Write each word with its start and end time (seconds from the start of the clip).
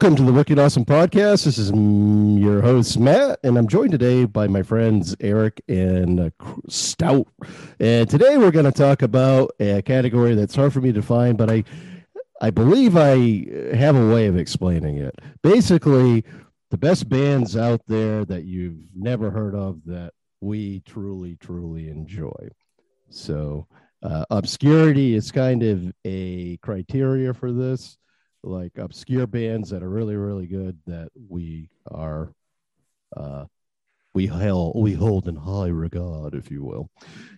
Welcome 0.00 0.16
to 0.16 0.22
the 0.22 0.32
Wicked 0.32 0.58
Awesome 0.58 0.86
Podcast. 0.86 1.44
This 1.44 1.58
is 1.58 1.70
mm, 1.72 2.40
your 2.40 2.62
host, 2.62 2.98
Matt, 2.98 3.38
and 3.44 3.58
I'm 3.58 3.68
joined 3.68 3.90
today 3.90 4.24
by 4.24 4.46
my 4.46 4.62
friends 4.62 5.14
Eric 5.20 5.60
and 5.68 6.18
uh, 6.18 6.30
Stout. 6.70 7.28
And 7.78 8.08
today 8.08 8.38
we're 8.38 8.50
going 8.50 8.64
to 8.64 8.72
talk 8.72 9.02
about 9.02 9.50
a 9.60 9.82
category 9.82 10.34
that's 10.34 10.54
hard 10.54 10.72
for 10.72 10.80
me 10.80 10.90
to 10.92 11.02
find, 11.02 11.36
but 11.36 11.50
I, 11.50 11.64
I 12.40 12.48
believe 12.48 12.96
I 12.96 13.76
have 13.76 13.94
a 13.94 14.08
way 14.08 14.26
of 14.26 14.38
explaining 14.38 14.96
it. 14.96 15.18
Basically, 15.42 16.24
the 16.70 16.78
best 16.78 17.10
bands 17.10 17.54
out 17.54 17.82
there 17.86 18.24
that 18.24 18.44
you've 18.44 18.78
never 18.96 19.30
heard 19.30 19.54
of 19.54 19.84
that 19.84 20.14
we 20.40 20.80
truly, 20.86 21.36
truly 21.36 21.90
enjoy. 21.90 22.48
So, 23.10 23.66
uh, 24.02 24.24
obscurity 24.30 25.14
is 25.14 25.30
kind 25.30 25.62
of 25.62 25.92
a 26.06 26.56
criteria 26.62 27.34
for 27.34 27.52
this 27.52 27.98
like 28.42 28.78
obscure 28.78 29.26
bands 29.26 29.70
that 29.70 29.82
are 29.82 29.90
really 29.90 30.16
really 30.16 30.46
good 30.46 30.78
that 30.86 31.08
we 31.28 31.68
are 31.90 32.32
uh 33.16 33.44
we 34.12 34.26
held 34.26 34.74
we 34.76 34.92
hold 34.92 35.28
in 35.28 35.36
high 35.36 35.68
regard 35.68 36.34
if 36.34 36.50
you 36.50 36.64
will. 36.64 36.90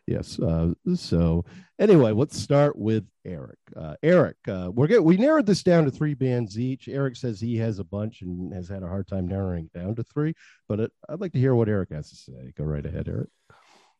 Yes 0.06 0.38
uh 0.38 0.72
so 0.94 1.44
anyway 1.78 2.12
let's 2.12 2.38
start 2.38 2.76
with 2.76 3.04
eric. 3.24 3.58
Uh 3.76 3.94
eric 4.02 4.36
uh 4.48 4.70
we're 4.72 4.86
get 4.86 5.04
we 5.04 5.16
narrowed 5.16 5.46
this 5.46 5.62
down 5.62 5.84
to 5.84 5.90
three 5.90 6.14
bands 6.14 6.58
each. 6.58 6.88
Eric 6.88 7.16
says 7.16 7.40
he 7.40 7.56
has 7.58 7.78
a 7.78 7.84
bunch 7.84 8.22
and 8.22 8.52
has 8.54 8.68
had 8.68 8.82
a 8.82 8.88
hard 8.88 9.06
time 9.06 9.26
narrowing 9.26 9.70
down 9.74 9.94
to 9.96 10.02
three 10.02 10.34
but 10.68 10.80
it, 10.80 10.92
i'd 11.08 11.20
like 11.20 11.32
to 11.32 11.38
hear 11.38 11.54
what 11.54 11.68
eric 11.68 11.90
has 11.92 12.08
to 12.10 12.16
say. 12.16 12.52
Go 12.56 12.64
right 12.64 12.86
ahead 12.86 13.08
eric. 13.08 13.28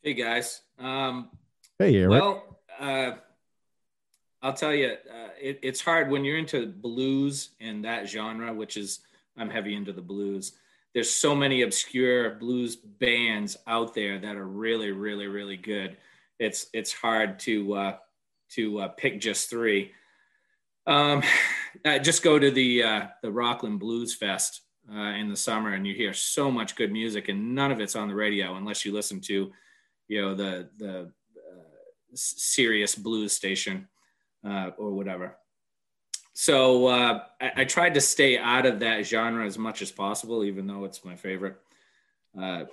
Hey 0.03 0.15
guys. 0.15 0.63
Um 0.79 1.31
hey 1.79 1.95
eric. 1.97 2.11
well 2.11 2.59
uh 2.81 3.13
I'll 4.43 4.53
tell 4.53 4.75
you, 4.75 4.89
uh, 4.89 5.29
it, 5.41 5.61
it's 5.63 5.81
hard 5.81 6.11
when 6.11 6.25
you're 6.25 6.39
into 6.39 6.67
blues 6.67 7.51
and 7.61 7.85
that 7.85 8.09
genre, 8.09 8.53
which 8.53 8.77
is 8.77 9.01
I'm 9.37 9.49
heavy 9.49 9.75
into 9.75 9.93
the 9.93 10.03
blues. 10.03 10.53
There's 10.95 11.11
so 11.11 11.35
many 11.35 11.63
obscure 11.63 12.35
blues 12.35 12.75
bands 12.77 13.57
out 13.67 13.95
there 13.95 14.19
that 14.19 14.37
are 14.37 14.47
really, 14.47 14.91
really, 14.91 15.29
really 15.29 15.57
good. 15.57 15.97
It's 16.39 16.67
it's 16.73 16.93
hard 16.93 17.39
to 17.41 17.75
uh, 17.75 17.97
to 18.51 18.81
uh, 18.81 18.89
pick 18.89 19.21
just 19.21 19.49
three. 19.49 19.93
Um, 20.87 21.23
just 22.03 22.25
go 22.25 22.39
to 22.39 22.51
the 22.51 22.83
uh, 22.83 23.07
the 23.23 23.31
Rockland 23.31 23.79
Blues 23.79 24.13
Fest 24.13 24.63
uh, 24.93 24.99
in 24.99 25.31
the 25.31 25.37
summer, 25.37 25.73
and 25.73 25.87
you 25.87 25.95
hear 25.95 26.13
so 26.13 26.51
much 26.51 26.75
good 26.75 26.93
music, 26.93 27.29
and 27.29 27.55
none 27.55 27.71
of 27.71 27.81
it's 27.81 27.97
on 27.97 28.09
the 28.09 28.15
radio 28.15 28.57
unless 28.57 28.85
you 28.85 28.93
listen 28.93 29.21
to, 29.21 29.53
you 30.09 30.21
know, 30.21 30.35
the 30.35 30.69
the 30.79 31.01
uh, 31.01 31.63
Sirius 32.15 32.97
blues 32.97 33.33
station 33.33 33.89
uh, 34.47 34.71
or 34.77 34.93
whatever. 34.93 35.37
So 36.35 36.87
uh, 36.87 37.25
I, 37.41 37.53
I, 37.57 37.65
tried 37.65 37.95
to 37.95 38.01
stay 38.01 38.39
out 38.39 38.65
of 38.65 38.81
that 38.81 39.07
genre 39.07 39.45
as 39.45 39.59
much 39.59 39.83
as 39.83 39.93
possible, 39.93 40.45
even 40.45 40.67
though 40.67 40.85
it's 40.85 41.05
my 41.05 41.15
favorite. 41.15 41.57
Uh, 42.39 42.65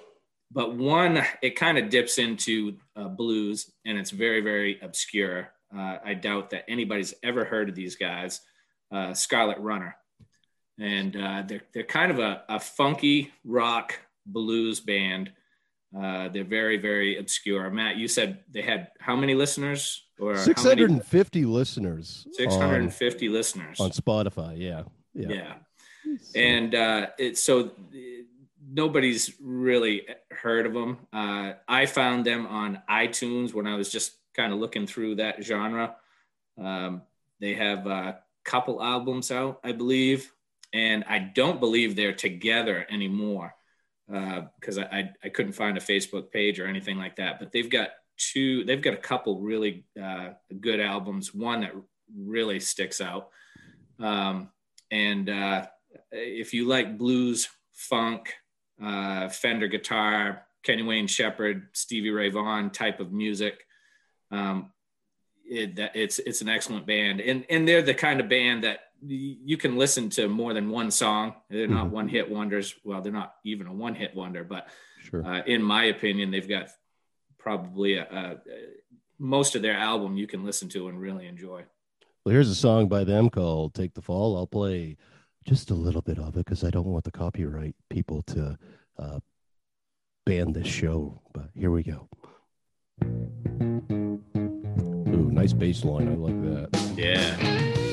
but 0.52 0.76
one, 0.76 1.22
it 1.42 1.56
kind 1.58 1.78
of 1.78 1.90
dips 1.90 2.18
into 2.18 2.78
uh, 2.96 3.10
blues 3.10 3.70
and 3.86 3.98
it's 3.98 4.12
very, 4.12 4.42
very 4.42 4.80
obscure. 4.82 5.52
Uh, 5.76 5.98
I 6.04 6.14
doubt 6.14 6.52
that 6.52 6.66
anybody's 6.70 7.14
ever 7.22 7.44
heard 7.46 7.70
of 7.70 7.76
these 7.76 7.96
guys, 7.96 8.42
uh, 8.92 9.14
Scarlet 9.14 9.60
Runner. 9.60 9.96
And 10.80 11.14
they're, 11.50 11.64
they're 11.74 11.84
kind 11.84 12.10
of 12.10 12.20
a, 12.20 12.44
a 12.48 12.60
funky 12.60 13.34
rock 13.44 14.00
blues 14.26 14.80
band 14.80 15.34
uh, 15.98 16.30
they're 16.30 16.44
very, 16.44 16.78
very 16.78 17.18
obscure. 17.18 17.70
Matt, 17.70 17.98
you 17.98 18.08
said 18.08 18.40
they 18.52 18.62
had 18.62 18.90
how 19.00 19.16
many 19.16 19.34
listeners? 19.34 20.06
Or 20.20 20.38
650 20.38 21.46
listeners. 21.46 22.28
650 22.34 23.28
on, 23.28 23.34
listeners 23.34 23.80
on 23.80 23.92
Spotify. 23.92 24.56
Yeah. 24.58 24.84
Yeah. 25.14 25.28
yeah. 25.30 25.54
So. 26.22 26.40
And 26.40 26.76
uh, 26.76 27.08
it's 27.18 27.42
so 27.42 27.72
nobody's 28.72 29.34
really 29.42 30.06
heard 30.32 30.66
of 30.66 30.74
them. 30.74 30.98
Uh, 31.12 31.54
I 31.68 31.86
found 31.86 32.26
them 32.26 32.46
on 32.48 32.82
iTunes 32.90 33.54
when 33.54 33.66
I 33.66 33.76
was 33.76 33.90
just 33.90 34.14
kind 34.36 34.54
of 34.54 34.60
looking 34.60 34.86
through 34.86 35.16
that 35.16 35.44
genre. 35.44 35.96
Um, 36.62 37.02
they 37.40 37.56
have 37.56 37.88
a 37.88 38.20
couple 38.44 38.84
albums 38.84 39.32
out, 39.32 39.60
I 39.64 39.72
believe, 39.72 40.32
and 40.74 41.04
I 41.06 41.20
don't 41.20 41.60
believe 41.60 41.96
they're 41.96 42.14
together 42.14 42.86
anymore 42.90 43.56
because 44.10 44.78
uh, 44.78 44.88
I, 44.92 45.12
I 45.24 45.30
couldn't 45.30 45.54
find 45.54 45.78
a 45.78 45.82
Facebook 45.82 46.32
page 46.32 46.60
or 46.60 46.66
anything 46.66 46.98
like 46.98 47.16
that. 47.18 47.40
But 47.40 47.52
they've 47.52 47.70
got 47.70 47.90
two, 48.18 48.64
they've 48.64 48.82
got 48.82 48.94
a 48.94 48.98
couple 48.98 49.40
really 49.40 49.86
uh, 50.02 50.30
good 50.60 50.80
albums. 50.80 51.34
One 51.34 51.62
that 51.62 51.74
really 52.16 52.60
sticks 52.60 53.02
out, 53.02 53.30
um, 54.00 54.50
and 54.92 55.30
uh, 55.30 55.68
if 56.12 56.54
you 56.54 56.68
like 56.68 56.98
blues, 56.98 57.48
funk, 57.74 58.34
uh, 58.84 59.30
Fender 59.30 59.68
guitar, 59.68 60.44
Kenny 60.64 60.84
Wayne 60.84 61.08
Shepherd, 61.08 61.68
Stevie 61.74 62.12
Ray 62.12 62.30
Vaughan 62.30 62.72
type 62.72 63.00
of 63.00 63.12
music. 63.12 63.64
Um, 64.32 64.72
it, 65.46 65.80
it's 65.96 66.20
it's 66.20 66.42
an 66.42 66.50
excellent 66.50 66.86
band, 66.86 67.22
and 67.22 67.46
and 67.50 67.68
they're 67.68 67.82
the 67.82 67.94
kind 67.94 68.20
of 68.20 68.30
band 68.30 68.64
that 68.64 68.80
you 69.02 69.58
can 69.58 69.78
listen 69.78 70.10
to 70.12 70.28
more 70.28 70.54
than 70.54 70.70
one 70.70 70.92
song. 70.92 71.36
They're 71.50 71.68
not 71.68 71.86
mm-hmm. 71.86 71.96
one 71.96 72.08
hit 72.08 72.30
wonders. 72.30 72.76
Well, 72.84 73.02
they're 73.02 73.12
not 73.12 73.36
even 73.44 73.68
a 73.68 73.74
one 73.74 73.96
hit 73.96 74.16
wonder, 74.16 74.44
but 74.44 74.70
sure. 75.02 75.26
uh, 75.26 75.42
in 75.46 75.62
my 75.62 75.86
opinion, 75.86 76.32
they've 76.32 76.48
got 76.48 76.70
probably 77.38 77.96
a, 77.96 78.04
a, 78.04 78.38
most 79.18 79.56
of 79.56 79.62
their 79.62 79.78
album 79.78 80.18
you 80.18 80.28
can 80.28 80.44
listen 80.44 80.70
to 80.70 80.88
and 80.88 81.00
really 81.00 81.28
enjoy. 81.28 81.64
Well, 82.26 82.34
here's 82.34 82.50
a 82.50 82.56
song 82.56 82.88
by 82.88 83.04
them 83.04 83.30
called 83.30 83.74
"Take 83.74 83.94
the 83.94 84.02
Fall." 84.02 84.36
I'll 84.38 84.48
play 84.48 84.98
just 85.46 85.72
a 85.72 85.76
little 85.76 86.02
bit 86.02 86.20
of 86.20 86.36
it 86.36 86.46
because 86.46 86.64
I 86.64 86.70
don't 86.70 86.86
want 86.86 87.06
the 87.06 87.12
copyright 87.12 87.76
people 87.90 88.22
to 88.24 88.58
uh, 88.98 89.20
ban 90.26 90.54
this 90.54 90.68
show. 90.68 91.22
But 91.34 91.50
here 91.56 91.72
we 91.72 91.84
go. 91.84 92.10
Ooh, 95.10 95.32
nice 95.32 95.54
bass 95.54 95.84
line. 95.84 96.10
I 96.10 96.16
like 96.16 96.42
that. 96.44 96.94
Yeah. 96.98 97.86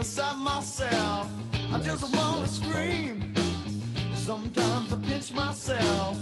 Beside 0.00 0.38
myself. 0.38 1.28
I 1.74 1.78
just 1.80 2.16
wanna 2.16 2.48
scream. 2.48 3.34
Sometimes 4.14 4.90
I 4.94 4.96
pinch 5.06 5.30
myself. 5.30 6.16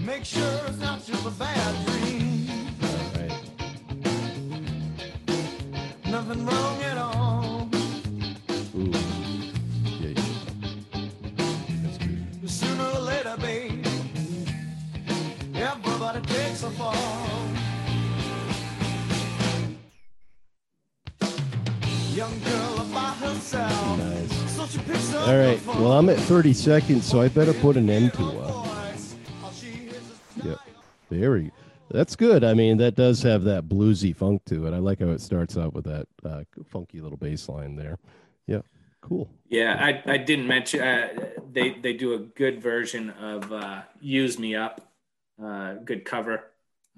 Make 0.00 0.24
sure 0.24 0.60
it's 0.66 0.78
not 0.78 1.04
just 1.04 1.26
a 1.26 1.30
bad 1.32 1.72
dream. 1.86 2.48
Nothing 6.06 6.46
wrong 6.46 6.82
at 6.90 6.96
all. 6.96 7.68
Ooh. 8.74 8.92
Yeah, 10.02 10.14
yeah. 10.16 10.46
Sooner 12.46 12.88
or 12.96 13.02
later, 13.10 13.36
babe, 13.42 13.86
everybody 15.54 16.20
takes 16.22 16.62
a 16.62 16.70
fall. 16.70 17.07
All 25.28 25.36
right. 25.36 25.66
Well, 25.66 25.92
I'm 25.92 26.08
at 26.08 26.18
30 26.18 26.54
seconds, 26.54 27.04
so 27.04 27.20
I 27.20 27.28
better 27.28 27.52
put 27.52 27.76
an 27.76 27.90
end 27.90 28.14
to 28.14 28.30
it. 28.30 28.54
Yeah. 30.42 30.54
Very. 31.10 31.52
That's 31.90 32.16
good. 32.16 32.42
I 32.44 32.54
mean, 32.54 32.78
that 32.78 32.94
does 32.94 33.22
have 33.24 33.44
that 33.44 33.68
bluesy 33.68 34.16
funk 34.16 34.40
to 34.46 34.66
it. 34.66 34.72
I 34.72 34.78
like 34.78 35.00
how 35.00 35.08
it 35.08 35.20
starts 35.20 35.58
out 35.58 35.74
with 35.74 35.84
that 35.84 36.08
uh, 36.24 36.44
funky 36.64 37.02
little 37.02 37.18
bass 37.18 37.46
line 37.46 37.76
there. 37.76 37.98
Yeah. 38.46 38.62
Cool. 39.02 39.30
Yeah, 39.50 39.76
I, 39.78 40.14
I 40.14 40.16
didn't 40.16 40.46
mention 40.46 40.80
uh, 40.80 41.08
they 41.52 41.74
they 41.74 41.92
do 41.92 42.14
a 42.14 42.18
good 42.20 42.62
version 42.62 43.10
of 43.10 43.52
uh, 43.52 43.82
"Use 44.00 44.38
Me 44.38 44.54
Up," 44.54 44.80
uh, 45.42 45.74
good 45.84 46.06
cover. 46.06 46.52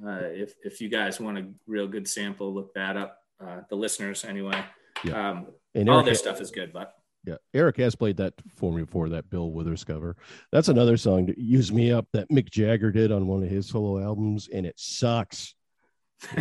Uh, 0.04 0.20
if 0.22 0.54
if 0.64 0.80
you 0.80 0.88
guys 0.88 1.18
want 1.18 1.38
a 1.38 1.48
real 1.66 1.88
good 1.88 2.06
sample, 2.06 2.54
look 2.54 2.74
that 2.74 2.96
up. 2.96 3.18
Uh, 3.44 3.62
the 3.68 3.76
listeners, 3.76 4.24
anyway. 4.24 4.64
Yeah. 5.02 5.30
Um, 5.30 5.46
and 5.74 5.90
all 5.90 6.04
their 6.04 6.14
stuff 6.14 6.40
is 6.40 6.50
good, 6.50 6.72
but 6.72 6.99
yeah, 7.24 7.36
Eric 7.52 7.76
has 7.78 7.94
played 7.94 8.16
that 8.16 8.34
for 8.56 8.72
me 8.72 8.82
before. 8.82 9.10
That 9.10 9.28
Bill 9.28 9.50
Withers 9.50 9.84
cover. 9.84 10.16
That's 10.52 10.68
another 10.68 10.96
song 10.96 11.26
to 11.26 11.40
use 11.40 11.70
me 11.70 11.92
up 11.92 12.06
that 12.12 12.30
Mick 12.30 12.50
Jagger 12.50 12.90
did 12.90 13.12
on 13.12 13.26
one 13.26 13.42
of 13.42 13.50
his 13.50 13.68
solo 13.68 14.02
albums, 14.02 14.48
and 14.52 14.64
it 14.64 14.78
sucks. 14.78 15.54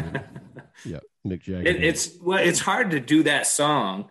yeah, 0.85 0.99
Mick 1.27 1.41
Jagger. 1.41 1.67
It, 1.67 1.83
it's 1.83 2.17
well, 2.21 2.39
it's 2.39 2.59
hard 2.59 2.91
to 2.91 2.99
do 2.99 3.23
that 3.23 3.45
song 3.45 4.09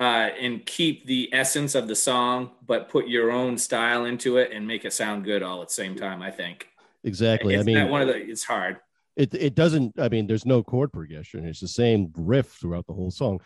uh, 0.00 0.30
and 0.40 0.66
keep 0.66 1.06
the 1.06 1.28
essence 1.32 1.76
of 1.76 1.86
the 1.86 1.96
song, 1.96 2.50
but 2.66 2.88
put 2.88 3.06
your 3.06 3.30
own 3.30 3.56
style 3.56 4.04
into 4.04 4.36
it 4.38 4.50
and 4.52 4.66
make 4.66 4.84
it 4.84 4.92
sound 4.92 5.24
good 5.24 5.44
all 5.44 5.62
at 5.62 5.68
the 5.68 5.74
same 5.74 5.94
time. 5.94 6.22
I 6.22 6.32
think 6.32 6.66
exactly. 7.04 7.54
It's 7.54 7.62
I 7.62 7.64
mean, 7.64 7.88
one 7.88 8.02
of 8.02 8.08
the. 8.08 8.16
It's 8.16 8.44
hard 8.44 8.78
it 9.20 9.34
it 9.34 9.54
doesn't 9.54 9.92
i 10.00 10.08
mean 10.08 10.26
there's 10.26 10.46
no 10.46 10.62
chord 10.62 10.90
progression 10.92 11.46
it's 11.46 11.60
the 11.60 11.68
same 11.68 12.10
riff 12.16 12.46
throughout 12.60 12.86
the 12.86 12.92
whole 12.92 13.10
song 13.10 13.38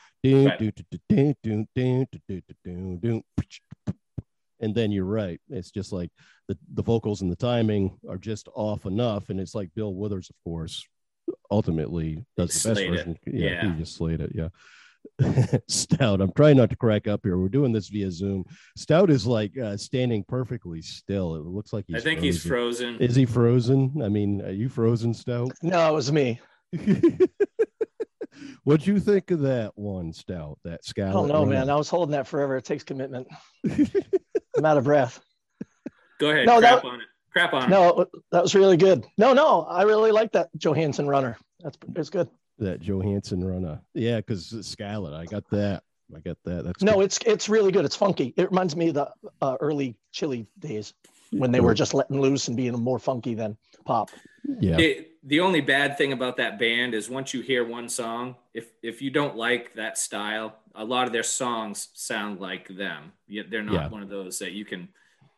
and 4.60 4.74
then 4.74 4.92
you're 4.92 5.04
right 5.04 5.40
it's 5.50 5.70
just 5.70 5.92
like 5.92 6.10
the, 6.48 6.56
the 6.74 6.82
vocals 6.82 7.22
and 7.22 7.30
the 7.30 7.36
timing 7.36 7.98
are 8.08 8.18
just 8.18 8.48
off 8.54 8.86
enough 8.86 9.30
and 9.30 9.40
it's 9.40 9.54
like 9.54 9.68
bill 9.74 9.94
withers 9.94 10.30
of 10.30 10.36
course 10.44 10.86
ultimately 11.50 12.24
does 12.36 12.62
the 12.62 12.68
best 12.68 12.80
it. 12.80 12.90
version. 12.90 13.18
Yeah, 13.26 13.50
Yeah. 13.50 13.72
he 13.72 13.78
just 13.78 13.96
slayed 13.96 14.20
it. 14.20 14.32
Yeah. 14.34 14.48
Stout. 15.68 16.20
I'm 16.20 16.32
trying 16.32 16.56
not 16.56 16.70
to 16.70 16.76
crack 16.76 17.06
up 17.06 17.20
here. 17.24 17.38
We're 17.38 17.48
doing 17.48 17.72
this 17.72 17.88
via 17.88 18.10
Zoom. 18.10 18.44
Stout 18.76 19.10
is 19.10 19.26
like 19.26 19.56
uh, 19.58 19.76
standing 19.76 20.24
perfectly 20.24 20.82
still. 20.82 21.36
It 21.36 21.44
looks 21.44 21.72
like 21.72 21.84
he's. 21.86 21.96
I 21.96 22.00
think 22.00 22.20
he's 22.20 22.44
frozen. 22.44 22.96
Is 22.98 23.14
he 23.14 23.26
frozen? 23.26 24.02
I 24.02 24.08
mean, 24.08 24.42
are 24.42 24.50
you 24.52 24.68
frozen, 24.68 25.14
Stout? 25.14 25.52
No, 25.62 25.88
it 25.88 25.94
was 25.94 26.12
me. 26.12 26.40
What'd 28.64 28.86
you 28.86 28.98
think 28.98 29.30
of 29.30 29.40
that 29.40 29.72
one, 29.76 30.12
Stout? 30.12 30.58
That 30.64 30.84
scout. 30.84 31.08
I 31.08 31.10
scout? 31.10 31.28
don't 31.28 31.28
know, 31.28 31.44
man. 31.46 31.70
I 31.70 31.76
was 31.76 31.88
holding 31.88 32.12
that 32.12 32.26
forever. 32.26 32.56
It 32.56 32.64
takes 32.64 32.82
commitment. 32.82 33.28
I'm 34.56 34.64
out 34.64 34.78
of 34.78 34.84
breath. 34.84 35.20
Go 36.18 36.30
ahead. 36.30 36.46
No, 36.46 36.58
crap 36.60 36.82
that- 36.82 36.88
on 36.88 37.00
it. 37.00 37.06
Crap 37.32 37.52
on 37.52 37.64
it. 37.64 37.68
No, 37.68 38.06
that 38.30 38.42
was 38.42 38.54
really 38.54 38.76
good. 38.76 39.04
No, 39.18 39.32
no, 39.32 39.62
I 39.62 39.82
really 39.82 40.12
like 40.12 40.32
that 40.32 40.50
Johansson 40.56 41.08
runner. 41.08 41.36
That's 41.60 41.76
it's 41.96 42.10
good. 42.10 42.28
That 42.58 42.80
Johansson 42.80 43.42
runner. 43.44 43.80
Yeah, 43.94 44.16
because 44.16 44.54
Scarlet, 44.66 45.14
I 45.14 45.24
got 45.24 45.48
that. 45.50 45.82
I 46.14 46.20
got 46.20 46.36
that. 46.44 46.64
That's 46.64 46.82
No, 46.82 46.96
good. 46.96 47.04
it's 47.04 47.18
it's 47.26 47.48
really 47.48 47.72
good. 47.72 47.84
It's 47.84 47.96
funky. 47.96 48.34
It 48.36 48.50
reminds 48.50 48.76
me 48.76 48.88
of 48.88 48.94
the 48.94 49.10
uh, 49.40 49.56
early 49.60 49.96
Chili 50.12 50.46
days 50.58 50.94
when 51.30 51.50
they 51.50 51.60
were 51.60 51.74
just 51.74 51.94
letting 51.94 52.20
loose 52.20 52.48
and 52.48 52.56
being 52.56 52.72
more 52.78 52.98
funky 52.98 53.34
than 53.34 53.56
pop. 53.84 54.10
yeah. 54.60 54.76
The, 54.76 55.06
the 55.24 55.40
only 55.40 55.60
bad 55.62 55.96
thing 55.98 56.12
about 56.12 56.36
that 56.36 56.58
band 56.58 56.94
is 56.94 57.08
once 57.08 57.32
you 57.34 57.40
hear 57.40 57.64
one 57.66 57.88
song, 57.88 58.36
if 58.52 58.70
if 58.82 59.00
you 59.02 59.10
don't 59.10 59.34
like 59.36 59.74
that 59.74 59.96
style, 59.98 60.54
a 60.74 60.84
lot 60.84 61.06
of 61.06 61.12
their 61.12 61.22
songs 61.22 61.88
sound 61.94 62.38
like 62.40 62.68
them. 62.68 63.12
Yeah, 63.26 63.42
They're 63.48 63.62
not 63.62 63.74
Yeah. 63.74 63.88
one 63.88 64.02
of 64.02 64.10
those 64.10 64.38
that 64.40 64.52
you 64.52 64.64
can 64.66 64.88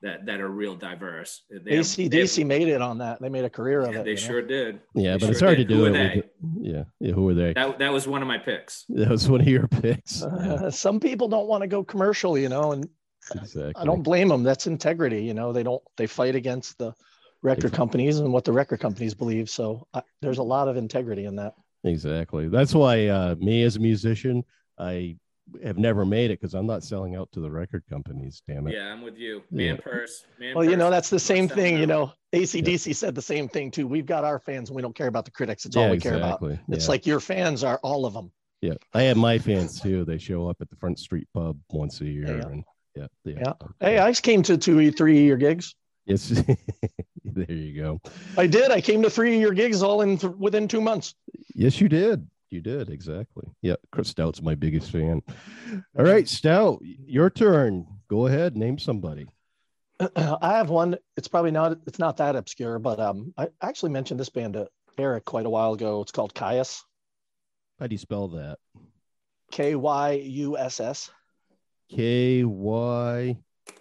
that 0.07 0.27
that 0.27 0.41
are 0.41 0.49
real 0.49 0.75
diverse. 0.75 1.43
They 1.51 1.77
have- 1.77 1.85
ACDC 1.85 2.45
made 2.47 2.69
it 2.69 2.81
on 2.81 2.99
that. 2.99 3.21
They 3.21 3.29
made 3.29 3.45
a 3.45 3.51
career 3.51 3.83
of 3.83 3.95
it. 3.95 4.05
they 4.05 4.11
you 4.11 4.17
know? 4.17 4.23
sure 4.23 4.43
did. 4.43 4.81
Yeah, 4.95 5.13
They 5.17 5.19
but 5.27 5.31
it's 5.31 5.41
hard 5.41 5.59
did. 5.59 5.69
to 5.69 5.75
do 5.75 5.81
Who 5.81 5.85
it. 5.87 5.89
are 5.89 5.93
with 6.17 6.25
they? 6.63 6.71
Yeah, 6.71 6.85
yeah. 7.01 7.13
Who 7.13 7.29
are 7.29 7.35
they? 7.35 7.53
That 7.53 7.79
that 7.79 7.93
was 7.93 8.07
one 8.09 8.23
of 8.23 8.29
my 8.29 8.39
picks. 8.39 8.85
That 8.89 9.11
was 9.11 9.29
one 9.29 9.41
of 9.41 9.49
your 9.49 9.69
picks. 9.69 10.23
Yeah, 10.23 10.27
Uh, 10.67 10.71
some 10.71 11.01
people 11.01 11.29
don't 11.29 11.49
want 11.49 11.63
to 11.63 11.67
go 11.67 11.85
commercial, 11.85 12.39
you 12.39 12.49
know, 12.49 12.73
and 12.73 12.89
exactly. 13.35 13.73
I 13.77 13.85
don't 13.85 14.03
blame 14.03 14.29
them. 14.29 14.43
That's 14.43 14.67
integrity, 14.67 15.23
you 15.23 15.35
know. 15.35 15.53
They 15.53 15.63
don't. 15.63 15.83
They 15.97 16.07
fight 16.07 16.35
against 16.35 16.79
the 16.79 16.95
record 17.43 17.67
Ex- 17.67 17.77
companies 17.77 18.19
and 18.19 18.33
what 18.33 18.45
the 18.45 18.53
record 18.53 18.81
companies 18.81 19.15
believe. 19.15 19.49
So 19.51 19.87
I, 19.93 20.03
there's 20.23 20.39
a 20.39 20.43
lot 20.43 20.69
of 20.69 20.77
integrity 20.77 21.25
in 21.27 21.37
that. 21.37 21.55
Exactly. 21.85 22.49
That's 22.49 22.75
why 22.75 23.07
uh, 23.07 23.35
me 23.39 23.63
as 23.63 23.77
a 23.77 23.81
musician, 23.81 24.45
I 24.79 25.17
have 25.63 25.79
never 25.79 26.05
made 26.05 26.31
it 26.31 26.41
because 26.41 26.55
I'm 26.55 26.67
not 26.67 26.83
selling 26.83 27.15
out 27.17 27.31
to 27.33 27.41
the 27.41 27.51
record 27.51 27.85
companies. 27.89 28.43
Damn 28.49 28.67
it. 28.67 28.75
Yeah, 28.75 28.93
I'm 28.93 29.03
with 29.03 29.17
you. 29.17 29.43
Yeah. 29.51 29.73
Man 29.73 29.79
purse. 29.79 30.25
Man 30.41 30.55
Well, 30.55 30.65
you 30.69 30.77
know, 30.77 30.91
that's 30.91 31.09
the 31.09 31.17
not 31.17 31.21
same 31.23 31.49
selling 31.49 31.63
thing. 31.63 31.77
You 31.77 31.83
out. 31.85 31.89
know, 31.89 32.13
ACDC 32.35 32.95
said 32.95 33.15
the 33.15 33.23
same 33.23 33.49
thing 33.49 33.71
too. 33.71 33.87
We've 33.87 34.07
got 34.07 34.25
our 34.25 34.39
fans, 34.39 34.69
and 34.71 34.77
we 34.77 34.83
don't 34.83 34.95
care 34.95 35.07
about 35.07 35.25
the 35.25 35.31
critics. 35.31 35.65
It's 35.65 35.77
Yeah, 35.77 35.85
all 35.85 35.91
we 35.91 35.99
care 35.99 36.17
about. 36.17 36.43
exactly. 36.43 36.59
It's 36.75 36.89
like 36.89 37.07
your 37.07 37.21
fans 37.21 37.63
are 37.65 37.79
all 37.83 38.07
of 38.07 38.13
them. 38.15 38.33
yeah. 38.61 38.75
I 38.95 39.03
have 39.03 39.17
my 39.17 39.39
fans 39.39 39.81
too. 39.81 40.05
They 40.05 40.19
show 40.19 40.49
up 40.49 40.57
at 40.61 40.69
the 40.71 40.77
Front 40.77 40.99
Street 40.99 41.29
Pub 41.33 41.59
once 41.71 42.01
a 42.01 42.07
year, 42.07 42.39
Yeah. 42.39 42.49
and 42.49 42.65
yeah, 42.97 43.07
yeah. 43.25 43.35
Yeah. 43.39 43.53
Hey, 43.81 43.99
I 43.99 44.11
just 44.11 44.23
came 44.23 44.43
to 44.45 44.57
two, 44.59 44.91
three 44.91 45.21
year 45.21 45.37
gigs. 45.37 45.75
Yes. 46.07 46.29
there 47.25 47.53
you 47.53 47.81
go. 47.83 48.01
I 48.37 48.47
did. 48.47 48.71
I 48.71 48.81
came 48.81 49.03
to 49.03 49.11
three 49.11 49.39
year 49.39 49.53
gigs 49.53 49.83
all 49.83 50.01
in 50.03 50.17
th- 50.19 50.33
within 50.39 50.67
two 50.69 50.81
months. 50.81 51.15
Yes, 51.55 51.81
you 51.81 51.89
did. 51.89 52.27
You 52.51 52.61
did 52.61 52.91
exactly. 52.91 53.49
Yeah, 53.63 53.77
Chris 53.91 54.09
Stout's 54.09 54.41
my 54.41 54.55
biggest 54.55 54.91
fan. 54.91 55.23
All 55.99 56.05
right, 56.05 56.29
Stout, 56.29 56.81
your 56.83 57.29
turn. 57.29 57.87
Go 58.09 58.27
ahead, 58.27 58.57
name 58.57 58.79
somebody. 58.79 59.27
I 60.17 60.57
have 60.57 60.71
one. 60.71 60.97
It's 61.17 61.29
probably 61.29 61.51
not. 61.51 61.79
It's 61.87 61.99
not 61.99 62.19
that 62.19 62.37
obscure, 62.37 62.79
but 62.79 63.01
um, 63.01 63.35
I 63.37 63.49
actually 63.61 63.91
mentioned 63.91 64.21
this 64.21 64.29
band 64.29 64.55
to 64.55 64.69
Eric 64.99 65.25
quite 65.25 65.47
a 65.47 65.51
while 65.51 65.73
ago. 65.73 66.03
It's 66.03 66.13
called 66.13 66.35
Kyuss. 66.35 66.83
How 67.81 67.87
do 67.87 67.95
you 67.95 67.99
spell 67.99 68.29
that? 68.29 68.59
K 69.51 69.75
Y 69.75 70.13
U 70.13 70.57
S 70.57 70.81
S. 70.81 71.11
K 71.91 72.45
Y. 72.45 73.37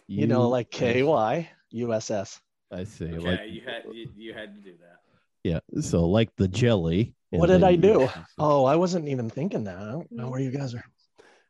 You 0.07 0.27
know, 0.27 0.49
like 0.49 0.71
K 0.71 1.03
Y 1.03 1.49
U 1.71 1.93
S 1.93 2.11
S. 2.11 2.39
I 2.71 2.83
see. 2.83 3.05
Okay, 3.05 3.17
Like 3.19 3.39
you 3.49 3.61
had 3.61 3.83
you, 3.93 4.09
you 4.15 4.33
had 4.33 4.55
to 4.55 4.61
do 4.61 4.75
that. 4.81 4.99
Yeah. 5.45 5.59
So 5.79 6.07
like 6.07 6.29
the 6.37 6.47
jelly. 6.47 7.13
What 7.29 7.47
did 7.47 7.63
I 7.63 7.75
do? 7.75 8.09
Oh, 8.39 8.65
I 8.65 8.77
wasn't 8.77 9.09
even 9.09 9.29
thinking 9.29 9.65
that. 9.65 9.77
I 9.77 9.91
don't 9.91 10.11
know 10.11 10.29
where 10.29 10.39
you 10.39 10.51
guys 10.51 10.73
are. 10.73 10.83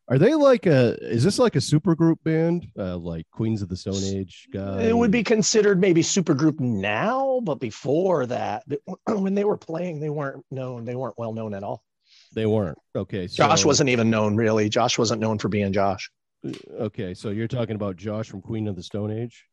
Are 0.08 0.18
they 0.18 0.34
like 0.36 0.66
a? 0.66 0.98
Is 1.02 1.24
this 1.24 1.40
like 1.40 1.56
a 1.56 1.60
supergroup 1.60 2.18
band, 2.24 2.68
uh, 2.78 2.98
like 2.98 3.26
Queens 3.32 3.62
of 3.62 3.70
the 3.70 3.78
Stone 3.78 4.04
Age 4.04 4.48
guy? 4.52 4.82
It 4.84 4.98
would 4.98 5.12
be 5.12 5.24
considered 5.24 5.80
maybe 5.80 6.02
supergroup 6.02 6.60
now, 6.60 7.40
but 7.44 7.56
before 7.56 8.26
that, 8.26 8.64
when 9.08 9.34
they 9.34 9.46
were 9.46 9.58
playing, 9.58 10.00
they 10.00 10.10
weren't 10.10 10.44
known. 10.52 10.86
They 10.86 10.96
weren't 10.96 11.18
well 11.18 11.34
known 11.34 11.54
at 11.54 11.64
all. 11.64 11.82
They 12.34 12.46
weren't. 12.46 12.78
Okay. 12.96 13.28
So, 13.28 13.36
Josh 13.38 13.64
wasn't 13.64 13.90
even 13.90 14.10
known 14.10 14.36
really. 14.36 14.68
Josh 14.70 14.98
wasn't 14.98 15.22
known 15.22 15.40
for 15.40 15.48
being 15.48 15.72
Josh. 15.72 16.12
Okay, 16.80 17.14
so 17.14 17.30
you're 17.30 17.48
talking 17.48 17.76
about 17.76 17.96
Josh 17.96 18.30
from 18.30 18.42
Queen 18.42 18.68
of 18.68 18.76
the 18.76 18.84
Stone 18.84 19.12
Age. 19.12 19.46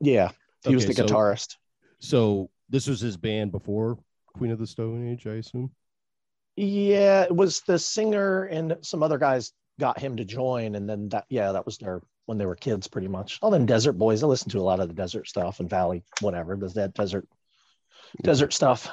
Yeah, 0.00 0.30
he 0.64 0.74
was 0.74 0.84
Okay, 0.84 0.92
the 0.92 1.08
so- 1.08 1.14
guitarist. 1.14 1.56
So 1.98 2.50
this 2.70 2.86
was 2.86 3.00
his 3.00 3.16
band 3.16 3.52
before 3.52 3.98
Queen 4.34 4.50
of 4.50 4.58
the 4.58 4.66
Stone 4.66 5.06
Age, 5.08 5.26
I 5.26 5.34
assume. 5.34 5.70
Yeah, 6.56 7.22
it 7.22 7.34
was 7.34 7.60
the 7.62 7.78
singer 7.78 8.44
and 8.44 8.76
some 8.82 9.02
other 9.02 9.18
guys 9.18 9.52
got 9.78 9.98
him 9.98 10.16
to 10.16 10.24
join, 10.24 10.74
and 10.74 10.88
then 10.88 11.08
that 11.10 11.24
yeah, 11.28 11.52
that 11.52 11.66
was 11.66 11.78
their 11.78 12.02
when 12.26 12.38
they 12.38 12.46
were 12.46 12.54
kids, 12.54 12.86
pretty 12.86 13.08
much. 13.08 13.38
All 13.42 13.50
them 13.50 13.66
desert 13.66 13.94
boys. 13.94 14.22
I 14.22 14.26
listened 14.26 14.52
to 14.52 14.60
a 14.60 14.62
lot 14.62 14.80
of 14.80 14.88
the 14.88 14.94
desert 14.94 15.26
stuff 15.26 15.60
and 15.60 15.68
valley, 15.68 16.04
whatever. 16.20 16.56
There's 16.56 16.74
that 16.74 16.94
desert, 16.94 17.26
desert 18.22 18.52
stuff. 18.52 18.88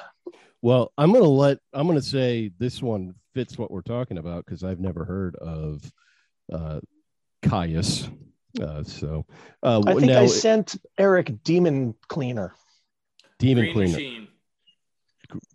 Well, 0.62 0.92
I'm 0.98 1.12
gonna 1.12 1.24
let 1.24 1.58
I'm 1.72 1.86
gonna 1.86 2.02
say 2.02 2.50
this 2.58 2.82
one 2.82 3.14
fits 3.34 3.58
what 3.58 3.70
we're 3.70 3.82
talking 3.82 4.18
about 4.18 4.44
because 4.44 4.64
I've 4.64 4.80
never 4.80 5.04
heard 5.04 5.36
of 5.36 5.92
uh 6.52 6.80
Kyuss. 7.42 8.10
Uh 8.60 8.82
so 8.82 9.26
uh 9.62 9.82
I 9.86 9.94
think 9.94 10.06
now 10.06 10.22
I 10.22 10.26
sent 10.26 10.76
Eric 10.98 11.44
Demon 11.44 11.94
Cleaner. 12.08 12.54
Demon 13.38 13.64
Green 13.64 13.74
Cleaner. 13.74 13.92
Machine. 13.92 14.28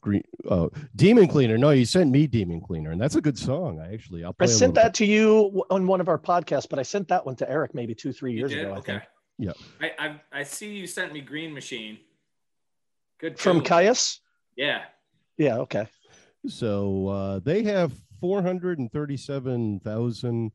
Green, 0.01 0.23
oh, 0.49 0.69
Demon 0.95 1.27
Cleaner. 1.27 1.57
No, 1.57 1.71
you 1.71 1.85
sent 1.85 2.11
me 2.11 2.27
Demon 2.27 2.61
Cleaner, 2.61 2.91
and 2.91 3.01
that's 3.01 3.15
a 3.15 3.21
good 3.21 3.35
song. 3.37 3.79
I 3.79 3.91
actually 3.91 4.23
I'll 4.23 4.29
I 4.29 4.45
play 4.45 4.45
a 4.45 4.49
sent 4.49 4.75
little 4.75 4.89
that 4.89 4.93
to 4.95 5.05
you 5.05 5.63
on 5.71 5.87
one 5.87 5.99
of 5.99 6.07
our 6.07 6.19
podcasts, 6.19 6.69
but 6.69 6.77
I 6.77 6.83
sent 6.83 7.07
that 7.07 7.25
one 7.25 7.35
to 7.37 7.49
Eric 7.49 7.73
maybe 7.73 7.95
two, 7.95 8.13
three 8.13 8.33
years 8.33 8.53
ago. 8.53 8.73
I 8.73 8.77
okay. 8.77 8.91
think 8.91 9.03
Yeah. 9.39 9.53
I, 9.81 9.91
I 9.97 10.21
I 10.31 10.43
see 10.43 10.73
you 10.73 10.85
sent 10.85 11.11
me 11.11 11.21
Green 11.21 11.51
Machine. 11.53 11.97
Good. 13.19 13.39
from 13.39 13.61
too. 13.61 13.69
Kyuss. 13.69 14.19
Yeah. 14.55 14.83
Yeah. 15.37 15.57
Okay. 15.59 15.87
So 16.47 17.07
uh 17.07 17.39
they 17.39 17.63
have 17.63 17.93
437,000 18.19 20.51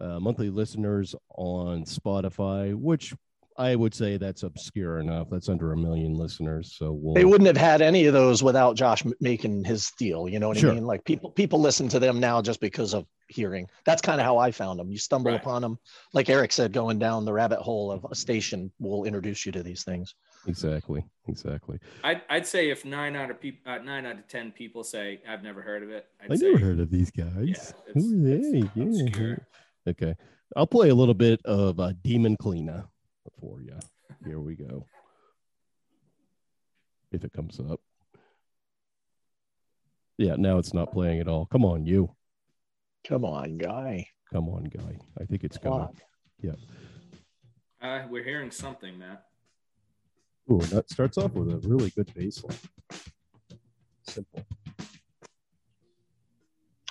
uh, 0.00 0.20
monthly 0.20 0.50
listeners 0.50 1.16
on 1.36 1.84
Spotify, 1.84 2.74
which 2.74 3.14
I 3.58 3.74
would 3.76 3.94
say 3.94 4.16
that's 4.16 4.42
obscure 4.44 4.98
enough. 5.00 5.28
That's 5.30 5.48
under 5.48 5.72
a 5.72 5.76
million 5.76 6.14
listeners. 6.14 6.74
So 6.78 6.92
we'll 6.92 7.14
They 7.14 7.24
wouldn't 7.24 7.46
have 7.48 7.56
had 7.56 7.82
any 7.82 8.06
of 8.06 8.12
those 8.14 8.42
without 8.42 8.76
Josh 8.76 9.02
making 9.20 9.64
his 9.64 9.90
deal. 9.98 10.28
You 10.28 10.38
know 10.38 10.48
what 10.48 10.56
Sure. 10.58 10.70
I 10.70 10.74
mean? 10.74 10.86
Like 10.86 11.04
people, 11.04 11.30
people 11.30 11.60
listen 11.60 11.88
to 11.88 11.98
them 11.98 12.18
now 12.18 12.40
just 12.42 12.60
because 12.60 12.94
of 12.94 13.06
hearing. 13.28 13.66
That's 13.84 14.00
kind 14.02 14.20
of 14.20 14.24
how 14.26 14.38
I 14.38 14.50
found 14.50 14.78
them. 14.78 14.90
You 14.90 14.98
stumble 14.98 15.30
Right. 15.32 15.40
upon 15.40 15.62
them, 15.62 15.78
like 16.12 16.28
Eric 16.30 16.52
said, 16.52 16.72
going 16.72 16.98
down 16.98 17.24
the 17.24 17.32
rabbit 17.32 17.60
hole 17.60 17.92
of 17.92 18.06
a 18.10 18.14
station 18.14 18.70
will 18.78 19.04
introduce 19.04 19.44
you 19.46 19.52
to 19.52 19.62
these 19.62 19.84
things. 19.84 20.14
exactly, 20.46 21.04
exactly. 21.28 21.78
I'd, 22.04 22.22
I'd 22.28 22.46
say 22.46 22.70
if 22.70 22.84
nine 22.84 23.16
out 23.16 23.30
of 23.30 23.40
people, 23.40 23.70
uh, 23.72 23.78
nine 23.78 24.06
out 24.06 24.18
of 24.18 24.28
ten 24.28 24.50
people 24.52 24.82
say 24.84 25.20
I've 25.28 25.42
never 25.42 25.62
heard 25.62 25.82
of 25.82 25.90
it, 25.90 26.06
I'd 26.22 26.32
I 26.32 26.36
say 26.36 26.46
never 26.52 26.58
heard 26.64 26.80
of 26.80 26.90
these 26.90 27.10
guys. 27.10 27.74
Yeah, 27.86 27.92
Who 27.94 28.24
are 28.26 28.38
they? 28.38 28.70
Yeah. 28.74 29.36
Okay. 29.88 30.14
I'll 30.56 30.66
play 30.66 30.90
a 30.90 30.94
little 30.94 31.14
bit 31.14 31.40
of 31.46 31.80
uh, 31.80 31.92
Demon 32.02 32.36
Cleaner 32.36 32.84
for 33.42 33.60
you. 33.60 33.76
Here 34.24 34.38
we 34.40 34.54
go. 34.54 34.86
If 37.10 37.24
it 37.24 37.32
comes 37.32 37.60
up. 37.60 37.80
Yeah, 40.16 40.36
now 40.38 40.58
it's 40.58 40.72
not 40.72 40.92
playing 40.92 41.20
at 41.20 41.28
all. 41.28 41.46
Come 41.46 41.64
on, 41.64 41.84
you. 41.84 42.14
Come 43.06 43.24
on, 43.24 43.58
guy. 43.58 44.06
Come 44.32 44.48
on, 44.48 44.64
guy. 44.64 44.96
I 45.20 45.24
think 45.24 45.42
it's 45.44 45.58
Come 45.58 45.72
coming. 45.72 45.88
on. 46.52 46.56
Uh, 47.82 48.06
we're 48.08 48.22
hearing 48.24 48.50
something, 48.50 48.96
Matt. 48.98 49.24
Ooh, 50.50 50.60
that 50.70 50.88
starts 50.88 51.18
off 51.18 51.32
with 51.32 51.52
a 51.52 51.68
really 51.68 51.90
good 51.90 52.12
bass 52.14 52.42
line. 52.44 52.56
Simple. 54.08 54.44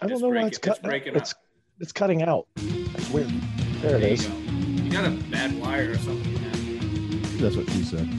I 0.01 0.07
don't 0.07 0.11
It's 0.13 0.21
know 0.21 0.29
why 0.29 0.47
it's 0.47 0.57
it's 0.57 0.67
cut. 0.67 0.83
breaking 0.83 1.15
It's 1.15 1.31
up. 1.31 1.37
it's 1.79 1.91
cutting 1.93 2.23
out. 2.23 2.47
It's 2.57 3.09
weird. 3.09 3.29
There 3.81 3.97
it 3.97 4.19
you 4.21 4.27
go. 4.27 4.50
You 4.91 4.97
got 4.97 5.05
a 5.05 5.11
bad 5.31 5.57
wire 5.57 5.91
or 5.91 5.97
something, 5.99 6.33
man. 6.33 7.21
That's 7.37 7.55
what 7.55 7.69
she 7.69 7.81
said. 7.81 8.09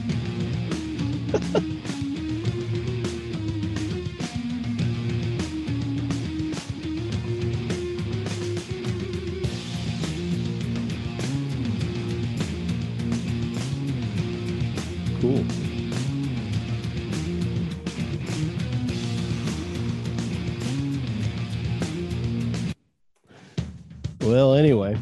Well, 24.21 24.55
anyway 24.55 24.97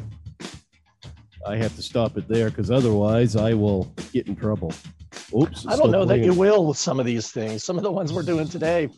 stop 1.82 2.18
it 2.18 2.28
there 2.28 2.50
because 2.50 2.72
otherwise 2.72 3.36
I 3.36 3.54
will 3.54 3.94
get 4.12 4.28
in 4.28 4.36
trouble. 4.36 4.74
Oops. 5.36 5.68
I 5.68 5.76
don't 5.76 5.92
know 5.92 6.06
that 6.06 6.20
you 6.20 6.34
will 6.34 6.68
with 6.68 6.78
some 6.78 7.00
of 7.00 7.06
these 7.06 7.32
things. 7.32 7.64
Some 7.64 7.78
of 7.78 7.84
the 7.84 7.92
ones 7.92 8.14
we're 8.14 8.24
doing 8.24 8.48
today 8.48 8.90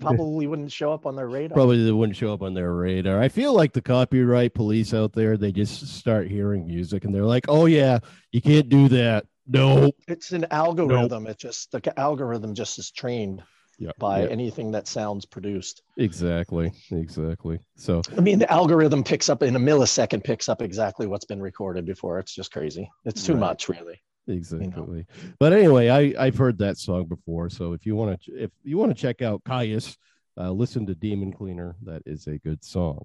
probably 0.00 0.46
wouldn't 0.46 0.72
show 0.72 0.92
up 0.92 1.06
on 1.06 1.16
their 1.16 1.28
radar. 1.28 1.54
Probably 1.54 1.84
they 1.84 1.92
wouldn't 1.92 2.16
show 2.16 2.32
up 2.32 2.42
on 2.42 2.54
their 2.54 2.72
radar. 2.72 3.20
I 3.20 3.28
feel 3.28 3.54
like 3.54 3.72
the 3.72 3.80
copyright 3.80 4.54
police 4.54 4.92
out 4.92 5.12
there, 5.12 5.36
they 5.36 5.52
just 5.52 5.86
start 5.88 6.28
hearing 6.28 6.66
music 6.66 7.04
and 7.04 7.14
they're 7.14 7.24
like, 7.24 7.46
oh, 7.48 7.66
yeah, 7.66 7.98
you 8.32 8.40
can't 8.40 8.68
do 8.68 8.88
that. 8.88 9.26
No. 9.46 9.92
It's 10.08 10.32
an 10.32 10.46
algorithm. 10.50 11.26
It 11.26 11.38
just, 11.38 11.72
the 11.72 11.98
algorithm 11.98 12.54
just 12.54 12.78
is 12.78 12.90
trained 12.90 13.42
Yeah. 13.78 13.90
by 13.98 14.22
yeah. 14.22 14.28
anything 14.30 14.70
that 14.72 14.88
sounds 14.88 15.26
produced. 15.26 15.82
Exactly. 15.98 16.72
Exactly. 16.90 17.58
So, 17.76 18.00
I 18.16 18.20
mean, 18.20 18.38
the 18.38 18.50
algorithm 18.50 19.04
picks 19.04 19.28
up 19.28 19.42
in 19.42 19.54
a 19.54 19.58
millisecond, 19.60 20.24
picks 20.24 20.48
up 20.48 20.62
exactly 20.62 21.06
what's 21.06 21.26
been 21.26 21.42
recorded 21.42 21.84
before. 21.84 22.18
It's 22.18 22.34
just 22.34 22.52
crazy. 22.52 22.90
It's 23.04 23.24
too 23.24 23.34
Right. 23.34 23.40
much, 23.40 23.68
really. 23.68 24.00
exactly. 24.28 25.06
But 25.38 25.52
anyway, 25.52 25.88
I, 25.88 26.26
I've 26.26 26.36
heard 26.38 26.58
that 26.58 26.78
song 26.78 27.04
before. 27.04 27.50
So 27.50 27.74
if 27.74 27.84
you 27.84 27.94
want 27.96 28.20
to, 28.22 28.32
if 28.44 28.50
you 28.64 28.78
want 28.78 28.96
to 28.96 29.00
check 29.00 29.20
out 29.20 29.44
Kyuss, 29.44 29.96
uh, 30.38 30.50
listen 30.50 30.86
to 30.86 30.94
Demon 30.94 31.32
Cleaner. 31.32 31.76
That 31.82 32.02
is 32.06 32.26
a 32.26 32.38
good 32.38 32.64
song. 32.64 33.04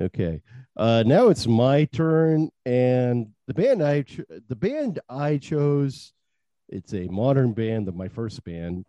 Okay. 0.00 0.42
Uh, 0.76 1.02
now 1.04 1.28
it's 1.28 1.46
my 1.48 1.86
turn. 1.86 2.50
And 2.64 3.30
the 3.48 3.54
band 3.54 3.82
I, 3.82 4.02
ch- 4.02 4.20
the 4.48 4.56
band 4.56 5.00
I 5.08 5.38
chose, 5.38 6.12
it's 6.68 6.94
a 6.94 7.08
modern 7.08 7.52
band, 7.52 7.88
the, 7.88 7.92
my 7.92 8.08
first 8.08 8.44
band, 8.44 8.86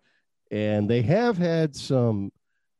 and 0.51 0.89
they 0.89 1.01
have 1.03 1.37
had 1.37 1.75
some 1.75 2.31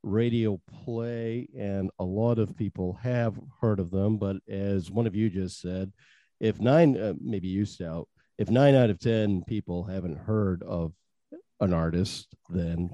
radio 0.03 0.59
play, 0.83 1.47
and 1.57 1.91
a 1.99 2.03
lot 2.03 2.39
of 2.39 2.55
people 2.55 2.93
have 3.01 3.39
heard 3.61 3.79
of 3.79 3.91
them. 3.91 4.17
But 4.17 4.37
as 4.47 4.89
one 4.89 5.07
of 5.07 5.15
you 5.15 5.29
just 5.29 5.61
said, 5.61 5.91
if 6.39 6.59
nine, 6.59 6.97
uh, 6.97 7.13
maybe 7.19 7.47
you 7.47 7.65
stout, 7.65 8.07
if 8.37 8.49
nine 8.49 8.75
out 8.75 8.89
of 8.89 8.99
10 8.99 9.43
people 9.45 9.83
haven't 9.83 10.17
heard 10.17 10.63
of 10.63 10.93
an 11.59 11.73
artist, 11.73 12.27
then 12.49 12.89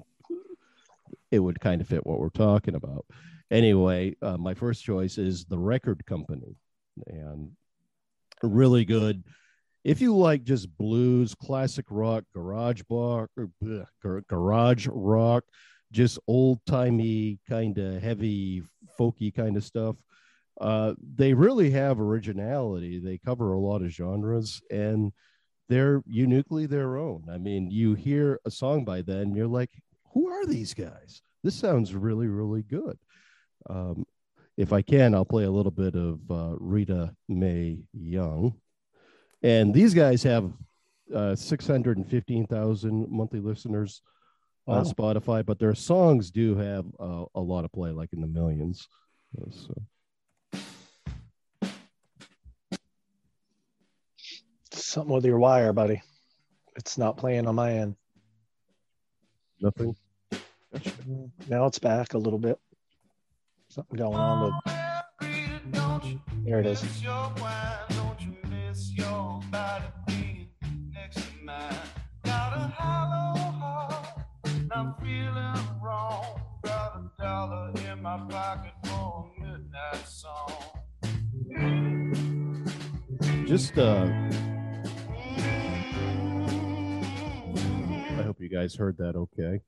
it 1.31 1.39
would 1.39 1.59
kind 1.59 1.81
of 1.81 1.87
fit 1.87 2.05
what 2.05 2.19
we're 2.19 2.29
talking 2.29 2.75
about. 2.75 3.05
Anyway, 3.51 4.15
uh, 4.21 4.37
my 4.37 4.55
first 4.55 4.83
choice 4.83 5.17
is 5.17 5.45
The 5.45 5.57
Record 5.57 6.05
Company. 6.05 6.57
And 7.05 7.51
really 8.41 8.85
good. 8.85 9.23
If 9.85 10.01
you 10.01 10.17
like 10.17 10.43
just 10.43 10.75
blues, 10.79 11.35
classic 11.35 11.85
rock, 11.91 12.23
garage 12.33 12.81
rock, 12.89 13.29
gar- 14.01 14.23
garage 14.27 14.87
rock, 14.91 15.43
just 15.91 16.17
old 16.27 16.59
timey 16.65 17.37
kind 17.47 17.77
of 17.77 18.01
heavy, 18.01 18.63
folky 18.99 19.31
kind 19.33 19.55
of 19.55 19.63
stuff, 19.63 19.95
uh, 20.59 20.95
they 21.15 21.35
really 21.35 21.69
have 21.69 21.99
originality. 21.99 22.97
They 22.97 23.19
cover 23.19 23.53
a 23.53 23.59
lot 23.59 23.83
of 23.83 23.91
genres 23.91 24.59
and 24.71 25.13
they're 25.69 26.01
uniquely 26.07 26.65
their 26.65 26.97
own. 26.97 27.25
I 27.31 27.37
mean, 27.37 27.69
you 27.69 27.93
hear 27.93 28.39
a 28.43 28.49
song 28.49 28.85
by 28.85 29.03
them, 29.03 29.35
you're 29.35 29.45
like, 29.45 29.69
who 30.13 30.29
are 30.29 30.47
these 30.47 30.73
guys? 30.73 31.21
This 31.43 31.53
sounds 31.53 31.93
really, 31.93 32.27
really 32.27 32.63
good. 32.63 32.97
Um, 33.69 34.07
if 34.57 34.73
I 34.73 34.81
can, 34.81 35.13
I'll 35.13 35.25
play 35.25 35.43
a 35.43 35.51
little 35.51 35.71
bit 35.71 35.95
of 35.95 36.19
uh, 36.31 36.55
Rita 36.59 37.13
Mae 37.29 37.83
Young. 37.93 38.55
And 39.43 39.73
these 39.73 39.93
guys 39.93 40.23
have 40.23 40.51
uh, 41.13 41.35
615,000 41.35 43.11
monthly 43.11 43.39
listeners 43.39 44.01
on 44.67 44.85
Spotify, 44.85 45.45
but 45.45 45.59
their 45.59 45.75
songs 45.75 46.31
do 46.31 46.55
have 46.55 46.85
uh, 46.99 47.25
a 47.35 47.39
lot 47.39 47.65
of 47.65 47.71
play, 47.71 47.91
like 47.91 48.13
in 48.13 48.21
the 48.21 48.27
millions. 48.27 48.87
Uh, 49.39 49.51
So. 49.51 49.73
Something 54.71 55.13
with 55.13 55.25
your 55.25 55.39
wire, 55.39 55.73
buddy. 55.73 56.01
It's 56.75 56.97
not 56.97 57.17
playing 57.17 57.47
on 57.47 57.55
my 57.55 57.73
end. 57.73 57.95
Nothing. 59.61 59.95
Now 61.47 61.65
it's 61.65 61.79
back 61.79 62.13
a 62.13 62.17
little 62.17 62.39
bit. 62.39 62.59
Something 63.69 63.97
going 63.97 64.15
on 64.15 64.53
with. 64.65 66.19
There 66.45 66.59
it 66.59 66.65
is. 66.65 66.83
I'm 74.71 74.93
feeling 75.01 75.81
wrong. 75.81 76.25
Got 76.63 76.97
a 76.97 77.21
dollar 77.21 77.71
in 77.91 78.01
my 78.01 78.17
pocket 78.29 78.73
for 78.83 79.29
a 79.37 79.41
midnight 79.41 80.07
song. 80.07 80.51
Just 83.47 83.77
uh 83.77 84.05
I 88.17 88.23
hope 88.23 88.37
you 88.39 88.49
guys 88.49 88.75
heard 88.75 88.97
that 88.97 89.15
okay. 89.15 89.61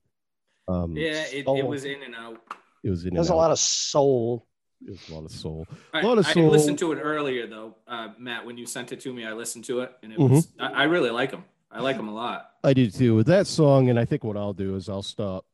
Um 0.66 0.96
Yeah, 0.96 1.24
it, 1.32 1.46
it 1.46 1.66
was 1.66 1.84
in 1.84 2.02
and 2.02 2.14
out. 2.14 2.40
it 2.84 2.90
was 2.90 3.04
in 3.04 3.14
There's 3.14 3.28
and 3.28 3.34
a 3.34 3.38
out. 3.38 3.42
lot 3.42 3.50
of 3.52 3.58
soul. 3.58 4.46
It 4.86 4.90
was 4.90 5.08
a 5.08 5.14
lot 5.14 5.24
of 5.24 5.30
soul. 5.32 5.66
I, 5.92 6.02
lot 6.02 6.18
of 6.18 6.26
soul. 6.26 6.30
I 6.30 6.34
soul. 6.34 6.50
listened 6.50 6.78
to 6.80 6.92
it 6.92 6.96
earlier 7.00 7.46
though, 7.48 7.74
uh, 7.88 8.08
Matt. 8.18 8.46
When 8.46 8.56
you 8.56 8.64
sent 8.66 8.92
it 8.92 9.00
to 9.00 9.12
me, 9.12 9.24
I 9.26 9.32
listened 9.32 9.64
to 9.64 9.80
it, 9.80 9.92
and 10.04 10.12
it 10.12 10.18
Mm-hmm. 10.20 10.34
was. 10.34 10.48
I, 10.58 10.66
I 10.66 10.82
really 10.84 11.10
like 11.10 11.30
them. 11.32 11.44
I 11.70 11.80
like 11.80 11.96
them 11.96 12.08
a 12.08 12.14
lot. 12.14 12.52
I 12.64 12.72
do 12.72 12.90
too. 12.90 13.14
With 13.14 13.26
that 13.26 13.46
song, 13.46 13.90
and 13.90 13.98
I 13.98 14.04
think 14.04 14.24
what 14.24 14.36
I'll 14.36 14.54
do 14.54 14.74
is 14.76 14.88
I'll 14.88 15.02
stop 15.02 15.44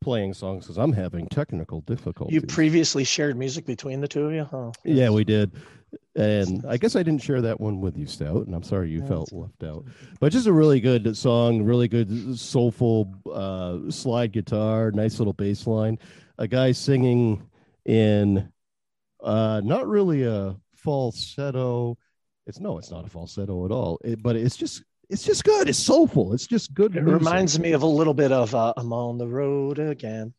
playing 0.00 0.34
songs 0.34 0.64
because 0.64 0.78
I'm 0.78 0.92
having 0.92 1.26
technical 1.28 1.82
difficulties. 1.82 2.34
You 2.34 2.42
previously 2.42 3.04
shared 3.04 3.36
music 3.36 3.66
between 3.66 4.00
the 4.00 4.08
two 4.08 4.26
of 4.26 4.32
you, 4.32 4.44
huh? 4.44 4.72
yeah, 4.84 5.10
we 5.10 5.24
did. 5.24 5.52
And 6.14 6.64
I 6.66 6.76
guess 6.76 6.96
I 6.96 7.02
didn't 7.02 7.22
share 7.22 7.40
that 7.42 7.60
one 7.60 7.80
with 7.80 7.96
you, 7.96 8.06
Stout, 8.06 8.46
and 8.46 8.54
I'm 8.54 8.62
sorry 8.62 8.90
you 8.90 9.00
Yeah, 9.00 9.08
felt 9.08 9.32
left 9.32 9.62
out. 9.62 9.84
But 10.20 10.32
just 10.32 10.46
a 10.46 10.52
really 10.52 10.80
good 10.80 11.16
song, 11.16 11.62
really 11.62 11.88
good 11.88 12.38
soulful 12.38 13.14
uh, 13.32 13.90
slide 13.90 14.32
guitar, 14.32 14.90
nice 14.92 15.18
little 15.18 15.32
bass 15.32 15.66
line. 15.66 15.98
A 16.38 16.46
guy 16.46 16.72
singing 16.72 17.42
in 17.84 18.50
uh, 19.22 19.60
not 19.64 19.86
really 19.88 20.24
a 20.24 20.56
falsetto. 20.74 21.98
It's 22.46 22.60
no, 22.60 22.78
it's 22.78 22.90
not 22.90 23.04
a 23.04 23.08
falsetto 23.08 23.64
at 23.64 23.70
all. 23.70 23.98
It, 24.04 24.22
but 24.22 24.36
it's 24.36 24.56
just 24.56 24.82
it's 25.10 25.24
just 25.24 25.44
good. 25.44 25.68
It's 25.68 25.78
soulful. 25.78 26.32
It's 26.32 26.46
just 26.46 26.72
good. 26.72 26.96
It 26.96 27.02
music. 27.02 27.20
reminds 27.20 27.58
me 27.58 27.72
of 27.72 27.82
a 27.82 27.86
little 27.86 28.14
bit 28.14 28.32
of 28.32 28.54
uh, 28.54 28.72
"I'm 28.76 28.92
on 28.92 29.18
the 29.18 29.28
road 29.28 29.78
again." 29.78 30.34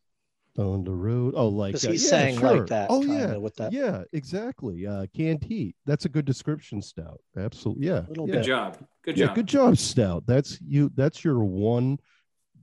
on 0.58 0.84
the 0.84 0.92
road. 0.92 1.34
Oh, 1.36 1.48
like 1.48 1.72
Because 1.72 1.86
uh, 1.86 1.90
he 1.92 1.96
yeah, 1.96 2.08
sang 2.08 2.38
sure. 2.38 2.58
like 2.58 2.66
that. 2.68 2.88
Oh 2.90 3.02
yeah, 3.02 3.36
with 3.36 3.56
that 3.56 3.72
yeah, 3.72 4.02
exactly. 4.12 4.86
Uh, 4.86 5.06
canned 5.14 5.44
heat. 5.44 5.76
That's 5.86 6.04
a 6.04 6.08
good 6.08 6.24
description, 6.24 6.82
Stout. 6.82 7.20
Absolutely, 7.36 7.86
yeah. 7.86 8.02
little 8.08 8.28
yeah. 8.28 8.34
Good 8.34 8.44
job. 8.44 8.78
Good 9.02 9.18
yeah, 9.18 9.26
job. 9.26 9.34
good 9.34 9.46
job, 9.46 9.78
Stout. 9.78 10.24
That's 10.26 10.60
you. 10.60 10.90
That's 10.94 11.24
your 11.24 11.38
one 11.44 11.98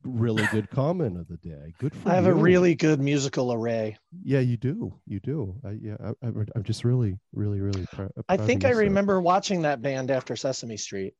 really 0.03 0.45
good 0.47 0.69
comment 0.71 1.17
of 1.17 1.27
the 1.27 1.37
day. 1.37 1.73
Good 1.79 1.93
for 1.93 2.09
you. 2.09 2.11
I 2.11 2.15
have 2.15 2.25
you. 2.25 2.31
a 2.31 2.35
really 2.35 2.75
good 2.75 2.99
musical 2.99 3.53
array. 3.53 3.97
yeah, 4.23 4.39
you 4.39 4.57
do, 4.57 4.93
you 5.05 5.19
do. 5.19 5.55
I, 5.65 5.71
yeah, 5.81 5.95
I, 6.03 6.27
I, 6.27 6.31
I'm 6.55 6.63
just 6.63 6.85
really, 6.85 7.17
really, 7.33 7.59
really. 7.59 7.85
Pr- 7.91 8.05
I 8.27 8.37
think 8.37 8.65
I 8.65 8.71
remember 8.71 9.19
watching 9.19 9.63
that 9.63 9.81
band 9.81 10.11
after 10.11 10.35
Sesame 10.35 10.77
Street. 10.77 11.15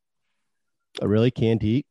Uh, 1.01 1.07
really, 1.07 1.31
canned 1.31 1.61
heat. 1.61 1.85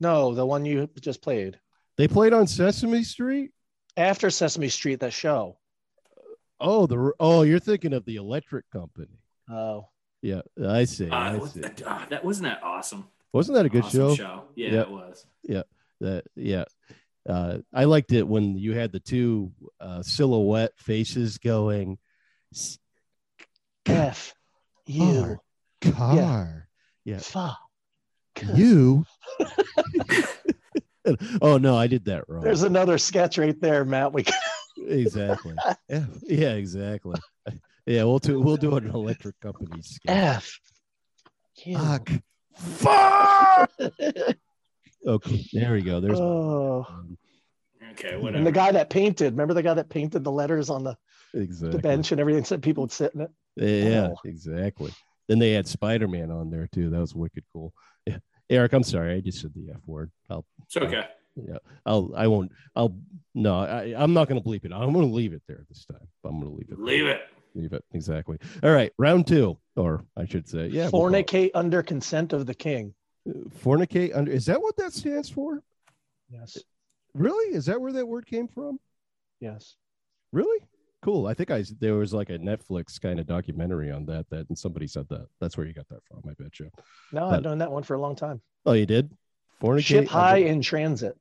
No, 0.00 0.34
the 0.34 0.44
one 0.44 0.64
you 0.64 0.88
just 1.00 1.22
played 1.22 1.58
They 1.96 2.08
played 2.08 2.32
on 2.32 2.46
Sesame 2.46 3.02
Street. 3.02 3.50
after 3.96 4.30
Sesame 4.30 4.68
Street. 4.68 5.00
That 5.00 5.12
show. 5.12 5.58
Oh, 6.60 6.86
the 6.86 7.12
oh, 7.20 7.42
you're 7.42 7.58
thinking 7.58 7.92
of 7.92 8.04
the 8.04 8.16
Electric 8.16 8.68
Company. 8.70 9.18
Oh, 9.50 9.88
Yeah, 10.22 10.40
I 10.66 10.84
see. 10.84 11.08
Uh, 11.10 11.16
I 11.16 11.38
see. 11.46 11.60
that, 11.60 11.82
uh, 11.86 12.06
that 12.10 12.24
wasn't 12.24 12.44
that 12.48 12.62
awesome. 12.62 13.06
Wasn't 13.32 13.54
that 13.56 13.66
a 13.66 13.68
good 13.68 13.84
Awesome 13.84 14.14
show? 14.16 14.44
Yeah, 14.54 14.72
Yeah. 14.72 14.80
it 14.82 14.90
was. 14.90 15.26
Yeah, 15.42 15.62
that 16.00 16.24
yeah 16.34 16.64
uh 17.28 17.58
i 17.72 17.84
liked 17.84 18.12
it 18.12 18.22
when 18.22 18.56
you 18.56 18.72
had 18.72 18.92
the 18.92 19.00
two 19.00 19.50
uh 19.80 20.00
silhouette 20.02 20.70
faces 20.78 21.38
going 21.38 21.98
"S- 22.54 22.78
F 23.86 24.32
U 24.86 25.36
car 25.80 26.68
yeah 27.04 27.18
fuck. 27.18 27.58
You 28.54 29.04
oh 31.42 31.56
no 31.58 31.76
i 31.76 31.86
did 31.86 32.04
that 32.04 32.24
wrong 32.28 32.42
There's 32.42 32.62
another 32.62 32.98
sketch 32.98 33.38
right 33.38 33.58
there, 33.60 33.84
Matt. 33.84 34.12
We 34.12 34.24
exactly 34.86 35.54
yeah, 35.88 36.04
yeah 36.22 36.52
exactly 36.52 37.18
yeah 37.86 38.04
we'll 38.04 38.18
do 38.18 38.40
we'll 38.40 38.56
do 38.56 38.76
an 38.76 38.88
electric 38.90 39.38
company 39.40 39.80
sketch. 39.82 40.14
F. 40.16 40.58
U. 41.64 41.76
fuck 41.78 42.10
fuck 42.56 43.70
okay 45.06 45.44
there 45.52 45.72
we 45.72 45.82
go 45.82 46.00
there's 46.00 46.18
Oh, 46.20 46.84
um, 46.88 47.16
Okay, 47.92 48.16
whatever. 48.16 48.36
and 48.36 48.46
the 48.46 48.52
guy 48.52 48.72
that 48.72 48.90
painted. 48.90 49.32
Remember 49.32 49.54
the 49.54 49.62
guy 49.62 49.72
that 49.72 49.88
painted 49.88 50.22
the 50.22 50.30
letters 50.30 50.68
on 50.68 50.84
the, 50.84 50.96
exactly 51.32 51.70
the 51.70 51.78
bench 51.82 52.12
and 52.12 52.20
everything, 52.20 52.44
said 52.44 52.60
people 52.62 52.82
would 52.82 52.92
sit 52.92 53.14
in 53.14 53.22
it. 53.22 53.30
Yeah, 53.56 54.08
Oh. 54.10 54.16
exactly. 54.26 54.92
Then 55.28 55.38
they 55.38 55.52
had 55.52 55.66
Spider 55.66 56.06
Man 56.06 56.30
on 56.30 56.50
there 56.50 56.68
too. 56.74 56.90
That 56.90 56.98
was 57.00 57.14
wicked 57.14 57.44
cool. 57.54 57.72
Yeah, 58.48 58.58
Eric, 58.58 58.72
I'm 58.74 58.82
sorry, 58.82 59.14
I 59.14 59.20
just 59.20 59.40
said 59.40 59.52
the 59.54 59.70
F 59.72 59.80
word. 59.86 60.10
I'll, 60.30 60.44
it's 60.64 60.76
okay. 60.76 61.04
I'll, 61.84 62.12
I 62.16 62.26
won't. 62.28 62.52
I'll 62.74 62.96
no, 63.34 63.58
I, 63.60 63.94
I'm 63.96 64.14
not 64.14 64.28
going 64.28 64.40
to 64.40 64.48
bleep 64.48 64.64
it. 64.64 64.72
I'm 64.72 64.92
going 64.92 65.06
to 65.06 65.14
leave 65.14 65.32
it 65.34 65.42
there 65.46 65.64
this 65.68 65.84
time. 65.84 66.06
I'm 66.24 66.40
going 66.40 66.50
to 66.52 66.56
leave 66.56 66.70
it. 66.70 66.78
Leave 66.80 67.06
it. 67.06 67.20
Leave 67.54 67.72
it 67.72 67.84
exactly. 67.92 68.38
All 68.62 68.70
right, 68.72 68.92
round 68.98 69.26
two. 69.26 69.58
or 69.76 70.04
I 70.16 70.24
should 70.26 70.48
say, 70.48 70.68
yeah, 70.68 70.88
we'll 70.92 71.02
Fornicate 71.02 71.50
under 71.54 71.82
consent 71.82 72.32
of 72.32 72.46
the 72.46 72.54
king. 72.54 72.94
fornicate 73.62 74.16
under. 74.16 74.30
Is 74.32 74.46
that 74.46 74.60
what 74.62 74.76
that 74.76 74.92
stands 74.92 75.28
for? 75.28 75.62
Yes. 76.30 76.58
Really? 77.14 77.54
Is 77.54 77.66
that 77.66 77.80
where 77.80 77.92
that 77.92 78.06
word 78.06 78.26
came 78.26 78.48
from? 78.48 78.78
Yes. 79.40 79.76
Really? 80.32 80.58
Cool. 81.06 81.28
I 81.28 81.34
think 81.34 81.52
I 81.52 81.62
there 81.78 81.94
was 81.94 82.12
like 82.12 82.30
a 82.30 82.38
Netflix 82.38 83.00
kind 83.00 83.20
of 83.20 83.28
documentary 83.28 83.92
on 83.92 84.06
that. 84.06 84.28
That 84.30 84.48
and 84.48 84.58
somebody 84.58 84.88
said 84.88 85.08
that. 85.10 85.28
That's 85.40 85.56
where 85.56 85.64
you 85.64 85.72
got 85.72 85.88
that 85.90 86.04
from. 86.04 86.28
I 86.28 86.34
bet 86.36 86.58
you. 86.58 86.68
No, 87.12 87.28
I've 87.28 87.44
known 87.44 87.58
that 87.58 87.70
one 87.70 87.84
for 87.84 87.94
a 87.94 88.00
long 88.00 88.16
time. 88.16 88.40
Oh, 88.64 88.72
you 88.72 88.86
did. 88.86 89.12
Fornicate. 89.62 89.84
Ship 89.84 90.08
high 90.08 90.38
in 90.38 90.62
transit. 90.62 91.16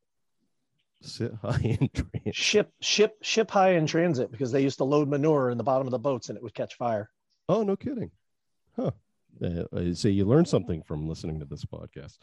sit 1.01 1.33
high 1.39 1.61
in 1.79 1.87
transit. 1.93 2.33
Ship 2.33 2.73
ship 2.81 3.17
ship 3.21 3.51
high 3.51 3.73
in 3.73 3.85
transit 3.85 4.31
because 4.31 4.51
they 4.51 4.63
used 4.63 4.79
to 4.79 4.85
load 4.85 5.07
manure 5.07 5.51
in 5.51 5.59
the 5.59 5.63
bottom 5.63 5.85
of 5.85 5.91
the 5.91 5.99
boats 5.99 6.29
and 6.29 6.35
it 6.35 6.41
would 6.41 6.55
catch 6.55 6.73
fire. 6.73 7.11
Oh, 7.47 7.61
no 7.61 7.75
kidding. 7.75 8.09
Huh. 8.75 8.89
Uh, 9.39 9.65
uh, 9.71 9.93
so 9.93 10.07
you 10.07 10.25
learned 10.25 10.47
something 10.47 10.81
from 10.81 11.07
listening 11.07 11.41
to 11.41 11.45
this 11.45 11.63
podcast. 11.63 12.17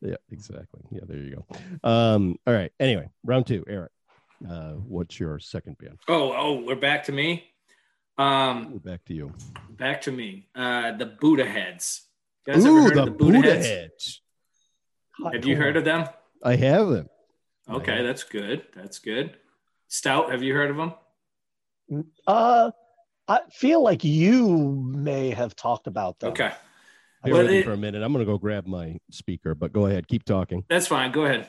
Yeah, 0.00 0.16
exactly. 0.30 0.80
Yeah, 0.90 1.02
there 1.06 1.18
you 1.18 1.36
go. 1.36 1.56
Um, 1.86 2.36
all 2.46 2.54
right. 2.54 2.72
Anyway, 2.80 3.10
round 3.22 3.46
two, 3.46 3.64
Eric. 3.68 3.92
Uh, 4.48 4.72
what's 4.72 5.20
your 5.20 5.38
second 5.38 5.78
band? 5.78 5.98
Oh, 6.08 6.32
oh, 6.36 6.64
we're 6.66 6.74
back 6.74 7.04
to 7.04 7.12
me. 7.12 7.44
Um, 8.18 8.78
Back 8.84 9.04
to 9.06 9.14
you. 9.14 9.32
back 9.70 10.02
to 10.02 10.12
me. 10.12 10.48
Uh, 10.54 10.92
the 10.92 11.06
Buddha 11.06 11.44
heads. 11.46 12.02
You 12.46 12.52
guys 12.54 12.64
Ooh, 12.66 12.68
ever 12.78 12.82
heard 12.82 12.94
the 12.96 13.00
of 13.00 13.04
the 13.06 13.10
Buddha, 13.12 13.32
Buddha 13.38 13.52
heads? 13.54 13.66
heads. 13.66 14.20
Have 15.32 15.44
you 15.44 15.56
heard 15.56 15.76
of 15.76 15.84
them? 15.84 16.08
I 16.42 16.56
haven't. 16.56 17.08
Okay, 17.70 17.96
Yeah. 17.96 18.02
that's 18.02 18.24
good. 18.24 18.66
That's 18.74 18.98
good. 18.98 19.36
Stout, 19.88 20.30
have 20.30 20.42
you 20.42 20.54
heard 20.54 20.70
of 20.70 20.76
them? 20.76 22.04
Uh, 22.26 22.70
I 23.28 23.40
feel 23.52 23.82
like 23.82 24.04
you 24.04 24.58
may 24.94 25.30
have 25.30 25.54
talked 25.56 25.86
about 25.86 26.18
them. 26.18 26.32
Okay, 26.32 26.52
Bear 27.24 27.32
Well, 27.32 27.42
with 27.42 27.50
me 27.50 27.58
it- 27.58 27.64
for 27.64 27.72
a 27.72 27.76
minute. 27.76 28.02
I'm 28.02 28.12
going 28.12 28.24
to 28.26 28.30
go 28.30 28.36
grab 28.38 28.66
my 28.66 28.98
speaker, 29.10 29.54
but 29.54 29.72
go 29.72 29.86
ahead. 29.86 30.08
Keep 30.08 30.24
talking. 30.24 30.64
that's 30.68 30.86
fine. 30.88 31.12
Go 31.12 31.24
ahead. 31.24 31.48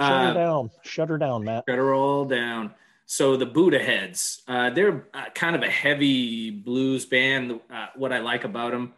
Shut 0.00 0.10
her 0.10 0.28
Uh, 0.30 0.32
down. 0.34 0.70
Shut 0.82 1.08
her 1.08 1.18
down, 1.18 1.44
Matt. 1.44 1.64
Shut 1.68 1.78
her 1.78 1.94
all 1.94 2.24
down. 2.24 2.72
So 3.06 3.36
the 3.36 3.46
Buddha 3.46 3.78
Heads, 3.78 4.42
uh, 4.48 4.70
they're 4.70 5.06
uh, 5.12 5.26
kind 5.34 5.54
of 5.54 5.62
a 5.62 5.68
heavy 5.70 6.50
blues 6.50 7.04
band. 7.04 7.60
Uh, 7.70 7.86
what 7.96 8.12
I 8.12 8.18
like 8.20 8.44
about 8.44 8.72
them, 8.72 8.94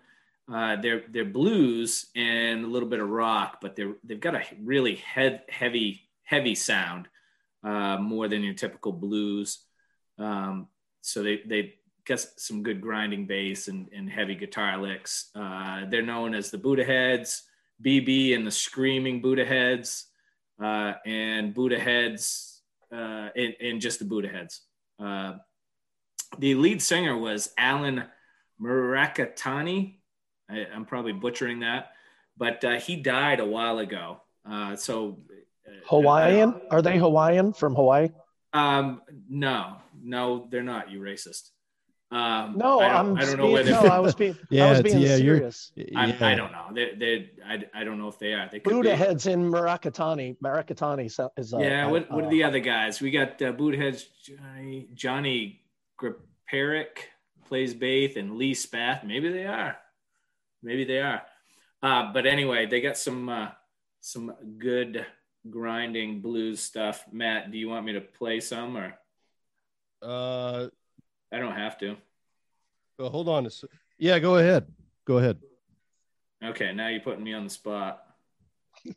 uh, 0.52 0.76
they're 0.76 1.02
they're 1.08 1.24
blues 1.24 2.06
and 2.14 2.64
a 2.64 2.68
little 2.68 2.88
bit 2.88 3.00
of 3.00 3.08
rock, 3.08 3.58
but 3.60 3.74
they're 3.74 3.94
they've 4.04 4.20
got 4.20 4.36
a 4.36 4.42
really 4.62 4.94
head, 4.96 5.42
heavy 5.48 6.02
heavy 6.22 6.54
sound, 6.54 7.08
uh, 7.64 7.96
more 7.98 8.28
than 8.28 8.42
your 8.44 8.54
typical 8.54 8.92
blues. 8.92 9.58
Um, 10.18 10.68
so 11.02 11.22
they 11.24 11.42
they 11.44 11.74
got 12.06 12.20
some 12.20 12.62
good 12.62 12.80
grinding 12.80 13.26
bass 13.26 13.66
and, 13.66 13.88
and 13.92 14.08
heavy 14.08 14.36
guitar 14.36 14.78
licks. 14.78 15.30
Uh, 15.34 15.84
they're 15.90 16.02
known 16.02 16.32
as 16.32 16.52
the 16.52 16.58
Buddha 16.58 16.84
Heads, 16.84 17.42
BB 17.84 18.36
and 18.36 18.46
the 18.46 18.52
Screaming 18.52 19.20
Buddha 19.20 19.44
Heads 19.44 20.06
uh, 20.62 20.94
and 21.04 21.54
Buddha 21.54 21.78
heads, 21.78 22.62
uh, 22.92 23.28
and, 23.36 23.54
and 23.60 23.80
just 23.80 23.98
the 23.98 24.04
Buddha 24.04 24.28
heads. 24.28 24.62
Uh, 24.98 25.34
the 26.38 26.54
lead 26.54 26.82
singer 26.82 27.16
was 27.16 27.52
Alan 27.58 28.04
Mirikitani. 28.60 29.96
I, 30.50 30.66
I'm 30.74 30.84
probably 30.84 31.12
butchering 31.12 31.60
that, 31.60 31.92
but 32.36 32.64
uh, 32.64 32.78
he 32.78 32.96
died 32.96 33.40
a 33.40 33.46
while 33.46 33.78
ago. 33.78 34.22
Uh, 34.48 34.76
so 34.76 35.18
uh, 35.66 35.72
Hawaiian? 35.86 36.60
Are 36.70 36.82
they 36.82 36.98
Hawaiian 36.98 37.52
from 37.52 37.74
Hawaii? 37.74 38.10
Um, 38.52 39.02
no, 39.28 39.76
no, 40.02 40.46
they're 40.50 40.62
not. 40.62 40.90
You 40.90 41.00
racist. 41.00 41.50
Um, 42.12 42.56
No, 42.56 42.78
I 42.80 42.88
don't, 42.88 42.96
I'm 42.96 43.16
I 43.18 43.24
don't 43.24 43.36
know 43.36 43.42
being, 43.44 43.52
whether. 43.54 43.70
no, 43.72 43.80
I 43.80 43.98
was 43.98 44.14
being 44.14 44.36
Yeah, 44.48 44.66
I 44.68 44.70
was 44.70 44.82
being 44.82 44.98
yeah, 45.00 45.16
you're- 45.16 45.38
serious. 45.38 45.72
I, 45.96 46.06
Yeah. 46.06 46.16
I 46.28 46.34
don't 46.36 46.52
know. 46.52 46.66
They, 46.72 46.94
they, 46.94 47.30
I, 47.44 47.64
I 47.74 47.84
don't 47.84 47.98
know 47.98 48.06
if 48.08 48.18
they 48.18 48.32
are. 48.32 48.48
They 48.48 48.60
could 48.60 48.72
Buddha 48.72 48.90
be. 48.90 48.96
heads 48.96 49.26
in 49.26 49.50
Mirikitani. 49.50 50.36
Mirikitani 50.38 51.10
so- 51.10 51.32
is 51.36 51.52
uh, 51.52 51.58
yeah, 51.58 51.86
what, 51.88 52.08
what 52.10 52.24
uh, 52.24 52.26
are 52.28 52.30
the 52.30 52.44
other 52.44 52.60
guys? 52.60 53.00
We 53.00 53.10
got 53.10 53.42
uh, 53.42 53.50
Buddha 53.52 53.76
heads. 53.76 54.06
Johnny, 54.24 54.88
Johnny 54.94 55.62
Griparic 56.00 56.98
plays 57.48 57.74
bass, 57.74 58.16
and 58.16 58.36
Lee 58.36 58.54
Spath. 58.54 59.02
Maybe 59.04 59.28
they 59.32 59.46
are. 59.46 59.76
Maybe 60.62 60.84
they 60.84 61.00
are. 61.00 61.22
Uh, 61.82 62.12
but 62.12 62.24
anyway, 62.26 62.66
they 62.66 62.80
got 62.80 62.96
some 62.96 63.28
uh, 63.28 63.48
some 64.00 64.32
good 64.58 65.04
grinding 65.50 66.20
blues 66.20 66.60
stuff. 66.60 67.04
Matt, 67.12 67.50
do 67.50 67.58
you 67.58 67.68
want 67.68 67.84
me 67.84 67.92
to 67.94 68.00
play 68.00 68.38
some, 68.40 68.76
or 68.76 68.94
Uh, 70.02 70.68
I 71.32 71.38
don't 71.38 71.54
have 71.56 71.78
to? 71.78 71.96
well, 72.98 73.10
hold 73.10 73.28
on. 73.28 73.48
Yeah, 73.98 74.18
go 74.18 74.36
ahead. 74.36 74.66
Go 75.06 75.18
ahead. 75.18 75.38
Okay, 76.44 76.72
now 76.72 76.88
you're 76.88 77.00
putting 77.00 77.24
me 77.24 77.32
on 77.34 77.44
the 77.44 77.50
spot. 77.50 78.02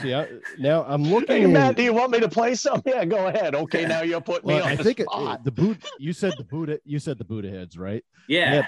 See, 0.00 0.14
I, 0.14 0.26
now 0.58 0.84
I'm 0.88 1.02
looking. 1.02 1.26
Hey 1.36 1.42
in- 1.42 1.52
Matt, 1.52 1.76
do 1.76 1.82
you 1.82 1.92
want 1.92 2.10
me 2.10 2.20
to 2.20 2.28
play 2.28 2.54
some? 2.54 2.82
Yeah, 2.86 3.04
go 3.04 3.26
ahead. 3.26 3.54
Okay, 3.54 3.84
now 3.86 4.00
you're 4.02 4.20
putting 4.20 4.48
me 4.48 4.54
well, 4.54 4.64
on 4.64 4.70
I 4.70 4.76
the 4.76 4.84
think 4.84 5.00
it, 5.00 5.06
spot. 5.10 5.44
the 5.44 5.50
boot. 5.52 5.84
You 5.98 6.12
said 6.14 6.32
the 6.38 6.44
Buddha. 6.44 6.78
You 6.84 6.98
said 6.98 7.18
the 7.18 7.24
Buddha 7.24 7.50
heads, 7.50 7.76
right? 7.76 8.02
yeah. 8.28 8.54
Yep. 8.54 8.64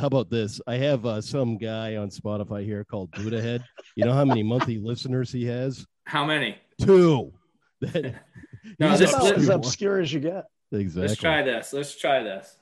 How 0.00 0.06
about 0.08 0.28
this? 0.30 0.60
I 0.66 0.74
have 0.76 1.06
uh, 1.06 1.20
some 1.20 1.56
guy 1.56 1.96
on 1.96 2.08
Spotify 2.08 2.64
here 2.64 2.82
called 2.82 3.12
Buddha 3.12 3.40
Head. 3.40 3.62
You 3.94 4.04
know 4.04 4.12
how 4.12 4.24
many 4.24 4.42
monthly 4.42 4.78
listeners 4.78 5.30
he 5.30 5.44
has? 5.44 5.86
How 6.04 6.24
many? 6.24 6.56
Two. 6.80 7.32
No, 8.80 8.88
he's 8.88 9.00
this- 9.00 9.12
That's 9.12 9.24
about 9.26 9.36
as 9.36 9.48
obscure. 9.48 9.54
obscure 9.56 10.00
as 10.00 10.12
you 10.12 10.20
get. 10.20 10.44
Exactly. 10.80 11.08
Let's 11.08 11.20
try 11.20 11.42
this. 11.42 11.72
Let's 11.72 11.96
try 11.96 12.22
this. 12.22 12.56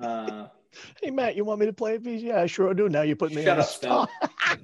Uh, 0.00 0.46
Hey 1.00 1.10
Matt, 1.10 1.36
you 1.36 1.44
want 1.44 1.60
me 1.60 1.66
to 1.66 1.72
play 1.72 1.94
a 1.94 2.00
piece? 2.00 2.20
Yeah, 2.22 2.40
I 2.42 2.46
sure 2.46 2.74
do. 2.74 2.88
Now 2.88 3.02
you're 3.02 3.16
putting 3.16 3.36
me 3.36 3.44
Shut 3.44 3.52
on 3.52 3.56
the 3.58 3.62
up, 3.62 3.68
Stout. 3.68 4.10
spot. 4.10 4.58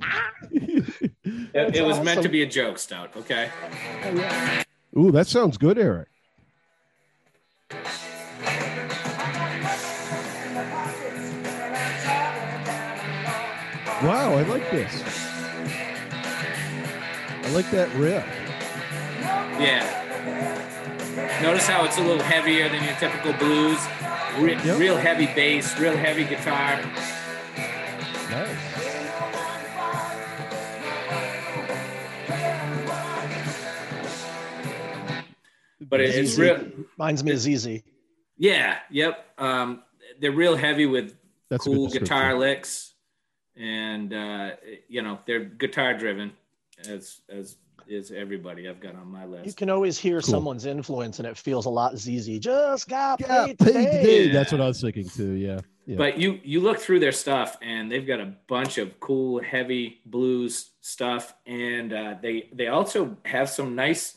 it, 0.51 1.77
it 1.77 1.85
was 1.87 2.01
meant 2.01 2.23
to 2.23 2.29
be 2.29 2.43
a 2.43 2.47
joke, 2.47 2.79
Stout. 2.79 3.17
Okay. 3.17 3.49
Ooh, 4.99 5.11
that 5.13 5.27
sounds 5.27 5.57
good, 5.57 5.79
Eric. 5.79 6.09
Wow, 14.03 14.35
I 14.35 14.43
like 14.43 14.69
this. 14.71 15.03
I 17.45 17.51
like 17.55 17.71
that 17.71 17.95
riff. 17.95 18.27
Yeah. 19.61 20.52
Notice 21.43 21.67
how 21.67 21.85
it's 21.85 21.99
a 21.99 22.03
little 22.03 22.23
heavier 22.23 22.69
than 22.69 22.83
your 22.85 22.95
typical 22.95 23.33
blues. 23.35 23.79
Re- 24.39 24.55
Yep. 24.65 24.79
Real 24.79 24.97
heavy 24.97 25.27
bass, 25.27 25.79
real 25.79 25.97
heavy 25.97 26.25
guitar. 26.25 26.81
Nice. 28.31 29.63
But 35.81 36.01
it- 36.01 36.15
it's 36.15 36.39
real. 36.39 36.71
Reminds 36.97 37.25
me 37.25 37.33
of 37.33 37.39
ZZ. 37.39 37.83
Yeah. 38.39 38.79
Yep. 38.91 39.35
Um, 39.39 39.83
they're 40.21 40.33
real 40.33 40.57
heavy 40.57 40.87
with 40.87 41.17
That's 41.49 41.65
cool 41.65 41.89
guitar 41.89 42.39
licks, 42.39 42.95
and 43.57 44.13
uh, 44.13 44.53
you 44.89 45.03
know 45.03 45.19
they're 45.27 45.45
guitar 45.45 45.95
driven, 45.95 46.33
as 46.89 47.21
as 47.29 47.57
is 47.93 48.11
everybody 48.11 48.69
I've 48.69 48.81
got 48.81 48.95
on 48.95 49.07
my 49.11 49.25
list. 49.25 49.47
You 49.47 49.53
can 49.53 49.71
always 49.71 49.99
hear 49.99 50.21
Cool. 50.21 50.31
someone's 50.31 50.67
influence, 50.67 51.19
and 51.19 51.29
it 51.29 51.37
feels 51.37 51.67
a 51.67 51.71
lot 51.71 51.97
ZZ. 51.99 52.39
Just 52.39 52.89
got 52.89 53.21
Yeah, 53.21 53.47
paid 53.47 53.59
paid 53.59 53.67
today. 53.67 53.85
today. 53.85 54.27
Yeah. 54.27 54.33
That's 54.33 54.53
what 54.53 54.61
I 54.61 54.67
was 54.67 54.81
thinking 54.81 55.09
too. 55.09 55.33
Yeah. 55.33 55.61
Yeah. 55.87 55.97
But 55.97 56.19
you 56.19 56.41
you 56.45 56.61
look 56.61 56.79
through 56.79 57.01
their 57.01 57.13
stuff, 57.13 57.59
and 57.61 57.91
they've 57.91 58.07
got 58.07 58.21
a 58.21 58.35
bunch 58.49 58.79
of 58.79 58.99
cool, 59.01 59.43
heavy 59.43 60.01
blues 60.07 60.71
stuff, 60.81 61.35
and 61.47 61.93
uh, 61.93 62.15
they 62.23 62.49
they 62.53 62.69
also 62.69 63.17
have 63.25 63.51
some 63.51 63.75
nice, 63.75 64.17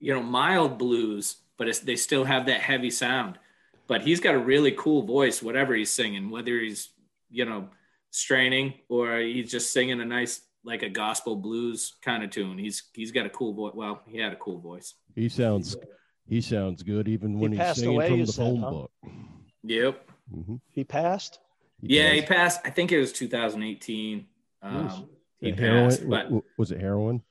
you 0.00 0.14
know, 0.14 0.22
mild 0.22 0.78
blues, 0.78 1.36
but 1.58 1.68
it's, 1.68 1.80
they 1.80 1.96
still 1.96 2.24
have 2.24 2.46
that 2.46 2.60
heavy 2.60 2.90
sound. 2.90 3.38
But 3.88 4.02
he's 4.02 4.20
got 4.20 4.34
a 4.36 4.38
really 4.38 4.72
cool 4.72 5.02
voice, 5.02 5.42
whatever 5.42 5.74
he's 5.74 5.90
singing, 5.90 6.30
whether 6.30 6.58
he's 6.58 6.90
you 7.30 7.44
know 7.44 7.68
straining 8.10 8.74
or 8.88 9.18
he's 9.18 9.50
just 9.50 9.72
singing 9.72 10.00
a 10.00 10.04
nice 10.04 10.40
like 10.64 10.82
a 10.82 10.88
gospel 10.88 11.36
blues 11.36 11.94
kind 12.02 12.22
of 12.22 12.30
tune. 12.30 12.58
He's 12.58 12.82
he's 12.94 13.10
got 13.12 13.26
a 13.26 13.30
cool 13.30 13.52
voice. 13.54 13.72
Well, 13.74 14.02
he 14.06 14.18
had 14.18 14.32
a 14.32 14.36
cool 14.36 14.60
voice. 14.60 14.94
he 15.14 15.28
sounds 15.28 15.76
he 16.26 16.40
sounds 16.40 16.82
good 16.82 17.08
even 17.08 17.38
when 17.40 17.52
he's 17.52 17.74
singing 17.74 17.96
away, 17.96 18.08
from 18.08 18.20
the 18.20 18.26
said, 18.32 18.44
phone 18.44 18.56
huh? 18.60 18.70
book. 18.70 18.90
Yep. 19.64 20.10
Mhm. 20.34 20.60
He 20.70 20.84
passed. 20.84 21.40
He 21.80 21.96
Yeah, 21.96 22.08
does. 22.10 22.20
he 22.20 22.22
passed. 22.26 22.60
I 22.64 22.70
think 22.70 22.92
it 22.92 22.98
was 23.00 23.12
2018. 23.12 24.26
Um, 24.62 25.08
he 25.40 25.48
Yeah, 25.48 25.54
heroin- 25.56 25.84
passed, 25.90 26.08
but 26.08 26.30
was 26.56 26.70
it 26.70 26.80
heroin? 26.80 27.22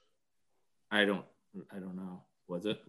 I 0.92 1.06
don't 1.06 1.26
I 1.74 1.80
don't 1.80 1.96
know. 1.96 2.24
Was 2.48 2.66
it? 2.66 2.80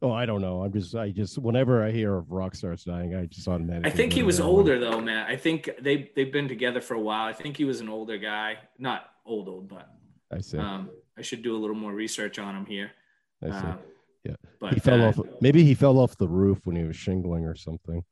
Oh, 0.00 0.12
I 0.12 0.26
don't 0.26 0.40
know. 0.40 0.62
I'm 0.62 0.72
just, 0.72 0.94
I 0.94 1.10
just, 1.10 1.38
whenever 1.38 1.82
I 1.82 1.90
hear 1.90 2.14
of 2.14 2.30
rock 2.30 2.54
stars 2.54 2.84
dying, 2.84 3.16
I 3.16 3.26
just 3.26 3.48
automatically. 3.48 3.90
I 3.90 3.94
think 3.94 4.12
he 4.12 4.22
was 4.22 4.38
heroin. 4.38 4.56
older 4.56 4.78
though, 4.78 5.00
Matt. 5.00 5.28
I 5.28 5.36
think 5.36 5.68
they 5.80 6.10
they've 6.14 6.32
been 6.32 6.46
together 6.48 6.80
for 6.80 6.94
a 6.94 7.00
while. 7.00 7.26
I 7.26 7.32
think 7.32 7.56
he 7.56 7.64
was 7.64 7.80
an 7.80 7.88
older 7.88 8.16
guy. 8.16 8.58
Not 8.78 9.10
old 9.28 9.48
old, 9.48 9.68
but 9.68 9.88
I 10.32 10.40
see. 10.40 10.58
um 10.58 10.90
I 11.16 11.22
should 11.22 11.42
do 11.42 11.56
a 11.56 11.58
little 11.58 11.76
more 11.76 11.92
research 11.92 12.38
on 12.38 12.54
him 12.56 12.66
here. 12.66 12.90
I 13.42 13.50
see. 13.50 13.66
Um, 13.66 13.78
Yeah. 14.24 14.36
But 14.60 14.74
he 14.74 14.80
fell 14.80 15.00
uh, 15.02 15.08
off. 15.08 15.18
Maybe 15.40 15.64
he 15.64 15.74
fell 15.74 15.98
off 15.98 16.16
the 16.16 16.28
roof 16.28 16.60
when 16.64 16.76
he 16.76 16.84
was 16.84 16.96
shingling 16.96 17.44
or 17.44 17.54
something. 17.54 18.04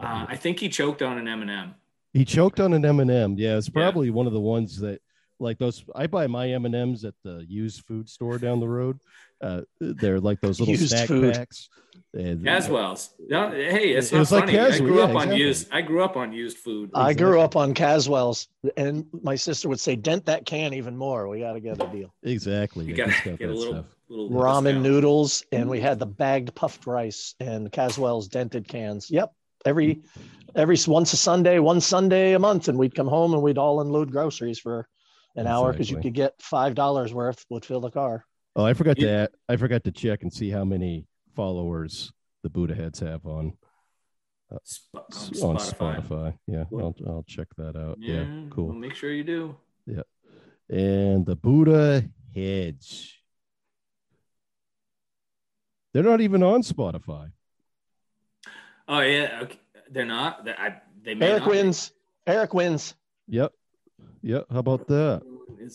Uh, 0.00 0.26
I 0.28 0.36
think 0.36 0.60
he 0.60 0.68
choked 0.68 1.02
on 1.02 1.18
an 1.18 1.28
M&M. 1.28 1.74
He 2.12 2.24
choked 2.24 2.60
on 2.60 2.72
an 2.72 2.84
M 2.84 3.00
and 3.00 3.10
m 3.10 3.34
Yeah, 3.38 3.56
it's 3.58 3.68
Yeah. 3.68 3.72
probably 3.82 4.10
one 4.10 4.26
of 4.26 4.32
the 4.32 4.40
ones 4.40 4.78
that 4.80 5.00
like 5.40 5.58
those. 5.58 5.84
I 5.94 6.06
buy 6.06 6.26
my 6.26 6.48
M 6.50 6.64
and 6.66 6.74
M's 6.74 7.04
at 7.04 7.14
the 7.24 7.44
used 7.48 7.84
food 7.86 8.08
store 8.08 8.38
down 8.38 8.60
the 8.60 8.68
road. 8.68 8.98
Uh, 9.40 9.62
they're 9.80 10.20
like 10.20 10.40
those 10.40 10.58
little 10.60 10.72
Used 10.74 10.88
snack 10.90 11.08
food. 11.08 11.34
packs. 11.34 11.68
And- 12.14 12.44
Caswell's. 12.44 13.10
No, 13.28 13.50
hey, 13.50 13.90
it's 13.90 14.10
It 14.10 14.14
not 14.14 14.20
was 14.20 14.32
like 14.32 14.44
funny. 14.46 14.58
I 14.58 14.78
grew 14.78 14.96
yeah, 14.98 15.02
up 15.04 15.10
on 15.10 15.16
exactly. 15.16 15.38
used. 15.38 15.68
I 15.72 15.82
grew 15.82 16.04
up 16.04 16.16
on 16.16 16.32
used 16.32 16.58
food. 16.58 16.90
I 16.94 17.12
grew 17.12 17.40
up 17.40 17.56
on 17.56 17.74
Caswell's, 17.74 18.48
and 18.76 19.06
my 19.22 19.34
sister 19.34 19.68
would 19.68 19.80
say, 19.80 19.96
"Dent 19.96 20.26
that 20.26 20.46
can 20.46 20.72
even 20.74 20.96
more. 20.96 21.28
We 21.28 21.40
got 21.40 21.52
to 21.54 21.60
get 21.60 21.82
a 21.82 21.86
deal." 21.88 22.14
Exactly. 22.22 22.86
You 22.86 22.94
got 22.94 23.10
to 23.24 23.36
get 23.36 23.50
a 23.50 23.52
little, 23.52 23.74
stuff. 23.74 23.86
little 24.08 24.30
Ramen 24.30 24.64
discount. 24.64 24.82
noodles, 24.82 25.44
and 25.52 25.68
we 25.68 25.80
had 25.80 25.98
the 25.98 26.06
bagged 26.06 26.54
puffed 26.54 26.86
rice 26.86 27.34
and 27.40 27.70
Caswell's 27.70 28.28
dented 28.28 28.66
cans. 28.68 29.10
Yep, 29.10 29.32
every 29.66 30.00
every 30.54 30.76
once 30.86 31.12
a 31.12 31.16
Sunday, 31.16 31.58
one 31.58 31.80
Sunday 31.80 32.32
a 32.34 32.38
month, 32.38 32.68
and 32.68 32.78
we'd 32.78 32.94
come 32.94 33.08
home 33.08 33.34
and 33.34 33.42
we'd 33.42 33.58
all 33.58 33.80
unload 33.80 34.10
groceries 34.12 34.58
for 34.58 34.88
an 35.36 35.46
hour 35.46 35.72
because 35.72 35.90
you 35.90 35.98
could 36.00 36.14
get 36.14 36.34
five 36.40 36.74
dollars 36.74 37.12
worth 37.12 37.44
would 37.50 37.64
fill 37.64 37.80
the 37.80 37.90
car. 37.90 38.24
Oh, 38.56 38.64
I 38.64 38.74
forgot 38.74 38.98
You- 38.98 39.06
to 39.06 39.12
add, 39.12 39.28
I 39.48 39.56
forgot 39.56 39.84
to 39.84 39.90
check 39.92 40.22
and 40.22 40.32
see 40.32 40.50
how 40.50 40.64
many 40.64 41.06
followers 41.34 42.12
the 42.42 42.50
Buddha 42.50 42.74
heads 42.74 43.00
have 43.00 43.26
on 43.26 43.56
uh, 44.52 44.58
Sp- 44.62 44.94
on 44.94 45.02
on 45.02 45.56
Spotify. 45.56 46.06
Spotify. 46.06 46.38
Yeah, 46.46 46.64
Cool. 46.70 46.94
I'll 47.06 47.12
I'll 47.12 47.24
check 47.26 47.48
that 47.56 47.76
out. 47.76 47.98
Yeah, 48.00 48.22
Well, 48.24 48.48
cool. 48.50 48.72
make 48.72 48.94
sure 48.94 49.10
you 49.10 49.24
do. 49.24 49.56
Yeah, 49.86 50.02
and 50.70 51.26
the 51.26 51.34
Buddha 51.36 52.04
heads. 52.34 53.12
They're 55.92 56.02
not 56.02 56.20
even 56.20 56.42
on 56.42 56.62
Spotify. 56.62 57.30
Oh 58.88 59.00
yeah, 59.00 59.40
okay. 59.42 59.58
they're 59.90 60.04
not. 60.04 60.44
They, 60.44 60.52
I, 60.52 60.80
they 61.02 61.14
may 61.14 61.30
Eric 61.30 61.42
not 61.44 61.50
be. 61.52 61.56
wins. 61.58 61.92
Eric 62.26 62.52
wins. 62.54 62.94
Yep. 63.28 63.52
Yep. 64.22 64.46
How 64.50 64.58
about 64.58 64.86
that? 64.88 65.22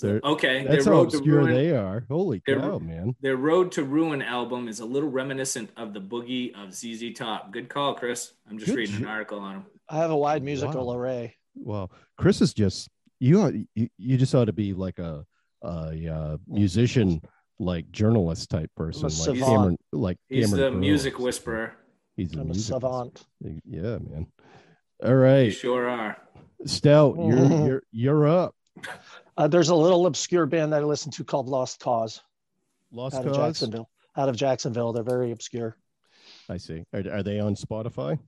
They're- 0.01 0.21
okay, 0.23 0.65
That's 0.67 0.85
how 0.85 1.01
obscure 1.01 1.39
ruin. 1.39 1.53
they 1.53 1.71
are. 1.75 2.05
Holy 2.09 2.41
They're- 2.45 2.59
cow, 2.59 2.79
man. 2.79 3.15
Their 3.21 3.37
Road 3.37 3.71
to 3.73 3.83
Ruin 3.83 4.21
album 4.21 4.67
is 4.67 4.79
a 4.79 4.85
little 4.85 5.09
reminiscent 5.09 5.69
of 5.77 5.93
the 5.93 6.01
boogie 6.01 6.53
of 6.55 6.73
ZZ 6.73 7.13
Top. 7.13 7.51
Good 7.51 7.69
call, 7.69 7.95
Chris. 7.95 8.33
I'm 8.49 8.57
just 8.57 8.71
Good 8.71 8.77
reading 8.77 8.95
an 8.97 9.05
article 9.05 9.39
on 9.39 9.53
them. 9.53 9.65
I 9.87 9.97
have 9.97 10.11
a 10.11 10.17
wide 10.17 10.43
musical 10.43 10.87
Wow. 10.87 10.95
array. 10.95 11.35
Well, 11.55 11.91
Chris 12.17 12.41
is 12.41 12.53
just 12.53 12.89
you. 13.19 13.41
ought- 13.41 13.53
You, 13.75 13.87
you 13.97 14.17
just 14.17 14.33
ought 14.35 14.45
to 14.45 14.53
be 14.53 14.73
like 14.73 14.99
a, 14.99 15.25
a, 15.63 16.07
uh 16.07 16.37
musician, 16.47 17.21
like 17.59 17.91
journalist 17.91 18.49
type 18.49 18.69
person, 18.75 19.03
like 19.03 19.11
savant. 19.11 19.43
Cameron. 19.43 19.77
Like 19.91 20.17
He's 20.29 20.49
Cameron 20.51 20.73
the 20.73 20.79
music 20.79 21.19
whisperer. 21.19 21.73
He's 22.15 22.33
a 22.33 22.35
I'm 22.35 22.41
a 22.41 22.45
music 22.45 22.73
savant. 22.73 23.25
whisperer. 23.39 23.61
Yeah, 23.65 23.97
man. 23.97 24.27
All 25.03 25.15
right. 25.15 25.45
You 25.45 25.51
sure 25.51 25.87
are. 25.89 26.17
Stout, 26.65 27.15
you're 27.19 27.65
you're 27.65 27.83
you're 27.91 28.27
up. 28.27 28.55
Uh, 29.37 29.47
there's 29.47 29.69
a 29.69 29.75
little 29.75 30.05
obscure 30.05 30.45
band 30.45 30.73
that 30.73 30.81
I 30.81 30.85
listen 30.85 31.11
to 31.13 31.23
called 31.23 31.47
Lost 31.47 31.79
Cause 31.79 32.21
Lost 32.91 33.15
out 33.15 33.25
of. 33.27 33.35
Jacksonville. 33.35 33.89
Out 34.17 34.29
of 34.29 34.35
Jacksonville, 34.35 34.91
they're 34.91 35.03
very 35.03 35.31
obscure. 35.31 35.77
I 36.49 36.57
see. 36.57 36.83
Are, 36.93 37.03
are 37.11 37.23
they 37.23 37.39
on 37.39 37.55
Spotify? 37.55 38.19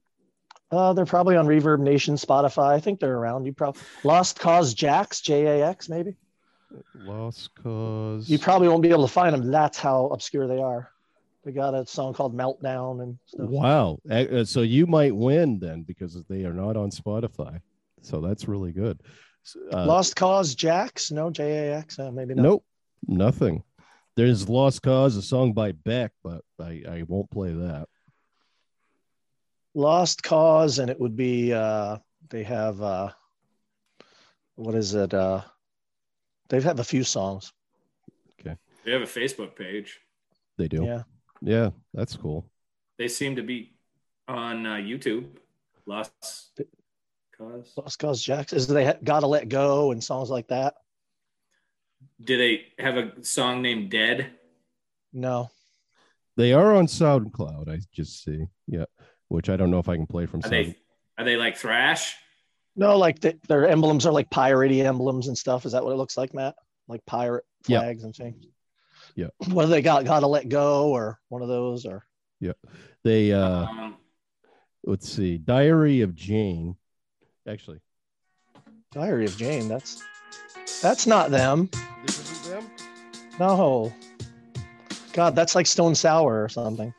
Uh, 0.72 0.94
they're 0.94 1.06
probably 1.06 1.36
on 1.36 1.48
Reverb 1.48 1.80
Nation, 1.80 2.16
Spotify. 2.16 2.70
I 2.72 2.80
think 2.80 3.00
they're 3.02 3.18
around. 3.18 3.46
You 3.46 3.52
probably 3.52 3.82
Lost 4.04 4.40
Cause 4.40 4.74
Jax, 4.74 5.20
J 5.22 5.60
A 5.60 5.68
X, 5.68 5.90
maybe. 5.90 6.16
Lost 6.96 7.50
cause. 7.56 8.30
You 8.30 8.40
probably 8.40 8.70
won't 8.70 8.82
be 8.82 8.90
able 8.90 9.06
to 9.06 9.12
find 9.12 9.34
them. 9.34 9.52
That's 9.52 9.78
how 9.78 10.06
obscure 10.08 10.48
they 10.48 10.62
are. 10.62 10.90
They 11.44 11.52
got 11.52 11.74
a 11.74 11.86
song 11.86 12.14
called 12.14 12.38
Meltdown 12.38 13.02
and 13.02 13.18
stuff. 13.26 13.50
Wow. 13.50 13.98
Uh, 14.10 14.46
So 14.46 14.62
you 14.62 14.86
might 14.88 15.14
win 15.16 15.60
then 15.60 15.82
because 15.84 16.24
they 16.30 16.46
are 16.46 16.54
not 16.54 16.78
on 16.78 16.92
Spotify. 16.92 17.60
So 18.02 18.22
that's 18.22 18.48
really 18.48 18.72
good. 18.72 19.02
Uh, 19.74 19.86
Lost 19.86 20.16
Cause 20.16 20.56
Jax, 20.56 21.12
no 21.12 21.30
J 21.30 21.70
A 21.70 21.78
X, 21.78 21.98
uh, 22.00 22.12
maybe 22.12 22.34
not. 22.36 22.44
Nope, 22.44 22.66
nothing. 23.08 23.64
There's 24.16 24.48
Lost 24.48 24.82
Cause, 24.82 25.16
a 25.16 25.22
song 25.22 25.54
by 25.54 25.72
Beck, 25.72 26.12
but 26.24 26.42
I, 26.60 26.84
I 26.88 27.04
won't 27.08 27.32
play 27.32 27.54
that. 27.54 27.88
Lost 29.74 30.22
Cause, 30.22 30.80
and 30.80 30.90
it 30.90 31.00
would 31.00 31.16
be 31.16 31.54
uh, 31.54 31.98
they 32.30 32.44
have 32.44 32.82
uh, 32.82 33.12
what 34.56 34.76
is 34.76 34.94
it? 34.94 35.14
Uh, 35.14 35.42
they 36.50 36.62
have 36.62 36.80
a 36.80 36.84
few 36.84 37.04
songs. 37.04 37.54
Okay. 38.40 38.58
They 38.84 38.92
have 38.92 39.02
a 39.02 39.06
Facebook 39.06 39.56
page. 39.56 40.00
They 40.58 40.68
do. 40.68 40.84
Yeah. 40.84 41.04
Yeah, 41.42 41.70
that's 41.94 42.16
cool. 42.16 42.46
They 43.00 43.08
seem 43.08 43.38
to 43.38 43.42
be 43.42 43.74
on 44.28 44.66
uh, 44.66 44.76
YouTube. 44.76 45.26
Lost 45.88 46.62
Cause. 47.42 47.74
Lost 47.78 48.00
Cause 48.00 48.22
Jax 48.24 48.54
is 48.54 48.68
they 48.68 48.86
ha- 48.86 48.94
gotta 49.04 49.28
let 49.28 49.50
go 49.50 49.92
and 49.92 50.04
songs 50.04 50.30
like 50.30 50.48
that. 50.50 50.76
Do 52.24 52.38
they 52.38 52.66
have 52.80 52.98
a 52.98 53.24
song 53.24 53.62
named 53.62 53.90
Dead? 53.92 54.32
No, 55.14 55.50
They 56.38 56.54
are 56.54 56.76
on 56.76 56.88
SoundCloud. 56.88 57.68
I 57.70 57.80
just 57.92 58.24
see. 58.24 58.46
Yeah, 58.68 58.86
which 59.28 59.50
I 59.50 59.58
don't 59.58 59.72
know 59.72 59.80
if 59.80 59.90
I 59.90 59.96
can 59.98 60.06
play 60.08 60.26
from 60.26 60.40
Are 60.40 60.44
Sound. 60.44 60.54
they 60.54 60.76
are 61.18 61.26
they 61.26 61.36
like 61.38 61.58
thrash? 61.58 62.16
no, 62.76 62.98
like 62.98 63.20
the, 63.20 63.38
their 63.50 63.68
emblems 63.68 64.06
are 64.06 64.14
like 64.14 64.30
piratey 64.30 64.84
emblems 64.86 65.28
and 65.28 65.38
stuff. 65.38 65.66
Is 65.66 65.74
that 65.74 65.84
what 65.84 65.92
it 65.92 65.98
looks 65.98 66.16
like, 66.16 66.34
Matt? 66.34 66.56
Like 66.88 67.06
pirate 67.06 67.44
Yeah. 67.68 67.80
flags 67.80 68.04
and 68.06 68.16
things. 68.16 68.46
Yeah. 69.16 69.28
What 69.50 69.64
do 69.66 69.70
they 69.72 69.82
got? 69.82 70.06
Gotta 70.06 70.28
let 70.28 70.48
go 70.48 70.90
or 70.92 71.20
one 71.28 71.42
of 71.42 71.50
those 71.50 71.86
or 71.86 72.06
Yeah, 72.40 72.54
They 73.04 73.34
uh, 73.34 73.66
um, 73.66 73.98
let's 74.86 75.10
see, 75.10 75.38
Diary 75.38 76.02
of 76.02 76.16
Jane. 76.16 76.78
Actually, 77.48 77.80
Diary 78.92 79.26
of 79.26 79.36
Jane. 79.38 79.68
That's 79.68 80.04
that's 80.82 81.08
not 81.08 81.32
them. 81.32 81.70
this 82.06 82.20
isn't 82.20 82.62
them. 82.62 82.70
No. 83.40 83.94
God, 85.14 85.36
that's 85.36 85.56
like 85.56 85.66
Stone 85.68 85.96
Sour 85.96 86.44
or 86.44 86.48
something. 86.50 86.94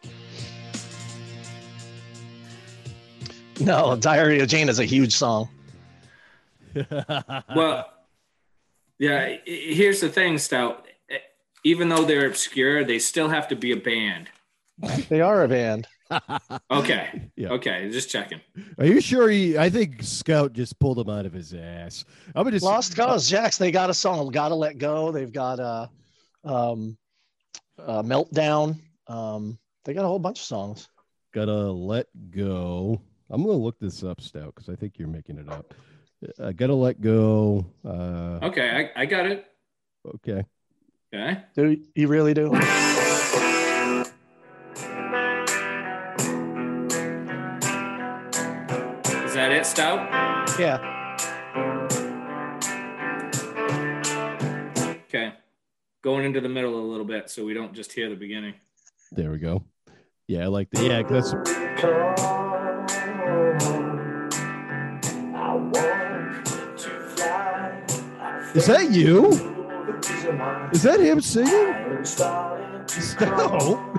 No, 3.61 3.96
Diary 3.96 4.40
of 4.40 4.48
Jane 4.48 4.68
is 4.68 4.78
a 4.78 4.85
huge 4.85 5.14
song. 5.14 5.48
well, 7.55 7.87
yeah. 8.98 9.18
i- 9.20 9.40
i- 9.46 9.50
Here's 9.74 10.00
the 10.00 10.09
thing, 10.09 10.38
Stout. 10.38 10.87
Even 11.64 11.88
though 11.88 12.05
they're 12.05 12.26
obscure, 12.26 12.83
they 12.85 12.98
still 12.98 13.28
have 13.28 13.46
to 13.48 13.55
be 13.57 13.70
a 13.70 13.76
band. 13.76 14.28
They 15.09 15.20
are 15.20 15.44
a 15.44 15.48
band. 15.48 15.87
Okay. 16.70 17.31
Yeah. 17.37 17.51
Okay. 17.53 17.90
Just 17.90 18.11
checking. 18.11 18.40
Are 18.79 18.87
you 18.87 19.01
sure? 19.01 19.29
He, 19.29 19.57
I 19.59 19.70
think 19.70 20.03
Scout 20.03 20.53
just 20.53 20.79
pulled 20.79 20.98
him 20.98 21.09
out 21.09 21.27
of 21.27 21.33
his 21.33 21.55
ass. 21.55 22.05
I'm 22.35 22.51
just 22.51 22.64
Lost 22.64 22.96
Cause, 22.96 23.29
Jax. 23.29 23.59
They 23.59 23.70
got 23.70 23.90
a 23.90 23.94
song, 23.94 24.29
"Gotta 24.31 24.55
Let 24.55 24.79
Go." 24.79 25.11
They've 25.12 25.33
got 25.33 25.59
a, 25.61 25.90
um, 26.44 26.96
a 27.79 28.03
meltdown. 28.03 28.79
Um, 29.07 29.59
they 29.85 29.94
got 29.94 30.05
a 30.05 30.09
whole 30.09 30.18
bunch 30.18 30.38
of 30.40 30.44
songs. 30.44 30.88
gotta 31.33 31.70
let 31.70 32.07
go. 32.31 33.01
I'm 33.31 33.42
gonna 33.42 33.57
look 33.57 33.79
this 33.79 34.03
up, 34.05 34.20
Stout, 34.20 34.55
because 34.55 34.68
I 34.68 34.77
think 34.77 34.98
you're 34.98 35.09
making 35.09 35.38
it 35.38 35.48
up. 35.48 35.75
I 36.42 36.53
gotta 36.53 36.75
let 36.75 37.01
go. 37.01 37.66
Uh, 37.85 38.38
Okay. 38.46 38.90
I, 38.96 39.03
I 39.03 39.07
got 39.07 39.27
it. 39.27 39.44
okay. 40.16 40.44
Okay. 41.14 41.42
Do 41.55 41.77
you 41.94 42.09
really 42.09 42.33
do? 42.35 42.51
Is 49.62 49.72
that 49.75 49.77
Stout? 49.77 50.59
Yeah. 50.59 50.79
Okay. 55.07 55.35
Going 56.03 56.25
into 56.25 56.40
the 56.40 56.48
middle 56.48 56.75
a 56.81 56.83
little 56.85 57.05
bit 57.05 57.31
so 57.31 57.44
we 57.44 57.55
don't 57.55 57.72
just 57.72 57.92
hear 57.92 58.11
the 58.11 58.16
beginning. 58.16 58.55
There 59.12 59.31
we 59.31 59.38
go. 59.38 59.62
Yeah, 60.27 60.42
I 60.42 60.46
like 60.46 60.68
the 60.70 60.83
yeah. 60.85 61.03
That's 61.03 61.33
is 68.57 68.66
that 68.66 68.90
you? 68.90 69.29
Is 70.72 70.83
that 70.83 70.98
him 70.98 71.20
singing? 71.20 72.05
Stout. 73.01 73.92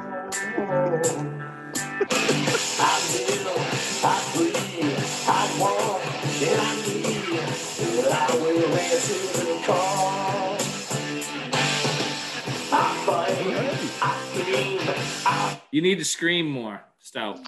You 15.72 15.82
need 15.82 15.98
to 15.98 16.06
scream 16.06 16.50
more, 16.50 16.82
Stout. 17.00 17.40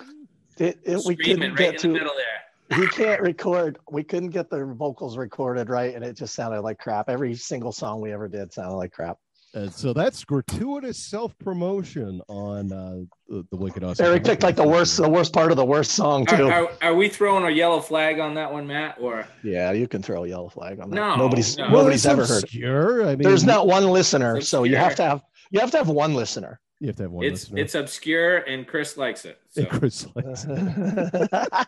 It, 0.57 0.79
it, 0.83 1.01
we 1.05 1.15
couldn't 1.15 1.43
it 1.43 1.49
right 1.49 1.57
get 1.57 1.67
in 1.85 1.91
the 1.93 1.99
to. 1.99 2.03
middle 2.03 2.13
there. 2.15 2.79
We 2.79 2.87
can't 2.87 3.21
record. 3.21 3.77
We 3.91 4.03
couldn't 4.03 4.31
get 4.31 4.49
the 4.49 4.65
vocals 4.65 5.15
recorded 5.15 5.69
right, 5.69 5.93
and 5.93 6.03
it 6.03 6.17
just 6.17 6.33
sounded 6.33 6.61
like 6.61 6.79
crap. 6.79 7.07
Every 7.07 7.35
single 7.35 7.71
song 7.71 8.01
we 8.01 8.11
ever 8.11 8.27
did 8.27 8.51
sounded 8.51 8.75
like 8.77 8.91
crap. 8.91 9.19
Uh, 9.55 9.69
so 9.69 9.93
that's 9.93 10.25
gratuitous 10.25 10.97
self 10.97 11.37
promotion 11.39 12.21
on 12.27 12.73
uh, 12.73 12.97
the, 13.29 13.45
the 13.51 13.55
Wicked 13.55 13.85
Awesome. 13.85 14.05
Eric 14.05 14.25
picked 14.25 14.43
like 14.43 14.57
the 14.57 14.67
worst, 14.67 14.97
the 14.97 15.09
worst 15.09 15.31
part 15.31 15.49
of 15.51 15.55
the 15.57 15.65
worst 15.65 15.91
song 15.91 16.27
Are, 16.29 16.37
too. 16.37 16.47
are, 16.49 16.71
are 16.81 16.95
we 16.95 17.07
throwing 17.07 17.45
a 17.45 17.49
yellow 17.49 17.79
flag 17.79 18.19
on 18.19 18.33
that 18.33 18.51
one, 18.51 18.67
Matt? 18.67 18.97
Or 18.99 19.25
yeah, 19.43 19.71
you 19.71 19.87
can 19.87 20.01
throw 20.01 20.25
a 20.25 20.27
yellow 20.27 20.49
flag 20.49 20.81
on 20.81 20.89
that. 20.89 20.95
No, 20.95 21.15
nobody's 21.15 21.57
no. 21.57 21.63
Well, 21.65 21.77
nobody's 21.83 22.05
it's 22.05 22.11
ever 22.11 22.25
heard. 22.25 22.39
it. 22.39 22.43
obscure. 22.43 23.03
I 23.03 23.15
mean, 23.15 23.19
There's 23.19 23.45
not 23.45 23.65
one 23.65 23.85
listener, 23.85 24.41
so 24.41 24.65
you 24.65 24.75
have 24.75 24.95
to 24.95 25.03
have 25.03 25.23
you 25.51 25.61
have 25.61 25.71
to 25.71 25.77
have 25.77 25.87
one 25.87 26.15
listener. 26.15 26.59
You 26.81 26.87
have 26.87 26.97
to 26.97 27.03
have 27.03 27.11
one 27.11 27.25
it's 27.25 27.43
listener. 27.43 27.59
it's 27.61 27.75
obscure 27.75 28.37
and 28.39 28.67
Chris 28.67 28.97
likes 28.97 29.23
it. 29.23 29.39
So. 29.51 29.61
And 29.61 29.69
Chris 29.69 30.05
likes 30.15 30.45
it. 30.49 31.47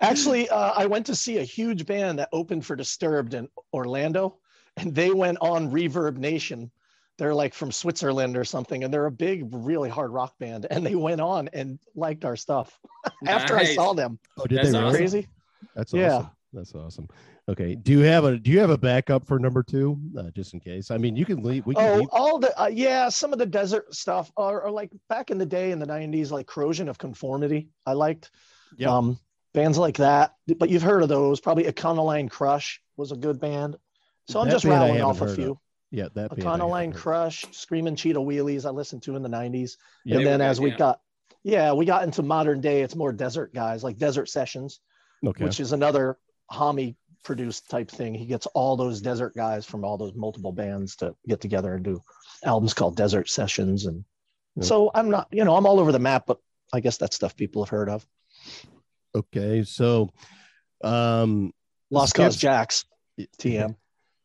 Actually, 0.00 0.48
uh, 0.48 0.74
I 0.76 0.86
went 0.86 1.06
to 1.06 1.16
see 1.16 1.38
a 1.38 1.42
huge 1.42 1.86
band 1.86 2.20
that 2.20 2.28
opened 2.32 2.64
for 2.64 2.76
Disturbed 2.76 3.34
in 3.34 3.48
Orlando, 3.74 4.38
and 4.78 4.94
they 4.94 5.10
went 5.12 5.38
on 5.40 5.70
Reverb 5.70 6.16
Nation. 6.16 6.70
They're 7.18 7.34
like 7.34 7.52
from 7.52 7.72
Switzerland 7.72 8.36
or 8.36 8.44
something, 8.44 8.84
and 8.84 8.94
they're 8.94 9.06
a 9.06 9.10
big, 9.10 9.48
really 9.52 9.88
hard 9.90 10.12
rock 10.12 10.38
band. 10.38 10.66
And 10.70 10.86
they 10.86 10.94
went 10.94 11.20
on 11.20 11.48
and 11.52 11.78
liked 11.96 12.24
our 12.24 12.36
stuff 12.36 12.78
after 13.26 13.56
I 13.56 13.64
saw 13.64 13.92
them. 13.92 14.18
Oh, 14.38 14.44
did 14.46 14.58
That's 14.58 14.70
they 14.70 14.78
really? 14.78 14.84
awesome. 14.88 14.98
Crazy. 15.00 15.28
That's 15.74 15.92
Yeah. 15.92 16.14
awesome. 16.14 16.30
That's 16.52 16.74
awesome. 16.74 17.08
Okay. 17.48 17.74
Do 17.74 17.92
you 17.92 18.00
have 18.00 18.24
a 18.24 18.38
Do 18.38 18.50
you 18.50 18.58
have 18.60 18.70
a 18.70 18.78
backup 18.78 19.26
for 19.26 19.38
number 19.38 19.62
two, 19.62 19.98
uh, 20.16 20.30
just 20.30 20.54
in 20.54 20.60
case? 20.60 20.90
I 20.90 20.96
mean, 20.96 21.14
you 21.16 21.26
can 21.26 21.42
leave. 21.42 21.66
We 21.66 21.74
can 21.74 21.84
Oh, 21.84 21.96
leave. 21.98 22.08
all 22.12 22.38
the 22.38 22.58
uh, 22.62 22.68
yeah, 22.68 23.08
some 23.10 23.32
of 23.34 23.38
the 23.38 23.44
desert 23.46 23.92
stuff, 23.94 24.30
are, 24.36 24.62
or 24.62 24.70
like 24.70 24.90
back 25.10 25.30
in 25.30 25.36
the 25.38 25.44
day 25.44 25.72
in 25.72 25.78
the 25.78 25.86
'90s, 25.86 26.30
like 26.30 26.46
Corrosion 26.46 26.88
of 26.88 26.96
Conformity. 26.98 27.68
I 27.84 27.92
liked. 27.94 28.30
Yeah. 28.78 28.96
Um, 28.96 29.18
bands 29.52 29.76
like 29.76 29.96
that, 29.98 30.34
but 30.58 30.70
you've 30.70 30.82
heard 30.82 31.02
of 31.02 31.08
those. 31.10 31.40
Probably 31.40 31.64
Econoline 31.64 32.30
Crush 32.30 32.80
was 32.96 33.12
a 33.12 33.16
good 33.16 33.40
band. 33.40 33.76
So 34.28 34.40
I'm 34.40 34.46
That 34.46 34.52
just 34.52 34.64
rattling 34.64 35.00
off 35.00 35.16
a 35.16 35.20
heard 35.20 35.30
of. 35.30 35.36
few. 35.36 35.60
Yeah, 35.90 36.08
that. 36.14 36.36
band 36.36 36.46
I 36.46 36.58
Econoline. 36.58 36.94
Crush, 36.94 37.46
Screaming 37.52 37.96
Cheetah 37.96 38.18
Wheelies. 38.18 38.66
I 38.66 38.70
listened 38.70 39.02
to 39.04 39.16
in 39.16 39.22
the 39.22 39.28
'90s, 39.28 39.78
Yeah. 40.04 40.18
and 40.18 40.26
then 40.26 40.40
were 40.40 40.44
as 40.46 40.60
we 40.60 40.70
yeah. 40.70 40.76
got, 40.76 41.00
yeah, 41.44 41.72
we 41.72 41.86
got 41.86 42.02
into 42.04 42.22
modern 42.22 42.60
day. 42.60 42.82
It's 42.82 42.94
more 42.94 43.12
desert 43.12 43.54
guys 43.54 43.82
like 43.82 43.96
Desert 43.96 44.28
Sessions, 44.28 44.80
Okay. 45.26 45.44
which 45.44 45.60
is 45.60 45.72
another 45.72 46.18
Homme 46.50 46.94
produced 47.24 47.70
type 47.70 47.90
thing. 47.90 48.14
He 48.14 48.26
gets 48.26 48.44
all 48.48 48.76
those 48.76 49.00
desert 49.00 49.34
guys 49.34 49.64
from 49.64 49.82
all 49.84 49.96
those 49.96 50.14
multiple 50.14 50.52
bands 50.52 50.96
to 50.96 51.14
get 51.26 51.40
together 51.40 51.74
and 51.74 51.82
do 51.84 52.02
albums 52.44 52.74
called 52.74 52.96
Desert 52.96 53.30
Sessions. 53.30 53.86
And 53.86 54.04
Yeah. 54.56 54.64
so 54.64 54.90
I'm 54.94 55.08
not, 55.08 55.28
you 55.32 55.44
know, 55.44 55.56
I'm 55.56 55.66
all 55.66 55.80
over 55.80 55.90
the 55.92 55.98
map, 55.98 56.24
but 56.26 56.38
I 56.72 56.80
guess 56.80 56.98
that's 56.98 57.16
stuff 57.16 57.34
people 57.34 57.64
have 57.64 57.70
heard 57.70 57.88
of. 57.88 58.06
okay. 59.14 59.64
So, 59.64 60.10
um, 60.84 61.52
Lost 61.90 62.10
Skips- 62.10 62.24
Cause 62.26 62.36
Jax, 62.36 62.84
TM. 63.38 63.74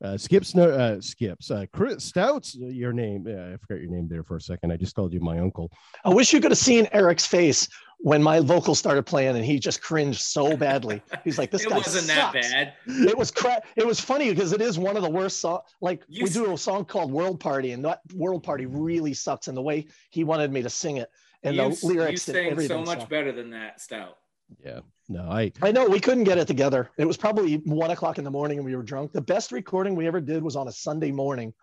Uh, 0.03 0.17
skips, 0.17 0.53
no, 0.53 0.69
uh, 0.69 0.99
skips. 0.99 1.49
Uh, 1.49 1.65
Chris 1.71 2.03
Stouts, 2.03 2.57
uh, 2.61 2.65
your 2.67 2.91
name. 2.91 3.25
Yeah, 3.25 3.53
I 3.53 3.57
forgot 3.57 3.81
your 3.81 3.89
name 3.89 4.07
there 4.09 4.23
for 4.23 4.35
a 4.35 4.41
second. 4.41 4.71
I 4.71 4.77
just 4.77 4.95
called 4.95 5.13
you 5.13 5.21
my 5.21 5.39
uncle. 5.39 5.71
I 6.03 6.09
wish 6.09 6.33
you 6.33 6.41
could 6.41 6.51
have 6.51 6.57
seen 6.57 6.87
Eric's 6.91 7.25
face 7.25 7.69
when 7.99 8.21
my 8.21 8.41
vocals 8.41 8.79
started 8.79 9.03
playing 9.05 9.37
and 9.37 9.45
he 9.45 9.59
just 9.59 9.81
cringed 9.81 10.19
so 10.19 10.57
badly. 10.57 11.01
He's 11.23 11.37
like, 11.37 11.51
this 11.51 11.61
it 11.65 11.69
guy 11.69 11.77
wasn't 11.77 12.07
that 12.07 12.33
bad. 12.33 12.73
It 12.85 13.17
was 13.17 13.31
crap. 13.31 13.65
It 13.77 13.87
was 13.87 14.01
funny 14.01 14.29
because 14.29 14.51
it 14.51 14.59
is 14.61 14.77
one 14.77 14.97
of 14.97 15.03
the 15.03 15.09
worst 15.09 15.39
songs. 15.39 15.61
Like 15.79 16.03
You 16.09 16.25
we 16.25 16.29
s- 16.29 16.33
do 16.35 16.53
a 16.53 16.57
song 16.57 16.83
called 16.83 17.09
World 17.09 17.39
Party, 17.39 17.71
and 17.71 17.85
that 17.85 18.01
World 18.13 18.43
Party 18.43 18.65
really 18.65 19.13
sucks. 19.13 19.47
And 19.47 19.55
the 19.55 19.61
way 19.61 19.85
he 20.09 20.25
wanted 20.25 20.51
me 20.51 20.61
to 20.63 20.69
sing 20.69 20.97
it, 20.97 21.09
and 21.43 21.55
you, 21.55 21.61
the 21.61 21.85
lyrics 21.85 22.27
you 22.27 22.33
and 22.33 22.41
sang 22.43 22.51
everything. 22.51 22.85
so 22.85 22.91
much 22.91 23.01
so- 23.01 23.07
better 23.07 23.31
than 23.31 23.51
that, 23.51 23.79
Stout. 23.79 24.17
Yeah. 24.63 24.79
No, 25.09 25.23
I. 25.29 25.51
I 25.61 25.71
know 25.71 25.87
we 25.87 25.99
couldn't 25.99 26.23
get 26.23 26.37
it 26.37 26.47
together. 26.47 26.89
It 26.97 27.05
was 27.05 27.17
probably 27.17 27.55
one 27.65 27.91
o'clock 27.91 28.17
in 28.17 28.23
the 28.23 28.31
morning, 28.31 28.57
and 28.57 28.65
we 28.65 28.75
were 28.75 28.83
drunk. 28.83 29.11
The 29.11 29.21
best 29.21 29.51
recording 29.51 29.95
we 29.95 30.07
ever 30.07 30.21
did 30.21 30.41
was 30.41 30.55
on 30.55 30.67
a 30.67 30.71
Sunday 30.71 31.11
morning 31.11 31.53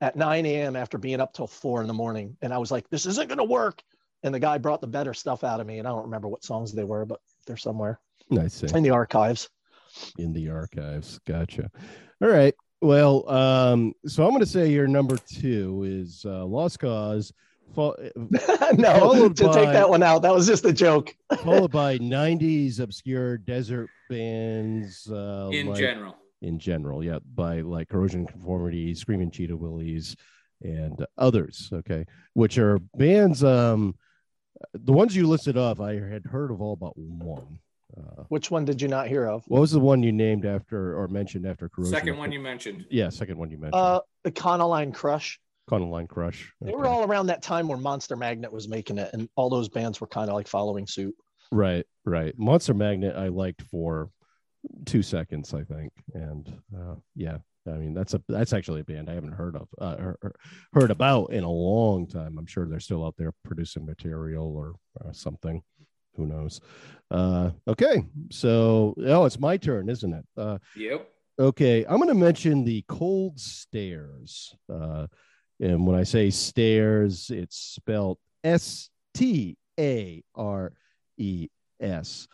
at 0.00 0.16
9 0.16 0.44
a.m. 0.44 0.76
after 0.76 0.98
being 0.98 1.20
up 1.20 1.32
till 1.32 1.46
four 1.46 1.80
in 1.80 1.86
the 1.88 1.94
morning, 1.94 2.36
and 2.42 2.52
I 2.52 2.58
was 2.58 2.70
like, 2.70 2.88
"This 2.90 3.06
isn't 3.06 3.28
going 3.28 3.38
to 3.38 3.44
work." 3.44 3.82
And 4.22 4.34
the 4.34 4.40
guy 4.40 4.58
brought 4.58 4.80
the 4.80 4.86
better 4.86 5.12
stuff 5.14 5.44
out 5.44 5.60
of 5.60 5.66
me, 5.66 5.78
and 5.78 5.88
I 5.88 5.90
don't 5.90 6.04
remember 6.04 6.28
what 6.28 6.44
songs 6.44 6.72
they 6.72 6.84
were, 6.84 7.04
but 7.04 7.20
they're 7.46 7.56
somewhere 7.58 8.00
Nice. 8.30 8.62
in 8.62 8.82
the 8.82 8.90
archives. 8.90 9.48
in 10.18 10.32
the 10.32 10.48
archives. 10.48 11.20
Gotcha. 11.26 11.70
All 12.22 12.28
right. 12.28 12.54
Well, 12.80 13.28
um, 13.30 13.92
so 14.06 14.24
I'm 14.24 14.30
going 14.30 14.40
to 14.40 14.46
say 14.46 14.70
your 14.70 14.86
number 14.88 15.16
two 15.16 15.84
is 15.86 16.24
uh, 16.26 16.44
Lost 16.44 16.78
Cause, 16.78 17.32
fo- 17.74 17.94
no, 18.76 19.28
to 19.28 19.44
by- 19.46 19.54
take 19.54 19.72
that 19.72 19.88
one 19.88 20.02
out. 20.02 20.22
That 20.22 20.34
was 20.34 20.46
just 20.46 20.64
a 20.64 20.72
joke. 20.72 21.14
followed 21.42 21.70
by 21.72 21.98
90s 21.98 22.80
obscure 22.80 23.38
desert 23.38 23.88
bands. 24.10 25.08
Uh, 25.10 25.50
In 25.52 25.68
like- 25.68 25.78
general, 25.78 26.16
in 26.42 26.58
general, 26.58 27.02
yeah, 27.02 27.18
by 27.34 27.60
like 27.60 27.88
Corrosion 27.88 28.26
Conformity, 28.26 28.94
Screaming 28.94 29.30
Cheetah 29.30 29.56
Wheelies, 29.56 30.16
and 30.62 31.04
others. 31.18 31.70
Okay, 31.72 32.04
which 32.34 32.58
are 32.58 32.78
bands. 32.96 33.42
Um, 33.42 33.94
the 34.72 34.92
ones 34.92 35.14
you 35.16 35.26
listed 35.26 35.56
off, 35.58 35.80
I 35.80 35.94
had 36.00 36.24
heard 36.26 36.50
of 36.50 36.60
all 36.60 36.76
but 36.76 36.96
one. 36.96 37.58
Uh, 37.96 38.24
Which 38.28 38.50
one 38.50 38.64
did 38.64 38.82
you 38.82 38.88
not 38.88 39.06
hear 39.06 39.24
of? 39.26 39.44
what 39.46 39.60
was 39.60 39.70
the 39.70 39.78
one 39.78 40.02
you 40.02 40.10
named 40.10 40.44
after 40.44 40.98
or 40.98 41.06
mentioned 41.06 41.46
after 41.46 41.68
Corrosion? 41.68 41.92
second 41.94 42.18
one 42.18 42.32
you 42.32 42.40
mentioned. 42.40 42.84
Yeah, 42.90 43.08
second 43.08 43.38
one 43.38 43.52
you 43.52 43.56
mentioned. 43.58 43.74
Uh, 43.80 44.00
Econoline 44.26 44.92
Crush. 44.92 45.38
Econoline 45.68 46.08
Crush. 46.08 46.52
They 46.60 46.72
were 46.72 46.86
all 46.86 47.04
around 47.04 47.26
that 47.26 47.42
time 47.42 47.68
where 47.68 47.78
Monster 47.78 48.16
Magnet 48.16 48.52
was 48.52 48.68
making 48.68 48.98
it, 48.98 49.10
and 49.12 49.28
all 49.36 49.48
those 49.48 49.68
bands 49.68 50.00
were 50.00 50.06
kind 50.06 50.28
of 50.28 50.34
like 50.34 50.48
following 50.48 50.86
suit. 50.86 51.14
right, 51.50 51.86
right. 52.04 52.38
Monster 52.38 52.74
Magnet, 52.74 53.16
I 53.16 53.28
liked 53.28 53.62
for 53.62 54.10
two 54.84 55.02
seconds, 55.02 55.54
I 55.54 55.62
think, 55.62 55.92
and 56.14 56.52
uh, 56.76 56.96
yeah. 57.14 57.38
I 57.66 57.78
mean 57.78 57.94
that's 57.94 58.12
a 58.12 58.20
that's 58.28 58.52
actually 58.52 58.82
a 58.82 58.84
band 58.84 59.08
I 59.08 59.14
haven't 59.14 59.32
heard 59.32 59.56
of 59.56 59.68
uh, 59.80 59.96
or, 59.98 60.18
or 60.22 60.34
heard 60.74 60.90
about 60.90 61.32
in 61.32 61.44
a 61.44 61.50
long 61.50 62.06
time. 62.06 62.36
I'm 62.38 62.44
sure 62.44 62.66
they're 62.66 62.78
still 62.78 63.06
out 63.06 63.14
there 63.16 63.32
producing 63.42 63.86
material 63.86 64.54
or 64.54 64.74
uh, 65.02 65.12
something. 65.12 65.62
Who 66.16 66.26
knows? 66.26 66.60
Uh, 67.10 67.52
okay, 67.66 68.04
so 68.30 68.94
oh, 69.06 69.24
it's 69.24 69.40
my 69.40 69.56
turn, 69.56 69.88
isn't 69.88 70.12
it? 70.12 70.24
Uh, 70.36 70.58
Yep. 70.76 71.08
Okay, 71.36 71.84
I'm 71.84 71.96
going 71.96 72.08
to 72.08 72.14
mention 72.14 72.64
the 72.64 72.84
Cold 72.86 73.40
Stares. 73.40 74.54
Uh, 74.72 75.08
and 75.60 75.86
when 75.86 75.96
I 75.96 76.02
say 76.02 76.30
stairs, 76.30 77.30
it's 77.30 77.56
spelled 77.56 78.18
S 78.42 78.90
T 79.14 79.56
A 79.78 80.22
R 80.34 80.72
E 81.16 81.48
S. 81.80 82.28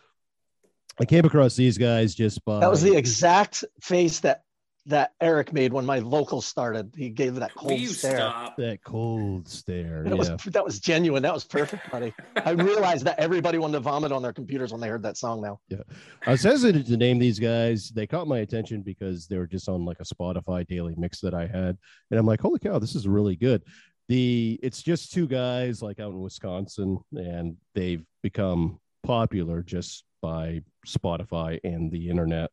I 0.99 1.05
came 1.05 1.25
across 1.25 1.55
these 1.55 1.77
guys 1.77 2.13
just 2.13 2.43
by 2.45 2.59
That 2.59 2.69
was 2.69 2.81
the 2.81 2.95
exact 2.95 3.63
face 3.81 4.19
that 4.19 4.43
that 4.87 5.13
Eric 5.21 5.53
made 5.53 5.71
when 5.71 5.85
my 5.85 5.99
vocals 5.99 6.45
started. 6.47 6.91
He 6.97 7.09
gave 7.09 7.35
that 7.35 7.55
Will 7.55 7.69
cold 7.69 7.79
you 7.79 7.87
stare. 7.89 8.15
stop? 8.17 8.57
that 8.57 8.83
cold 8.83 9.47
stare. 9.47 10.03
That 10.03 10.17
was 10.17 10.29
Yeah. 10.29 10.37
that 10.47 10.65
was 10.65 10.79
genuine. 10.79 11.21
That 11.21 11.33
was 11.33 11.43
perfect, 11.43 11.91
buddy. 11.91 12.13
I 12.35 12.51
realized 12.51 13.05
that 13.05 13.19
everybody 13.19 13.59
wanted 13.59 13.73
to 13.73 13.79
vomit 13.81 14.11
on 14.11 14.23
their 14.23 14.33
computers 14.33 14.71
when 14.71 14.81
they 14.81 14.87
heard 14.87 15.03
that 15.03 15.17
song. 15.17 15.41
Now, 15.41 15.59
Yeah. 15.69 15.83
I 16.25 16.31
was 16.31 16.41
hesitant 16.41 16.87
to 16.87 16.97
name 16.97 17.19
these 17.19 17.37
guys. 17.37 17.89
They 17.89 18.07
caught 18.07 18.27
my 18.27 18.39
attention 18.39 18.81
because 18.81 19.27
they 19.27 19.37
were 19.37 19.45
just 19.47 19.69
on 19.69 19.85
like 19.85 19.99
a 19.99 20.03
Spotify 20.03 20.65
daily 20.65 20.95
mix 20.97 21.19
that 21.21 21.35
I 21.35 21.45
had, 21.45 21.77
and 22.09 22.19
I'm 22.19 22.25
like, 22.25 22.41
holy 22.41 22.59
cow, 22.59 22.79
this 22.79 22.95
is 22.95 23.07
really 23.07 23.35
good. 23.35 23.63
The 24.09 24.59
it's 24.63 24.81
just 24.81 25.13
two 25.13 25.27
guys 25.27 25.81
like 25.83 25.99
out 25.99 26.11
in 26.11 26.19
Wisconsin, 26.19 26.97
and 27.13 27.55
they've 27.75 28.03
become 28.23 28.79
popular 29.03 29.61
just 29.61 30.03
by 30.21 30.61
Spotify 30.87 31.59
and 31.63 31.91
the 31.91 32.09
internet. 32.09 32.49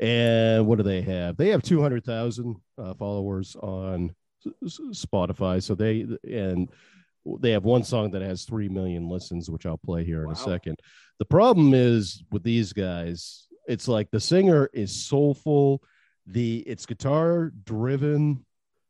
And 0.00 0.66
what 0.66 0.78
do 0.78 0.82
they 0.82 1.02
have? 1.02 1.36
They 1.36 1.50
have 1.50 1.62
two 1.62 1.82
hundred 1.82 2.04
thousand 2.04 2.56
uh, 2.78 2.94
followers 2.94 3.54
on 3.56 4.14
Spotify. 4.64 5.62
So 5.62 5.74
they 5.74 6.06
and 6.24 6.70
they 7.40 7.50
have 7.50 7.64
one 7.64 7.84
song 7.84 8.10
that 8.12 8.22
has 8.22 8.44
three 8.44 8.70
million 8.70 9.10
listens, 9.10 9.50
which 9.50 9.66
I'll 9.66 9.76
play 9.76 10.02
here 10.04 10.24
in 10.24 10.30
a 10.30 10.36
second. 10.36 10.80
The 11.18 11.26
problem 11.26 11.74
is 11.74 12.24
with 12.32 12.42
these 12.42 12.72
guys, 12.72 13.46
it's 13.68 13.88
like 13.88 14.10
the 14.10 14.20
singer 14.20 14.70
is 14.72 15.04
soulful, 15.04 15.82
the 16.26 16.60
it's 16.60 16.86
guitar 16.86 17.52
driven, 17.64 18.46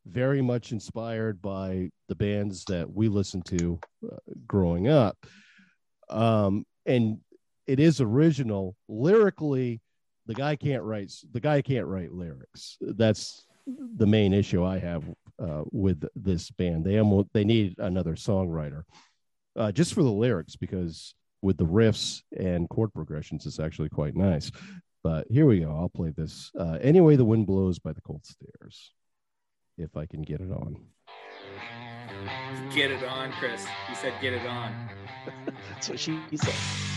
very 0.06 0.42
much 0.42 0.70
inspired 0.70 1.42
by 1.42 1.90
the 2.06 2.14
bands 2.14 2.64
that 2.66 2.88
we 2.88 3.08
listened 3.08 3.46
to 3.46 3.80
uh, 4.04 4.16
growing 4.46 4.86
up. 4.86 5.26
Um, 6.08 6.64
and 6.86 7.18
it 7.66 7.80
is 7.80 8.00
original 8.00 8.76
lyrically. 8.86 9.80
The 10.26 10.35
guy 10.35 10.56
can't 10.56 10.83
write. 10.83 11.12
The 11.33 11.40
guy 11.40 11.62
can't 11.62 11.87
write 11.87 12.12
lyrics. 12.12 12.78
That's 12.80 13.46
the 13.66 14.06
main 14.06 14.33
issue 14.33 14.64
I 14.64 14.78
have 14.78 15.04
uh, 15.38 15.62
with 15.70 16.04
this 16.14 16.50
band. 16.50 16.85
They 16.85 16.98
almost 16.98 17.28
they 17.33 17.44
need 17.44 17.76
another 17.78 18.14
songwriter, 18.14 18.83
uh, 19.56 19.72
just 19.72 19.94
for 19.94 20.02
the 20.02 20.11
lyrics 20.11 20.56
because 20.56 21.14
with 21.42 21.56
the 21.56 21.66
riffs 21.66 22.22
and 22.37 22.68
chord 22.68 22.92
progressions, 22.92 23.46
it's 23.46 23.59
actually 23.59 23.88
quite 23.88 24.14
nice. 24.14 24.50
But 25.02 25.26
here 25.30 25.46
we 25.46 25.61
go. 25.61 25.70
I'll 25.70 25.88
play 25.88 26.12
this. 26.14 26.50
Uh, 26.59 26.78
anyway, 26.80 27.16
the 27.16 27.24
wind 27.24 27.46
blows 27.46 27.78
by 27.78 27.92
the 27.92 28.02
Cold 28.02 28.24
Stares. 28.24 28.92
If 29.78 29.96
I 29.96 30.04
can 30.04 30.22
get 30.22 30.40
it 30.40 30.52
on. 30.52 30.76
Get 32.74 32.90
it 32.90 33.02
on, 33.04 33.33
Chris. 33.33 33.64
He 33.88 33.94
said 33.94 34.12
get 34.20 34.35
it 34.35 34.46
on. 34.46 34.90
that's 35.72 35.88
what 35.88 35.98
she 35.98 36.20
said. 36.35 36.89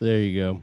There 0.00 0.20
you 0.20 0.40
go. 0.40 0.62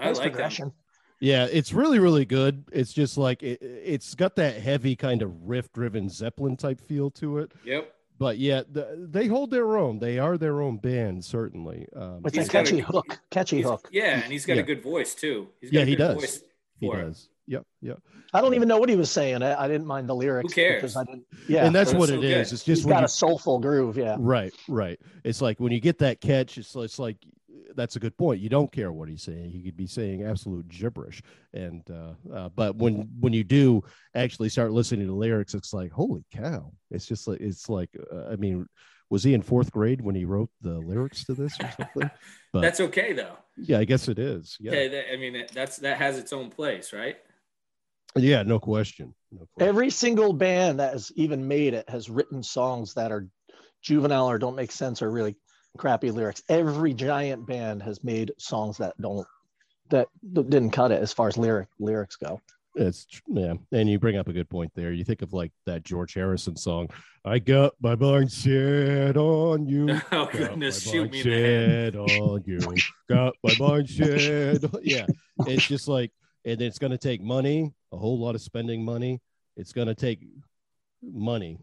I 0.00 0.04
nice 0.06 0.18
like 0.18 0.30
progression. 0.32 0.68
That. 0.68 0.74
Yeah, 1.18 1.48
it's 1.50 1.72
really, 1.72 1.98
really 1.98 2.24
good. 2.24 2.64
It's 2.70 2.92
just 2.92 3.18
like 3.18 3.42
it, 3.42 3.60
it's 3.60 4.14
got 4.14 4.36
that 4.36 4.60
heavy 4.60 4.94
kind 4.94 5.20
of 5.20 5.48
riff 5.48 5.72
driven 5.72 6.08
Zeppelin 6.10 6.56
type 6.56 6.80
feel 6.80 7.10
to 7.12 7.38
it. 7.38 7.50
Yep 7.64 7.95
but 8.18 8.38
yeah, 8.38 8.62
the, 8.70 9.06
they 9.10 9.26
hold 9.26 9.50
their 9.50 9.76
own. 9.76 9.98
They 9.98 10.18
are 10.18 10.38
their 10.38 10.62
own 10.62 10.78
band, 10.78 11.24
certainly. 11.24 11.86
Um, 11.94 12.22
With 12.22 12.34
He's 12.34 12.46
that 12.46 12.52
got 12.52 12.60
a- 12.60 12.70
catchy 12.70 12.80
hook. 12.80 13.20
Catchy 13.30 13.60
hook. 13.62 13.88
Yeah, 13.92 14.20
and 14.22 14.32
he's 14.32 14.46
got 14.46 14.56
Yeah. 14.56 14.62
a 14.62 14.66
good 14.66 14.82
voice 14.82 15.14
too. 15.14 15.48
He's 15.60 15.70
got 15.70 15.76
Yeah, 15.78 15.82
a 15.82 15.86
he 15.86 15.96
does. 15.96 16.14
voice 16.16 16.40
he 16.80 16.86
for 16.86 16.98
it. 16.98 17.04
does. 17.04 17.28
Yep, 17.48 17.64
yep. 17.80 17.98
I 18.34 18.40
don't 18.40 18.54
even 18.54 18.66
know 18.68 18.78
what 18.78 18.88
he 18.88 18.96
was 18.96 19.10
saying. 19.10 19.42
I, 19.42 19.64
I 19.64 19.68
didn't 19.68 19.86
mind 19.86 20.08
the 20.08 20.14
lyrics. 20.16 20.52
Who 20.52 20.54
cares? 20.54 20.82
Because 20.82 20.96
I 20.96 21.04
didn't, 21.04 21.24
yeah. 21.48 21.64
and 21.64 21.72
that's 21.74 21.90
that's 21.92 22.00
what 22.00 22.08
so 22.08 22.16
it 22.16 22.22
good. 22.22 22.38
It's 22.38 22.50
just 22.50 22.66
he's 22.66 22.84
when 22.84 22.94
got 22.94 23.00
you, 23.00 23.04
a 23.04 23.08
soulful 23.08 23.60
groove. 23.60 23.96
Yeah. 23.96 24.16
right, 24.18 24.52
right. 24.68 24.98
It's 25.22 25.40
like 25.40 25.60
when 25.60 25.70
you 25.72 25.80
get 25.80 25.98
that 25.98 26.20
catch, 26.20 26.58
it's 26.58 26.74
it's 26.74 26.98
like 26.98 27.18
that's 27.76 27.96
a 27.96 28.00
good 28.00 28.16
point. 28.16 28.40
You 28.40 28.48
don't 28.48 28.72
care 28.72 28.92
what 28.92 29.08
he's 29.08 29.22
saying. 29.22 29.50
He 29.50 29.62
could 29.62 29.76
be 29.76 29.86
saying 29.86 30.24
absolute 30.24 30.68
gibberish, 30.68 31.22
and 31.52 31.82
uh, 31.90 32.14
uh, 32.34 32.48
but 32.50 32.76
when 32.76 33.08
when 33.20 33.32
you 33.32 33.44
do 33.44 33.82
actually 34.14 34.48
start 34.48 34.72
listening 34.72 35.06
to 35.06 35.14
lyrics, 35.14 35.54
it's 35.54 35.72
like 35.72 35.92
holy 35.92 36.24
cow! 36.32 36.72
It's 36.90 37.06
just 37.06 37.28
like 37.28 37.40
it's 37.40 37.68
like 37.68 37.90
uh, 38.12 38.26
I 38.30 38.36
mean, 38.36 38.66
was 39.10 39.22
he 39.22 39.34
in 39.34 39.42
fourth 39.42 39.70
grade 39.70 40.00
when 40.00 40.14
he 40.14 40.24
wrote 40.24 40.50
the 40.62 40.78
lyrics 40.78 41.24
to 41.26 41.34
this 41.34 41.58
or 41.60 41.70
something? 41.78 42.10
But 42.52 42.62
That's 42.62 42.80
okay 42.80 43.12
though. 43.12 43.36
yeah, 43.58 43.78
I 43.78 43.84
guess 43.84 44.08
it 44.08 44.18
is. 44.18 44.56
Yeah, 44.58 44.70
Okay, 44.70 44.88
that, 44.88 45.12
I 45.12 45.16
mean 45.16 45.44
that's 45.52 45.76
that 45.78 45.98
has 45.98 46.16
its 46.18 46.32
own 46.32 46.48
place, 46.48 46.92
right? 46.92 47.16
yeah, 48.16 48.42
no 48.42 48.58
question. 48.58 49.14
No 49.30 49.46
question. 49.52 49.68
Every 49.68 49.90
single 49.90 50.32
band 50.32 50.80
that 50.80 50.94
has 50.94 51.12
even 51.16 51.46
made 51.46 51.74
it 51.74 51.88
has 51.90 52.08
written 52.08 52.42
songs 52.42 52.94
that 52.94 53.12
are 53.12 53.28
juvenile 53.82 54.30
or 54.30 54.38
don't 54.38 54.56
make 54.56 54.72
sense 54.72 55.02
or 55.02 55.10
really 55.10 55.36
crappy 55.76 56.10
lyrics. 56.10 56.42
Every 56.48 56.94
giant 56.94 57.46
band 57.46 57.82
has 57.82 58.02
made 58.02 58.32
songs 58.38 58.78
that 58.78 59.00
don't 59.00 59.26
that 59.90 60.08
didn't 60.32 60.70
cut 60.70 60.90
it 60.90 61.00
as 61.00 61.12
far 61.12 61.28
as 61.28 61.36
lyric 61.38 61.68
lyrics 61.78 62.16
go. 62.16 62.40
It's 62.74 63.06
yeah, 63.26 63.54
and 63.72 63.88
you 63.88 63.98
bring 63.98 64.18
up 64.18 64.28
a 64.28 64.32
good 64.32 64.50
point 64.50 64.70
there. 64.74 64.92
You 64.92 65.04
think 65.04 65.22
of 65.22 65.32
like 65.32 65.50
that 65.64 65.82
George 65.82 66.12
Harrison 66.12 66.56
song, 66.56 66.88
"I 67.24 67.38
got 67.38 67.72
my 67.80 67.94
mind 67.94 68.30
set 68.30 69.16
on 69.16 69.66
you." 69.66 69.86
Oh 70.12 70.26
Got 70.26 70.32
goodness, 70.32 70.84
my 70.84 70.92
shoot 70.92 71.10
me 71.10 71.20
in 71.20 71.28
the 71.28 71.40
head. 71.40 71.92
set 71.94 72.00
on 72.00 72.42
you. 72.44 72.58
Got 73.08 73.34
my 73.42 73.54
mind 73.58 73.88
set. 73.88 74.60
Yeah, 74.82 75.06
it's 75.46 75.66
just 75.68 75.88
like, 75.88 76.12
and 76.44 76.60
it's 76.60 76.78
going 76.78 76.90
to 76.90 76.98
take 76.98 77.22
money, 77.22 77.72
a 77.92 77.96
whole 77.96 78.18
lot 78.18 78.34
of 78.34 78.42
spending 78.42 78.84
money. 78.84 79.22
It's 79.56 79.72
going 79.72 79.88
to 79.88 79.94
take 79.94 80.20
money. 81.02 81.58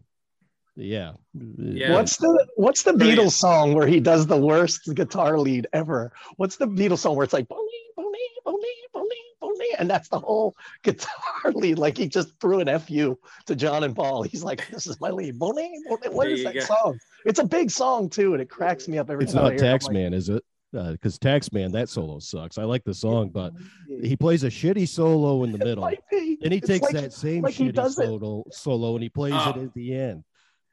Yeah. 0.76 1.12
Yeah. 1.56 1.92
What's 1.92 2.16
the 2.16 2.46
what's 2.56 2.82
the 2.82 2.92
Brilliant. 2.94 3.20
Beatles 3.20 3.32
song 3.32 3.74
where 3.74 3.86
he 3.86 4.00
does 4.00 4.26
the 4.26 4.36
worst 4.36 4.92
guitar 4.94 5.38
lead 5.38 5.66
ever? 5.72 6.12
What's 6.36 6.56
the 6.56 6.66
Beatles 6.66 6.98
song 6.98 7.14
where 7.16 7.24
it's 7.24 7.32
like 7.32 7.46
Boney, 7.48 7.62
Boney, 7.96 8.18
Boney, 8.44 8.66
Boney, 8.92 9.16
Boney, 9.40 9.68
and 9.78 9.88
that's 9.88 10.08
the 10.08 10.18
whole 10.18 10.56
guitar 10.82 11.52
lead? 11.52 11.78
Like 11.78 11.96
he 11.96 12.08
just 12.08 12.38
threw 12.40 12.58
an 12.60 12.78
fu 12.80 13.16
to 13.46 13.54
John 13.54 13.84
and 13.84 13.94
Paul. 13.94 14.24
He's 14.24 14.42
like, 14.42 14.68
"This 14.70 14.86
is 14.88 15.00
my 15.00 15.10
lead, 15.10 15.38
Boney, 15.38 15.72
Boney." 15.88 16.08
What 16.08 16.24
There 16.24 16.34
is 16.34 16.42
that 16.44 16.54
go. 16.54 16.60
song? 16.60 16.98
It's 17.24 17.38
a 17.38 17.44
big 17.44 17.70
song 17.70 18.08
too, 18.10 18.32
and 18.32 18.42
it 18.42 18.50
cracks 18.50 18.88
me 18.88 18.98
up 18.98 19.10
every 19.10 19.24
It's 19.24 19.32
time. 19.32 19.44
I 19.44 19.50
not 19.50 19.60
hear 19.60 19.70
it. 19.70 19.72
I'm 19.72 19.78
Taxman, 19.78 20.12
is 20.14 20.28
it? 20.28 20.42
Uh, 20.76 20.90
because 20.90 21.16
Taxman, 21.20 21.70
that 21.70 21.88
solo 21.88 22.18
sucks. 22.18 22.58
I 22.58 22.64
like 22.64 22.82
the 22.82 22.94
song, 22.94 23.28
but 23.28 23.52
he 24.02 24.16
plays 24.16 24.42
a 24.42 24.48
shitty 24.48 24.88
solo 24.88 25.44
in 25.44 25.52
the 25.52 25.58
middle. 25.58 25.84
might. 25.84 26.00
Then 26.10 26.50
he 26.50 26.56
It's 26.58 26.66
takes 26.66 26.82
like- 26.82 26.94
that 26.94 27.12
same 27.12 27.42
like 27.44 27.54
shitty 27.54 27.92
solo, 27.92 28.42
solo 28.50 28.94
and 28.94 29.02
he 29.04 29.08
plays 29.08 29.34
it 29.34 29.54
Oh. 29.56 29.62
at 29.62 29.72
the 29.72 29.94
end. 29.94 30.24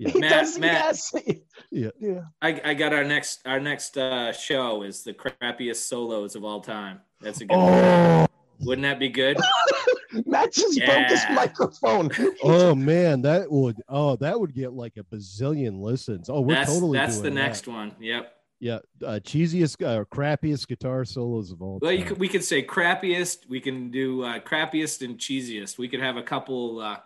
He 0.09 0.19
Matt- 0.19 0.31
does, 0.31 0.57
Matt. 0.59 0.85
yes. 0.85 1.13
Yeah. 1.73 1.89
yeah. 2.01 2.21
I, 2.41 2.59
I 2.65 2.73
got 2.73 2.91
our 2.91 3.03
next 3.05 3.39
our 3.45 3.59
next 3.59 3.97
uh, 3.97 4.33
show 4.33 4.83
is 4.83 5.03
the 5.03 5.13
crappiest 5.13 5.87
solos 5.87 6.35
of 6.35 6.43
all 6.43 6.59
time. 6.59 6.99
That's 7.21 7.39
a 7.39 7.45
good 7.45 7.55
one. 7.55 7.73
Oh, 7.73 8.27
Wouldn't 8.61 8.83
that 8.83 8.99
be 8.99 9.07
good? 9.07 9.37
Matt 10.25 10.51
just 10.51 10.77
broke 10.85 11.07
his 11.07 11.23
microphone. 11.33 12.09
oh 12.43 12.75
man, 12.75 13.21
that 13.21 13.49
would 13.49 13.77
oh 13.87 14.17
that 14.17 14.37
would 14.37 14.53
get 14.53 14.73
like 14.73 14.97
a 14.97 15.03
bazillion 15.03 15.79
listens. 15.81 16.29
Oh, 16.29 16.41
we're 16.41 16.55
that's 16.55 16.73
totally 16.73 16.97
that's 16.97 17.17
the 17.17 17.23
doing 17.23 17.35
that. 17.35 17.41
next 17.41 17.67
one. 17.69 17.95
Yep. 18.01 18.33
Yeah, 18.59 18.79
uh, 19.03 19.19
cheesiest 19.23 19.81
uh, 19.83 20.03
crappiest 20.13 20.67
guitar 20.67 21.03
solos 21.05 21.51
of 21.51 21.61
all 21.61 21.79
Well, 21.81 21.91
you 21.93 22.03
could, 22.05 22.19
we 22.19 22.27
could 22.27 22.43
say 22.43 22.61
crappiest. 22.61 23.47
We 23.49 23.59
can 23.61 23.89
do 23.89 24.23
uh, 24.23 24.39
crappiest 24.39 25.03
and 25.05 25.17
cheesiest. 25.17 25.77
We 25.77 25.87
could 25.87 26.01
have 26.01 26.17
a 26.17 26.21
couple. 26.23 26.79
Uh, 26.79 26.97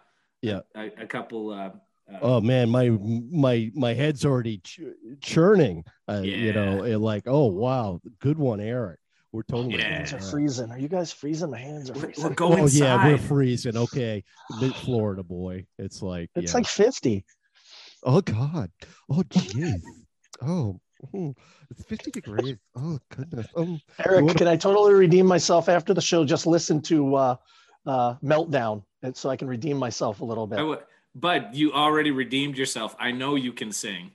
Yeah. 0.42 0.62
A, 0.76 0.88
a 1.04 1.06
couple. 1.06 1.52
Uh, 1.52 1.70
uh, 2.14 2.18
Oh 2.22 2.42
man, 2.42 2.70
my 2.70 2.90
my 2.90 3.72
my 3.74 3.94
head's 3.94 4.26
already 4.26 4.60
ch- 4.60 4.82
churning. 5.22 5.84
Uh, 6.10 6.22
You 6.24 6.54
know, 6.54 6.84
and 6.84 7.02
like 7.02 7.24
oh 7.28 7.48
wow, 7.48 8.00
good 8.20 8.38
one, 8.38 8.60
Eric. 8.60 9.00
We're 9.32 9.44
totally. 9.44 9.76
Yeah. 9.78 9.98
hands 9.98 10.14
are 10.14 10.20
freezing. 10.22 10.72
Are 10.72 10.80
you 10.80 10.88
guys 10.88 11.12
freezing? 11.12 11.52
My 11.52 11.58
hands 11.60 11.90
are 11.90 11.94
we're, 11.94 12.00
freezing. 12.02 12.24
we're 12.24 12.34
going 12.36 12.64
Oh 12.64 12.68
yeah, 12.68 13.06
we're 13.06 13.18
freezing. 13.18 13.76
Okay, 13.76 14.24
Florida 14.76 15.24
boy. 15.24 15.66
It's 15.78 16.02
like 16.02 16.30
It's 16.36 16.54
yeah. 16.54 16.58
like 16.60 16.68
50. 16.68 17.26
oh 18.06 18.22
god. 18.22 18.72
Oh 19.10 19.24
jeez. 19.24 19.82
oh, 20.42 20.80
hmm, 21.12 21.32
it's 21.70 21.84
fifty 21.84 22.12
degrees. 22.12 22.56
Oh 22.78 22.98
goodness. 23.10 23.48
Um. 23.58 23.82
Eric, 24.06 24.26
What- 24.26 24.38
can 24.38 24.48
I 24.48 24.56
totally 24.56 24.94
redeem 24.94 25.26
myself 25.26 25.68
after 25.70 25.94
the 25.94 26.02
show? 26.02 26.24
Just 26.24 26.46
listen 26.48 26.82
to 26.84 27.16
uh, 27.16 27.36
uh, 27.86 28.16
Meltdown, 28.24 28.84
and 29.04 29.16
so 29.18 29.30
I 29.30 29.36
can 29.36 29.48
redeem 29.50 29.76
myself 29.78 30.22
a 30.22 30.26
little 30.26 30.48
bit. 30.48 30.60
I 30.60 30.64
would- 30.64 30.84
but 31.16 31.54
you 31.56 31.72
already 31.74 32.12
redeemed 32.12 32.58
yourself. 32.58 32.96
I 33.00 33.12
know 33.12 33.36
you 33.36 33.54
can 33.54 33.72
sing. 33.72 34.12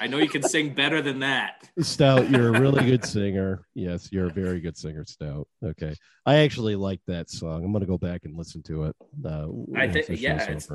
I 0.00 0.06
know 0.06 0.18
you 0.18 0.28
can 0.28 0.44
sing 0.44 0.74
better 0.74 1.02
than 1.02 1.18
that. 1.20 1.68
Stout, 1.80 2.30
you're 2.30 2.54
a 2.54 2.60
really 2.60 2.84
good 2.90 3.04
singer. 3.04 3.66
Yes, 3.74 4.10
you're 4.12 4.26
a 4.28 4.32
very 4.32 4.60
good 4.60 4.76
singer, 4.76 5.04
Stout. 5.04 5.48
Okay, 5.64 5.94
I 6.24 6.36
actually 6.36 6.76
like 6.76 7.00
that 7.08 7.28
song. 7.30 7.64
I'm 7.64 7.72
gonna 7.72 7.86
go 7.86 7.98
back 7.98 8.24
and 8.24 8.36
listen 8.36 8.62
to 8.64 8.84
it. 8.84 8.96
Uh, 9.24 9.48
I 9.76 9.88
think- 9.88 10.06
the 10.06 10.16
yeah, 10.18 10.40
it's- 10.42 10.68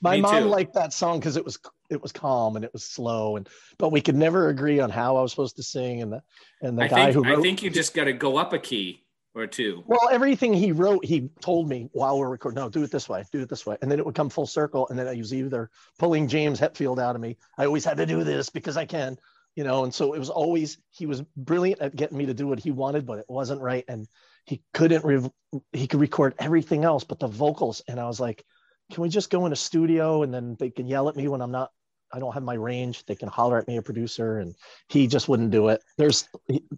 My 0.00 0.16
Me 0.16 0.22
mom 0.22 0.42
too. 0.44 0.48
liked 0.48 0.74
that 0.74 0.92
song 0.92 1.18
because 1.20 1.36
it 1.36 1.44
was 1.44 1.58
it 1.90 2.00
was 2.02 2.12
calm 2.12 2.56
and 2.56 2.64
it 2.64 2.72
was 2.72 2.84
slow, 2.84 3.36
and 3.36 3.48
but 3.78 3.90
we 3.92 4.00
could 4.00 4.14
never 4.16 4.48
agree 4.48 4.80
on 4.80 4.90
how 4.90 5.16
I 5.16 5.22
was 5.22 5.30
supposed 5.32 5.56
to 5.56 5.62
sing. 5.62 6.02
And 6.02 6.12
the 6.12 6.22
and 6.62 6.78
the 6.78 6.84
I 6.84 6.88
guy 6.88 7.12
think 7.12 7.26
who 7.26 7.32
I 7.38 7.40
think 7.42 7.62
you 7.62 7.70
just 7.70 7.94
got 7.94 8.04
to 8.04 8.12
go 8.12 8.36
up 8.38 8.52
a 8.52 8.58
key 8.58 9.04
or 9.38 9.46
two. 9.46 9.82
well, 9.86 10.08
everything 10.10 10.52
he 10.54 10.72
wrote, 10.72 11.04
he 11.04 11.30
told 11.40 11.68
me 11.68 11.88
while 11.92 12.18
we're 12.18 12.28
recording. 12.28 12.56
No, 12.56 12.68
do 12.68 12.82
it 12.82 12.90
this 12.90 13.08
way, 13.08 13.24
do 13.32 13.40
it 13.40 13.48
this 13.48 13.66
way, 13.66 13.76
and 13.82 13.90
then 13.90 13.98
it 13.98 14.06
would 14.06 14.14
come 14.14 14.28
full 14.28 14.46
circle. 14.46 14.86
And 14.88 14.98
then 14.98 15.08
I 15.08 15.14
was 15.16 15.34
either 15.34 15.70
pulling 15.98 16.28
James 16.28 16.60
Hetfield 16.60 17.00
out 17.00 17.14
of 17.14 17.20
me. 17.20 17.36
I 17.56 17.66
always 17.66 17.84
had 17.84 17.96
to 17.98 18.06
do 18.06 18.24
this 18.24 18.48
because 18.50 18.76
I 18.76 18.84
can, 18.84 19.16
you 19.54 19.64
know. 19.64 19.84
And 19.84 19.94
so 19.94 20.14
it 20.14 20.18
was 20.18 20.30
always 20.30 20.78
he 20.90 21.06
was 21.06 21.22
brilliant 21.36 21.80
at 21.80 21.96
getting 21.96 22.18
me 22.18 22.26
to 22.26 22.34
do 22.34 22.46
what 22.46 22.60
he 22.60 22.70
wanted, 22.70 23.06
but 23.06 23.18
it 23.18 23.26
wasn't 23.28 23.60
right, 23.60 23.84
and 23.88 24.06
he 24.44 24.62
couldn't. 24.74 25.04
Re- 25.04 25.30
he 25.72 25.86
could 25.86 26.00
record 26.00 26.34
everything 26.38 26.84
else, 26.84 27.04
but 27.04 27.20
the 27.20 27.28
vocals. 27.28 27.82
And 27.88 28.00
I 28.00 28.06
was 28.06 28.20
like, 28.20 28.44
can 28.92 29.02
we 29.02 29.08
just 29.08 29.30
go 29.30 29.46
in 29.46 29.52
a 29.52 29.56
studio 29.56 30.22
and 30.22 30.32
then 30.32 30.56
they 30.58 30.70
can 30.70 30.86
yell 30.86 31.08
at 31.08 31.16
me 31.16 31.28
when 31.28 31.40
I'm 31.40 31.50
not. 31.50 31.70
I 32.10 32.20
don't 32.20 32.32
have 32.32 32.42
my 32.42 32.54
range. 32.54 33.04
They 33.04 33.16
can 33.16 33.28
holler 33.28 33.58
at 33.58 33.68
me, 33.68 33.76
a 33.76 33.82
producer, 33.82 34.38
and 34.38 34.54
he 34.88 35.06
just 35.06 35.28
wouldn't 35.28 35.50
do 35.50 35.68
it. 35.68 35.82
There's 35.98 36.26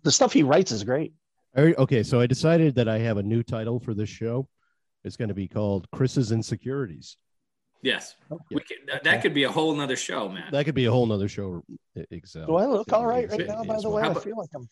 the 0.02 0.10
stuff 0.10 0.32
he 0.32 0.42
writes 0.42 0.72
is 0.72 0.82
great. 0.82 1.14
All 1.56 1.64
right, 1.64 1.76
Okay, 1.78 2.02
so 2.02 2.20
I 2.20 2.26
decided 2.26 2.74
that 2.76 2.88
I 2.88 2.98
have 2.98 3.16
a 3.16 3.22
new 3.22 3.42
title 3.42 3.80
for 3.80 3.92
this 3.94 4.08
show. 4.08 4.48
It's 5.04 5.16
going 5.16 5.28
to 5.28 5.34
be 5.34 5.48
called 5.48 5.88
Chris's 5.92 6.30
Insecurities. 6.32 7.16
Yes, 7.82 8.14
Yeah. 8.30 8.36
we 8.50 8.60
can, 8.60 8.76
that, 8.88 9.04
that 9.04 9.22
could 9.22 9.32
be 9.32 9.44
a 9.44 9.50
whole 9.50 9.74
nother 9.74 9.96
show, 9.96 10.28
man. 10.28 10.44
That 10.52 10.66
could 10.66 10.74
be 10.74 10.84
a 10.84 10.92
whole 10.92 11.06
nother 11.06 11.28
show. 11.28 11.62
i- 11.96 12.04
Itself. 12.10 12.46
Do 12.46 12.56
I 12.56 12.66
look 12.66 12.92
all 12.92 13.06
right 13.06 13.28
right 13.30 13.46
now? 13.46 13.64
By 13.64 13.80
the 13.80 13.88
what- 13.88 13.96
way, 13.96 14.02
How 14.02 14.08
I 14.08 14.10
about- 14.12 14.24
feel 14.24 14.36
like 14.36 14.50
I'm. 14.54 14.68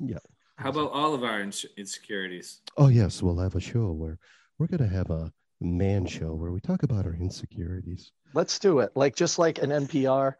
Yeah. 0.00 0.18
How 0.56 0.70
about 0.70 0.90
all 0.92 1.12
of 1.14 1.22
our 1.22 1.40
insecurities? 1.76 2.62
Oh 2.78 2.88
yes, 2.88 3.22
we'll 3.22 3.38
have 3.38 3.54
a 3.56 3.60
show 3.60 3.92
where 3.92 4.18
we're 4.58 4.68
going 4.68 4.80
to 4.88 4.94
have 4.94 5.10
a 5.10 5.30
man 5.60 6.06
show 6.06 6.34
where 6.34 6.50
we 6.50 6.60
talk 6.60 6.82
about 6.82 7.04
our 7.04 7.14
insecurities. 7.14 8.10
Let's 8.32 8.58
do 8.58 8.78
it. 8.80 8.90
Like 8.96 9.14
just 9.16 9.38
like 9.38 9.58
an 9.58 9.68
NPR. 9.70 10.34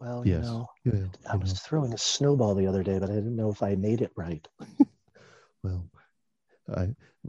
Well, 0.00 0.26
you 0.26 0.34
Yes. 0.36 0.44
know, 0.46 0.66
Yeah, 0.86 0.92
I 1.28 1.34
you 1.34 1.40
was 1.40 1.52
know, 1.52 1.58
throwing 1.64 1.92
a 1.92 1.98
snowball 1.98 2.54
the 2.54 2.66
other 2.66 2.82
day, 2.82 2.98
but 2.98 3.10
I 3.10 3.14
didn't 3.14 3.36
know 3.36 3.50
if 3.50 3.62
I 3.62 3.74
made 3.74 4.00
it 4.00 4.12
right. 4.16 4.46
well, 5.62 5.88
I 6.74 6.88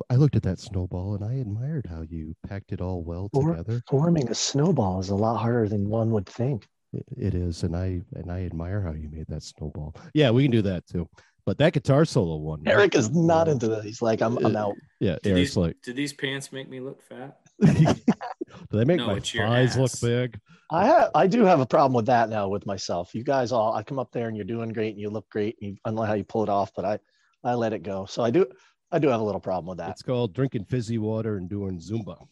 I 0.09 0.15
looked 0.15 0.36
at 0.36 0.43
that 0.43 0.59
snowball 0.59 1.15
and 1.15 1.23
I 1.23 1.34
admired 1.36 1.86
how 1.89 2.01
you 2.01 2.36
packed 2.47 2.71
it 2.71 2.82
all 2.82 3.03
well 3.03 3.30
Or- 3.34 3.51
together. 3.51 3.82
Forming 3.89 4.30
a 4.30 4.36
snowball 4.36 4.99
is 4.99 5.09
a 5.09 5.15
lot 5.15 5.38
harder 5.38 5.67
than 5.67 5.89
one 5.89 6.11
would 6.11 6.25
think. 6.25 6.67
It- 6.93 7.05
it 7.17 7.34
is, 7.36 7.63
and 7.63 7.75
I 7.75 8.01
and 8.15 8.32
I 8.32 8.43
admire 8.45 8.82
how 8.82 8.93
you 8.93 9.09
made 9.09 9.27
that 9.27 9.43
snowball. 9.43 9.95
Yeah, 10.13 10.32
we 10.32 10.43
can 10.43 10.51
do 10.51 10.61
that 10.63 10.88
too. 10.88 11.07
But 11.45 11.57
that 11.59 11.73
guitar 11.73 12.05
solo 12.05 12.36
one, 12.36 12.61
Eric 12.67 12.93
is 12.93 13.09
not 13.11 13.47
uh, 13.47 13.51
into 13.51 13.67
that. 13.69 13.84
He's 13.84 14.03
like, 14.03 14.21
I'm, 14.21 14.38
I'm 14.45 14.55
out. 14.55 14.75
Yeah, 14.99 15.17
Do 15.23 15.32
Eric's 15.32 15.49
these, 15.51 15.57
like, 15.57 15.77
do 15.82 15.93
these 15.93 16.13
pants 16.13 16.51
make 16.51 16.69
me 16.69 16.80
look 16.80 17.01
fat? 17.01 17.39
do 17.59 17.95
they 18.71 18.86
make 18.86 18.97
No, 18.97 19.07
my 19.07 19.13
it's 19.15 19.34
your 19.34 19.47
thighs 19.47 19.75
look 19.75 19.91
big? 19.99 20.39
I 20.69 20.86
have, 20.86 21.09
I 21.15 21.25
do 21.25 21.45
have 21.45 21.59
a 21.59 21.65
problem 21.65 21.93
with 21.93 22.05
that 22.05 22.30
now 22.30 22.49
with 22.49 22.67
myself. 22.67 23.15
You 23.15 23.23
guys 23.23 23.51
all, 23.51 23.73
I 23.73 23.82
come 23.82 23.97
up 23.97 24.11
there 24.11 24.27
and 24.27 24.36
you're 24.38 24.45
doing 24.45 24.69
great 24.69 24.91
and 24.91 24.99
you 24.99 25.09
look 25.09 25.27
great. 25.30 25.55
And 25.61 25.71
you, 25.71 25.77
I 25.84 25.89
don't 25.89 25.95
know 25.95 26.03
how 26.03 26.13
you 26.13 26.23
pull 26.23 26.43
it 26.43 26.49
off, 26.49 26.71
but 26.75 26.86
I, 26.86 26.99
I 27.43 27.53
let 27.53 27.73
it 27.73 27.83
go. 27.83 28.05
So 28.05 28.23
I 28.23 28.31
do, 28.31 28.45
I 28.91 28.99
do 28.99 29.07
have 29.09 29.21
a 29.21 29.23
little 29.23 29.41
problem 29.41 29.67
with 29.67 29.77
that. 29.77 29.91
It's 29.91 30.01
called 30.01 30.33
drinking 30.33 30.65
fizzy 30.65 30.97
water 30.97 31.37
and 31.37 31.49
doing 31.49 31.79
Zumba. 31.79 32.27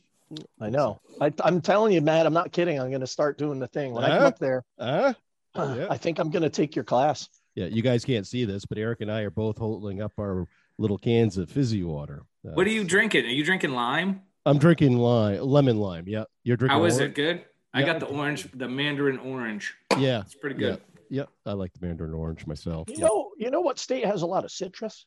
I 0.60 0.70
know. 0.70 1.00
I, 1.22 1.32
I'm 1.44 1.62
telling 1.62 1.94
you, 1.94 2.02
Matt. 2.02 2.26
I'm 2.26 2.34
not 2.34 2.52
kidding. 2.52 2.80
I'm 2.80 2.90
going 2.90 3.02
to 3.02 3.08
start 3.08 3.38
doing 3.38 3.60
the 3.60 3.68
thing 3.68 3.94
when 3.94 4.04
I 4.04 4.10
come 4.18 4.26
up 4.26 4.40
there. 4.40 4.64
Huh? 4.80 5.14
Yeah. 5.56 5.88
I 5.90 5.98
think 5.98 6.20
I'm 6.20 6.30
going 6.30 6.44
to 6.44 6.52
take 6.52 6.76
your 6.76 6.86
class. 6.86 7.28
Yeah, 7.56 7.66
you 7.66 7.82
guys 7.82 8.06
can't 8.06 8.28
see 8.28 8.46
this, 8.46 8.64
but 8.64 8.78
Eric 8.78 9.02
and 9.02 9.12
I 9.12 9.22
are 9.22 9.32
both 9.32 9.58
holding 9.58 10.04
up 10.04 10.12
our 10.20 10.46
little 10.78 11.00
cans 11.00 11.36
of 11.40 11.50
fizzy 11.50 11.82
water. 11.82 12.22
Uh, 12.46 12.52
What 12.52 12.68
are 12.68 12.72
you 12.72 12.84
drinking? 12.84 13.26
Are 13.26 13.30
you 13.30 13.44
drinking 13.44 13.72
lime? 13.72 14.22
I'm 14.46 14.60
drinking 14.60 14.98
lime, 15.00 15.42
lemon 15.42 15.80
lime. 15.80 16.04
Yeah, 16.08 16.26
you're 16.44 16.58
drinking. 16.58 16.78
How 16.78 16.86
is 16.86 16.98
orange? 16.98 17.10
it? 17.10 17.16
Good. 17.16 17.46
I 17.74 17.80
Yeah. 17.80 17.86
got 17.88 18.00
the 18.02 18.06
orange, 18.06 18.52
the 18.54 18.68
mandarin 18.70 19.18
orange. 19.18 19.74
Yeah, 19.98 20.22
It's 20.22 20.36
pretty 20.36 20.58
good. 20.58 20.80
Yeah. 21.10 21.24
I 21.46 21.54
like 21.54 21.74
the 21.74 21.86
mandarin 21.86 22.14
orange 22.14 22.46
myself. 22.48 22.90
You 22.90 22.96
Yeah. 22.98 23.06
know, 23.06 23.32
you 23.38 23.52
know 23.52 23.62
what 23.62 23.80
state 23.80 24.06
has 24.06 24.22
a 24.22 24.26
lot 24.26 24.44
of 24.46 24.52
citrus? 24.52 25.06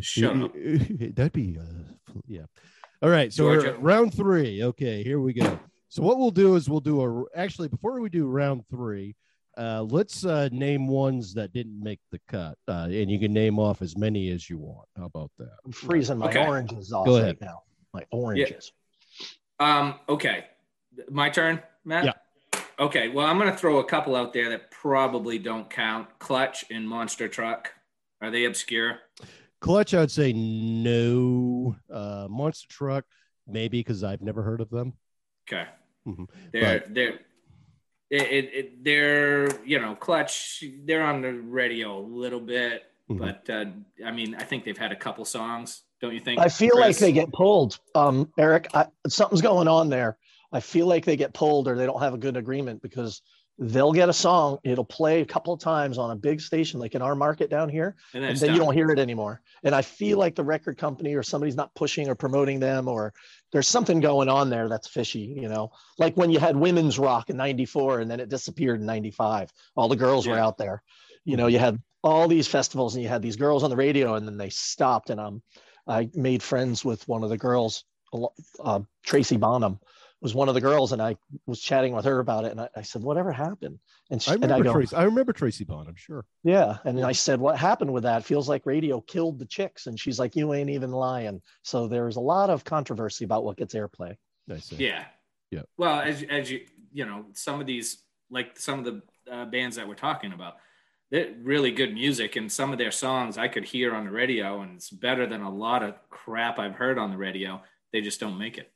Shut 0.00 0.36
up. 0.36 0.52
That'd 0.54 1.32
be, 1.32 1.58
uh, 1.58 2.12
yeah. 2.26 2.42
All 3.02 3.08
right. 3.10 3.32
So 3.32 3.44
we're 3.44 3.54
Georgia. 3.60 3.70
at 3.74 3.82
round 3.82 4.12
three. 4.14 4.62
Okay, 4.62 5.02
here 5.02 5.20
we 5.20 5.32
go. 5.32 5.58
So 5.88 6.02
what 6.02 6.18
we'll 6.18 6.30
do 6.30 6.56
is 6.56 6.68
we'll 6.68 6.80
do 6.80 7.00
a 7.02 7.24
actually 7.38 7.68
before 7.68 8.00
we 8.00 8.08
do 8.10 8.26
round 8.26 8.64
three, 8.68 9.14
uh, 9.56 9.82
let's 9.82 10.24
uh, 10.24 10.48
name 10.52 10.86
ones 10.86 11.32
that 11.34 11.52
didn't 11.52 11.82
make 11.82 12.00
the 12.12 12.20
cut, 12.28 12.58
uh, 12.68 12.88
and 12.90 13.10
you 13.10 13.18
can 13.18 13.32
name 13.32 13.58
off 13.58 13.80
as 13.82 13.96
many 13.96 14.28
as 14.30 14.48
you 14.50 14.58
want. 14.58 14.86
How 14.96 15.06
about 15.06 15.30
that? 15.38 15.50
I'm 15.64 15.72
freezing 15.72 16.18
my 16.18 16.28
Okay. 16.28 16.46
oranges 16.46 16.92
off 16.92 17.06
Go 17.06 17.14
right 17.14 17.22
ahead. 17.22 17.38
now. 17.40 17.62
My 17.94 18.04
oranges. 18.10 18.72
Um, 19.58 19.94
okay. 20.08 20.44
My 21.10 21.30
turn, 21.30 21.62
Matt? 21.84 22.04
Yeah. 22.04 22.12
Okay. 22.78 23.08
Well, 23.08 23.26
I'm 23.26 23.38
going 23.38 23.50
to 23.50 23.56
throw 23.56 23.78
a 23.78 23.84
couple 23.84 24.14
out 24.14 24.32
there 24.32 24.50
that 24.50 24.70
probably 24.70 25.38
don't 25.38 25.68
count. 25.68 26.06
Clutch 26.18 26.64
and 26.70 26.88
Monster 26.88 27.28
Truck. 27.28 27.72
Are 28.20 28.30
they 28.30 28.44
obscure? 28.44 28.98
Clutch, 29.60 29.94
I'd 29.94 30.10
say 30.10 30.32
no. 30.32 31.76
Uh, 31.92 32.26
Monster 32.30 32.68
Truck, 32.68 33.04
maybe 33.46 33.80
because 33.80 34.04
I've 34.04 34.22
never 34.22 34.42
heard 34.42 34.60
of 34.60 34.70
them. 34.70 34.92
Okay. 35.48 35.64
Mm-hmm. 36.06 36.24
They're, 36.52 36.84
they're, 36.88 37.18
it, 38.10 38.22
it, 38.22 38.50
it, 38.54 38.84
they're, 38.84 39.64
you 39.64 39.80
know, 39.80 39.94
Clutch, 39.94 40.62
they're 40.84 41.02
on 41.02 41.22
the 41.22 41.32
radio 41.32 41.98
a 41.98 42.00
little 42.00 42.40
bit, 42.40 42.84
Mhm. 43.10 43.18
but 43.18 43.50
uh, 43.50 43.64
I 44.06 44.10
mean, 44.12 44.34
I 44.34 44.42
think 44.44 44.64
they've 44.64 44.76
had 44.78 44.92
a 44.92 44.96
couple 44.96 45.24
songs, 45.24 45.82
don't 46.00 46.14
you 46.14 46.20
think? 46.20 46.38
I 46.40 46.48
feel 46.48 46.78
like 46.78 46.96
they 46.98 47.12
get 47.12 47.32
pulled. 47.32 47.78
Um, 47.94 48.30
Eric, 48.38 48.68
I, 48.74 48.86
something's 49.08 49.42
going 49.42 49.66
on 49.68 49.88
there. 49.88 50.18
I 50.52 50.60
feel 50.60 50.86
like 50.86 51.04
they 51.04 51.16
get 51.16 51.34
pulled 51.34 51.68
or 51.68 51.76
they 51.76 51.86
don't 51.86 52.00
have 52.00 52.14
a 52.14 52.18
good 52.18 52.36
agreement 52.36 52.82
because 52.82 53.22
they'll 53.58 53.92
get 53.92 54.08
a 54.08 54.12
song, 54.12 54.58
it'll 54.62 54.84
play 54.84 55.20
a 55.20 55.26
couple 55.26 55.52
of 55.52 55.60
times 55.60 55.98
on 55.98 56.12
a 56.12 56.16
big 56.16 56.40
station 56.40 56.78
like 56.78 56.94
in 56.94 57.02
our 57.02 57.16
market 57.16 57.50
down 57.50 57.68
here, 57.68 57.96
and 58.14 58.22
then, 58.22 58.30
and 58.30 58.38
then 58.38 58.52
you 58.52 58.60
don't 58.60 58.72
hear 58.72 58.90
it 58.90 59.00
anymore. 59.00 59.40
And 59.64 59.74
I 59.74 59.82
feel 59.82 60.16
like 60.16 60.36
the 60.36 60.44
record 60.44 60.78
company 60.78 61.14
or 61.14 61.24
somebody's 61.24 61.56
not 61.56 61.74
pushing 61.74 62.08
or 62.08 62.14
promoting 62.14 62.60
them, 62.60 62.86
or 62.86 63.12
there's 63.52 63.66
something 63.66 63.98
going 63.98 64.28
on 64.28 64.48
there 64.48 64.68
that's 64.68 64.86
fishy, 64.86 65.34
you 65.40 65.48
know, 65.48 65.72
like 65.98 66.16
when 66.16 66.30
you 66.30 66.38
had 66.38 66.56
women's 66.56 66.98
rock 66.98 67.30
in 67.30 67.36
94 67.36 68.00
and 68.00 68.10
then 68.10 68.20
it 68.20 68.28
disappeared 68.28 68.80
in 68.80 68.86
95. 68.86 69.50
All 69.74 69.88
the 69.88 69.96
girls 69.96 70.26
were 70.26 70.38
out 70.38 70.56
there. 70.56 70.82
You 71.24 71.36
know, 71.36 71.48
you 71.48 71.58
had 71.58 71.82
all 72.04 72.28
these 72.28 72.46
festivals 72.46 72.94
and 72.94 73.02
you 73.02 73.08
had 73.08 73.22
these 73.22 73.36
girls 73.36 73.64
on 73.64 73.70
the 73.70 73.76
radio 73.76 74.14
and 74.14 74.26
then 74.26 74.36
they 74.36 74.50
stopped. 74.50 75.10
And 75.10 75.18
um, 75.18 75.42
I 75.86 76.08
made 76.14 76.42
friends 76.42 76.84
with 76.84 77.06
one 77.08 77.24
of 77.24 77.30
the 77.30 77.38
girls, 77.38 77.84
uh, 78.62 78.80
Tracy 79.04 79.36
Bonham 79.36 79.80
was 80.20 80.34
one 80.34 80.48
of 80.48 80.54
the 80.54 80.60
girls, 80.60 80.92
and 80.92 81.00
I 81.00 81.16
was 81.46 81.60
chatting 81.60 81.94
with 81.94 82.04
her 82.04 82.18
about 82.18 82.44
it. 82.44 82.50
And 82.50 82.60
I, 82.60 82.68
I 82.76 82.82
said, 82.82 83.02
Whatever 83.02 83.30
happened? 83.32 83.78
And, 84.10 84.22
she, 84.22 84.32
I 84.32 84.34
and 84.34 84.44
I 84.44 84.58
remember 84.58 84.64
go, 84.64 84.72
Tracy. 84.72 84.96
I 84.96 85.02
remember 85.04 85.32
Tracy 85.32 85.64
Bonham. 85.64 85.94
Sure. 85.96 86.24
yeah. 86.42 86.78
And 86.84 87.04
I 87.04 87.12
said, 87.12 87.40
What 87.40 87.56
happened 87.56 87.92
with 87.92 88.02
that? 88.02 88.24
Feels 88.24 88.48
like 88.48 88.66
radio 88.66 89.00
killed 89.00 89.38
the 89.38 89.46
chicks. 89.46 89.86
And 89.86 89.98
she's 89.98 90.18
like, 90.18 90.34
You 90.34 90.54
ain't 90.54 90.70
even 90.70 90.90
lying. 90.90 91.40
So 91.62 91.86
there's 91.86 92.16
a 92.16 92.20
lot 92.20 92.50
of 92.50 92.64
controversy 92.64 93.24
about 93.24 93.44
what 93.44 93.56
gets 93.56 93.74
airplay. 93.74 94.16
Nice. 94.46 94.72
Yeah. 94.72 95.04
Yeah. 95.50 95.62
Well, 95.76 96.00
as 96.00 96.22
as 96.24 96.50
you 96.50 96.60
you 96.92 97.06
know, 97.06 97.26
some 97.34 97.60
of 97.60 97.66
these 97.66 97.98
like 98.30 98.58
some 98.58 98.80
of 98.80 98.84
the 98.84 99.02
uh, 99.32 99.44
bands 99.46 99.76
that 99.76 99.88
we're 99.88 99.94
talking 99.94 100.32
about, 100.32 100.56
they're 101.10 101.32
really 101.42 101.70
good 101.70 101.94
music, 101.94 102.36
and 102.36 102.50
some 102.50 102.72
of 102.72 102.78
their 102.78 102.90
songs 102.90 103.38
I 103.38 103.48
could 103.48 103.64
hear 103.64 103.94
on 103.94 104.04
the 104.04 104.10
radio, 104.10 104.60
and 104.60 104.76
it's 104.76 104.90
better 104.90 105.26
than 105.26 105.42
a 105.42 105.50
lot 105.50 105.82
of 105.82 105.94
crap 106.10 106.58
I've 106.58 106.74
heard 106.74 106.98
on 106.98 107.10
the 107.10 107.16
radio. 107.16 107.62
They 107.92 108.00
just 108.00 108.20
don't 108.20 108.38
make 108.38 108.58
it. 108.58 108.70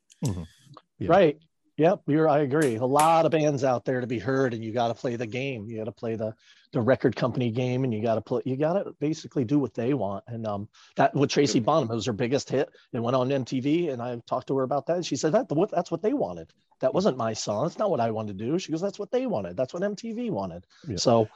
Yeah. 1.02 1.10
Right. 1.10 1.38
Yep. 1.78 2.02
You're, 2.06 2.28
I 2.28 2.40
agree. 2.40 2.76
A 2.76 2.84
lot 2.84 3.24
of 3.24 3.32
bands 3.32 3.64
out 3.64 3.84
there 3.84 4.00
to 4.00 4.06
be 4.06 4.18
heard, 4.18 4.52
and 4.52 4.62
you 4.62 4.72
got 4.72 4.88
to 4.88 4.94
play 4.94 5.16
the 5.16 5.26
game. 5.26 5.66
You 5.66 5.78
got 5.78 5.84
to 5.84 5.92
play 5.92 6.16
the, 6.16 6.34
the 6.72 6.80
record 6.80 7.16
company 7.16 7.50
game, 7.50 7.84
and 7.84 7.94
you 7.94 8.02
got 8.02 8.16
to 8.16 8.20
put, 8.20 8.46
you 8.46 8.56
got 8.56 8.74
to 8.74 8.92
basically 9.00 9.44
do 9.44 9.58
what 9.58 9.74
they 9.74 9.94
want. 9.94 10.24
And 10.26 10.46
um, 10.46 10.68
that 10.96 11.14
with 11.14 11.30
Tracy 11.30 11.60
Bonham, 11.60 11.90
it 11.90 11.94
was 11.94 12.06
her 12.06 12.12
biggest 12.12 12.50
hit. 12.50 12.68
It 12.92 13.00
went 13.00 13.16
on 13.16 13.30
MTV, 13.30 13.90
and 13.90 14.02
I 14.02 14.20
talked 14.26 14.48
to 14.48 14.56
her 14.58 14.64
about 14.64 14.86
that. 14.86 14.96
And 14.96 15.06
she 15.06 15.16
said 15.16 15.32
that 15.32 15.50
what 15.50 15.70
that's 15.70 15.90
what 15.90 16.02
they 16.02 16.12
wanted. 16.12 16.52
That 16.80 16.92
wasn't 16.92 17.16
my 17.16 17.32
song. 17.32 17.64
That's 17.64 17.78
not 17.78 17.90
what 17.90 18.00
I 18.00 18.10
wanted 18.10 18.38
to 18.38 18.44
do. 18.44 18.58
She 18.58 18.70
goes, 18.70 18.80
that's 18.80 18.98
what 18.98 19.10
they 19.10 19.26
wanted. 19.26 19.56
That's 19.56 19.72
what 19.72 19.82
MTV 19.82 20.30
wanted. 20.30 20.66
Yeah. 20.86 20.96
So, 20.96 21.28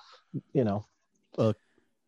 you 0.53 0.65
know, 0.65 0.85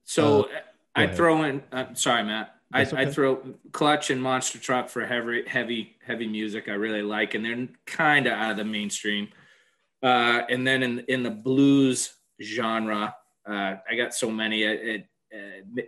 So 0.04 0.44
Uh, 0.44 0.60
I'd 0.96 1.14
throw 1.14 1.42
in. 1.44 1.62
Uh, 1.72 1.94
sorry, 1.94 2.24
Matt. 2.24 2.57
I'd, 2.72 2.88
okay. 2.88 2.96
I'd 2.98 3.12
throw 3.12 3.36
Clutch 3.72 4.10
and 4.10 4.22
Monster 4.22 4.58
Truck 4.58 4.88
for 4.90 5.06
heavy, 5.06 5.44
heavy, 5.46 5.96
heavy 6.06 6.26
music. 6.28 6.68
I 6.68 6.72
really 6.72 7.02
like, 7.02 7.34
and 7.34 7.44
they're 7.44 7.68
kind 7.86 8.26
of 8.26 8.34
out 8.34 8.50
of 8.52 8.56
the 8.58 8.64
mainstream. 8.64 9.28
Uh, 10.02 10.42
and 10.50 10.66
then 10.66 10.82
in 10.82 10.98
in 11.08 11.22
the 11.22 11.30
blues 11.30 12.12
genre, 12.42 13.14
uh, 13.48 13.76
I 13.90 13.96
got 13.96 14.14
so 14.14 14.30
many. 14.30 14.62
It, 14.64 15.06
it, 15.32 15.78
uh, 15.78 15.82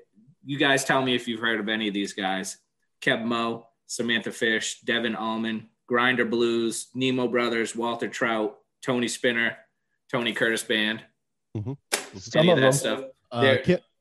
you 0.45 0.59
guys 0.59 0.85
tell 0.85 1.03
me 1.03 1.15
if 1.15 1.29
you've 1.29 1.41
heard 1.41 1.61
of 1.61 1.69
any 1.69 1.87
of 1.89 1.95
these 1.95 2.15
guys: 2.15 2.57
Keb 3.03 3.25
Mo, 3.25 3.69
Samantha 3.87 4.33
Fish, 4.33 4.81
Devon 4.81 5.15
Allman, 5.15 5.69
Grinder 5.87 6.25
Blues, 6.25 6.89
Nimmo 6.95 7.29
Brothers, 7.29 7.77
Walter 7.77 8.09
Trout, 8.09 8.57
Tony 8.83 9.07
Spinner, 9.09 9.57
Tony 10.11 10.33
Curtis 10.33 10.63
Band. 10.63 11.05
Mhm. 11.57 11.77
Some 12.17 12.49
of 12.49 12.57
of 12.57 12.63
that 12.63 12.63
them. 12.63 12.73
stuff. 12.73 13.05
Uh, 13.31 13.57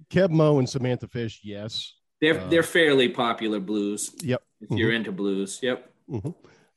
Keb 0.10 0.32
Mo 0.32 0.60
and 0.60 0.68
Samantha 0.70 1.08
Fish. 1.08 1.42
Yes. 1.44 1.94
They're 2.22 2.40
Uh, 2.40 2.48
they're 2.50 2.64
fairly 2.64 3.10
popular 3.10 3.60
blues. 3.60 4.12
Yep. 4.22 4.42
If 4.62 4.72
you're 4.78 4.92
into 4.92 5.12
blues, 5.12 5.60
yep. 5.62 5.92
hmm 6.10 6.30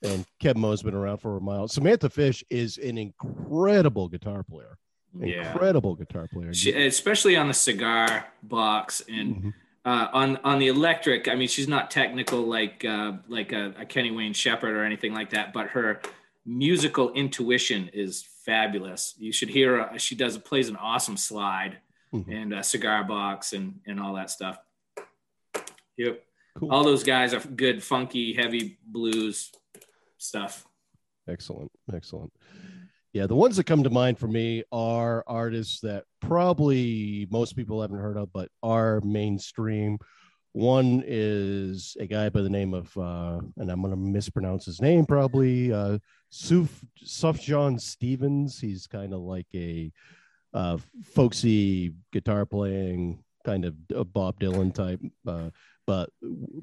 And 0.03 0.25
Keb 0.41 0.57
Mo's 0.57 0.83
been 0.83 0.95
around 0.95 1.19
for 1.19 1.37
a 1.37 1.39
while. 1.39 1.69
Samantha 1.69 2.11
Fish 2.11 2.43
is 2.51 2.79
an 2.79 2.99
incredible 2.99 4.09
guitar 4.09 4.43
player. 4.43 4.77
Yeah. 5.19 5.53
Incredible 5.53 5.95
guitar 5.95 6.27
player. 6.33 6.53
She, 6.55 6.73
especially 6.73 7.37
on 7.37 7.47
the 7.49 7.55
cigar 7.55 8.27
box 8.43 9.03
and 9.09 9.37
Mhm. 9.37 9.55
uh, 9.85 10.09
on 10.13 10.37
on 10.39 10.59
the 10.59 10.69
electric. 10.69 11.29
I 11.29 11.35
mean, 11.35 11.49
she's 11.49 11.69
not 11.69 11.91
technical 11.91 12.41
like 12.43 12.85
uh, 12.85 13.13
like 13.29 13.53
a, 13.53 13.75
a 13.79 13.85
Kenny 13.85 14.11
Wayne 14.11 14.33
Shepherd 14.33 14.75
or 14.77 14.85
anything 14.85 15.13
like 15.13 15.31
that, 15.31 15.53
but 15.53 15.69
her 15.69 16.01
musical 16.47 17.13
intuition 17.13 17.89
is 17.93 18.23
fabulous. 18.45 19.15
You 19.19 19.33
should 19.33 19.51
hear 19.51 19.85
her. 19.85 19.99
She 19.99 20.15
does 20.17 20.37
plays 20.39 20.69
an 20.69 20.77
awesome 20.77 21.17
slide 21.17 21.79
Mhm. 22.13 22.43
and 22.43 22.53
a 22.55 22.63
cigar 22.63 23.05
box 23.05 23.53
and 23.53 23.81
and 23.87 24.01
all 24.01 24.15
that 24.15 24.31
stuff. 24.31 24.57
Yep. 25.97 26.23
Cool. 26.59 26.71
All 26.71 26.85
those 26.85 27.05
guys 27.05 27.33
are 27.33 27.41
good, 27.41 27.83
funky, 27.83 28.35
heavy 28.35 28.79
blues 28.85 29.51
stuff. 30.19 30.67
Excellent. 31.29 31.71
Excellent. 31.93 32.33
Yeah, 33.13 33.27
the 33.27 33.35
ones 33.35 33.57
that 33.57 33.65
come 33.65 33.83
to 33.83 33.91
mind 33.91 34.19
for 34.19 34.27
me 34.27 34.65
are 34.73 35.23
artists 35.27 35.81
that 35.81 36.05
probably 36.21 37.27
most 37.31 37.57
people 37.57 37.83
haven't 37.83 37.99
heard 37.99 38.17
of, 38.17 38.33
but 38.33 38.49
are 38.63 39.01
mainstream. 39.03 39.99
One 40.53 41.03
is 41.07 41.97
a 42.01 42.07
guy 42.07 42.31
by 42.31 42.41
the 42.41 42.51
name 42.51 42.73
of, 42.75 42.95
uh, 42.97 43.41
and 43.57 43.71
I'm 43.71 43.83
going 43.83 43.91
to 43.91 43.97
mispronounce 43.97 44.65
his 44.65 44.81
name 44.81 45.05
probably, 45.07 45.73
uh, 45.73 45.99
Suf 46.31 46.83
Sufjan 47.05 47.81
Stevens. 47.81 48.59
He's 48.59 48.87
kind 48.87 49.13
of 49.13 49.21
like 49.21 49.47
a 49.55 49.93
uh, 50.55 50.79
folksy 51.15 51.95
guitar 52.13 52.47
playing, 52.47 53.23
kind 53.45 53.65
of 53.67 53.75
Bob 54.13 54.41
Dylan 54.41 54.75
type, 54.75 55.01
uh, 55.27 55.51
but 55.93 56.09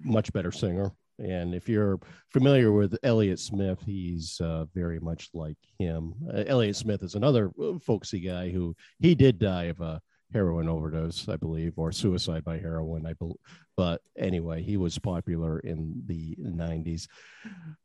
much 0.04 0.34
better 0.34 0.52
singer. 0.52 0.92
And 1.20 1.54
if 1.54 1.70
you're 1.70 2.00
familiar 2.32 2.72
with 2.72 2.98
Elliott 3.04 3.40
Smith, 3.40 3.78
he's 3.86 4.42
uh, 4.42 4.66
very 4.74 5.00
much 5.00 5.30
like 5.36 5.58
him. 5.78 6.16
Uh, 6.34 6.46
Elliott 6.48 6.78
Smith 6.78 7.04
is 7.04 7.14
another 7.14 7.52
uh, 7.62 7.78
folksy 7.78 8.22
guy 8.22 8.50
who 8.50 8.76
he 8.98 9.14
did 9.14 9.38
die 9.38 9.66
of 9.66 9.82
a 9.82 10.02
heroin 10.34 10.68
overdose, 10.68 11.30
I 11.30 11.36
believe, 11.36 11.74
or 11.78 11.92
suicide 11.92 12.44
by 12.44 12.58
heroin, 12.58 13.06
I 13.06 13.14
believe. 13.14 13.36
But 13.78 14.02
anyway, 14.18 14.64
he 14.64 14.78
was 14.78 14.98
popular 14.98 15.60
in 15.60 16.02
the 16.08 16.36
90s. 16.42 17.08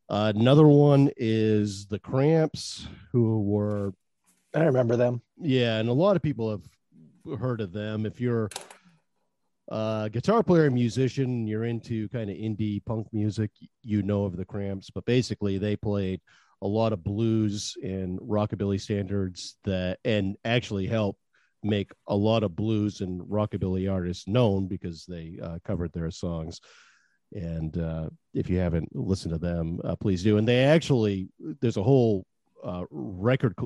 Uh, 0.09 0.32
another 0.34 0.66
one 0.66 1.11
is 1.18 1.84
the 1.88 1.99
Cramps, 1.99 2.88
who 3.12 3.42
were 3.42 3.92
I 4.55 4.62
remember 4.64 4.97
them. 4.97 5.20
yeah, 5.38 5.76
and 5.76 5.90
a 5.90 5.92
lot 5.92 6.16
of 6.16 6.22
people 6.22 6.51
have 6.51 7.38
heard 7.38 7.61
of 7.61 7.72
them. 7.72 8.07
If 8.07 8.18
you're 8.18 8.49
a 9.69 10.11
guitar 10.12 10.43
player 10.43 10.71
musician, 10.71 11.47
you're 11.47 11.65
into 11.65 12.09
kind 12.09 12.31
of 12.31 12.37
indie 12.37 12.85
punk 12.85 13.07
music, 13.12 13.51
you 13.83 14.03
know 14.03 14.25
of 14.25 14.37
the 14.37 14.45
Cramps. 14.45 14.91
But 14.91 15.05
basically, 15.05 15.59
they 15.59 15.77
played 15.77 16.21
a 16.62 16.67
lot 16.67 16.93
of 16.93 17.05
blues 17.05 17.75
and 17.83 18.19
rockabilly 18.21 18.81
standards 18.81 19.57
that, 19.65 19.99
and 20.05 20.37
actually 20.45 20.87
helped 20.87 21.21
make 21.62 21.93
a 22.07 22.15
lot 22.15 22.43
of 22.43 22.55
blues 22.55 23.01
and 23.01 23.23
rockabilly 23.23 23.91
artists 23.91 24.29
known 24.29 24.67
because 24.67 25.07
they 25.07 25.39
uh, 25.43 25.59
covered 25.65 25.93
their 25.93 26.11
songs. 26.11 26.61
and 27.33 27.79
uh, 27.79 28.09
if 28.33 28.49
you 28.49 28.59
haven't 28.59 28.95
listened 28.95 29.33
to 29.33 29.39
them, 29.39 29.81
uh, 29.85 29.97
please 29.97 30.23
do. 30.23 30.39
And 30.39 30.47
they 30.47 30.65
actually 30.65 31.29
there's 31.61 31.77
a 31.77 31.83
whole 31.83 32.27
uh, 32.62 32.85
record 32.91 33.57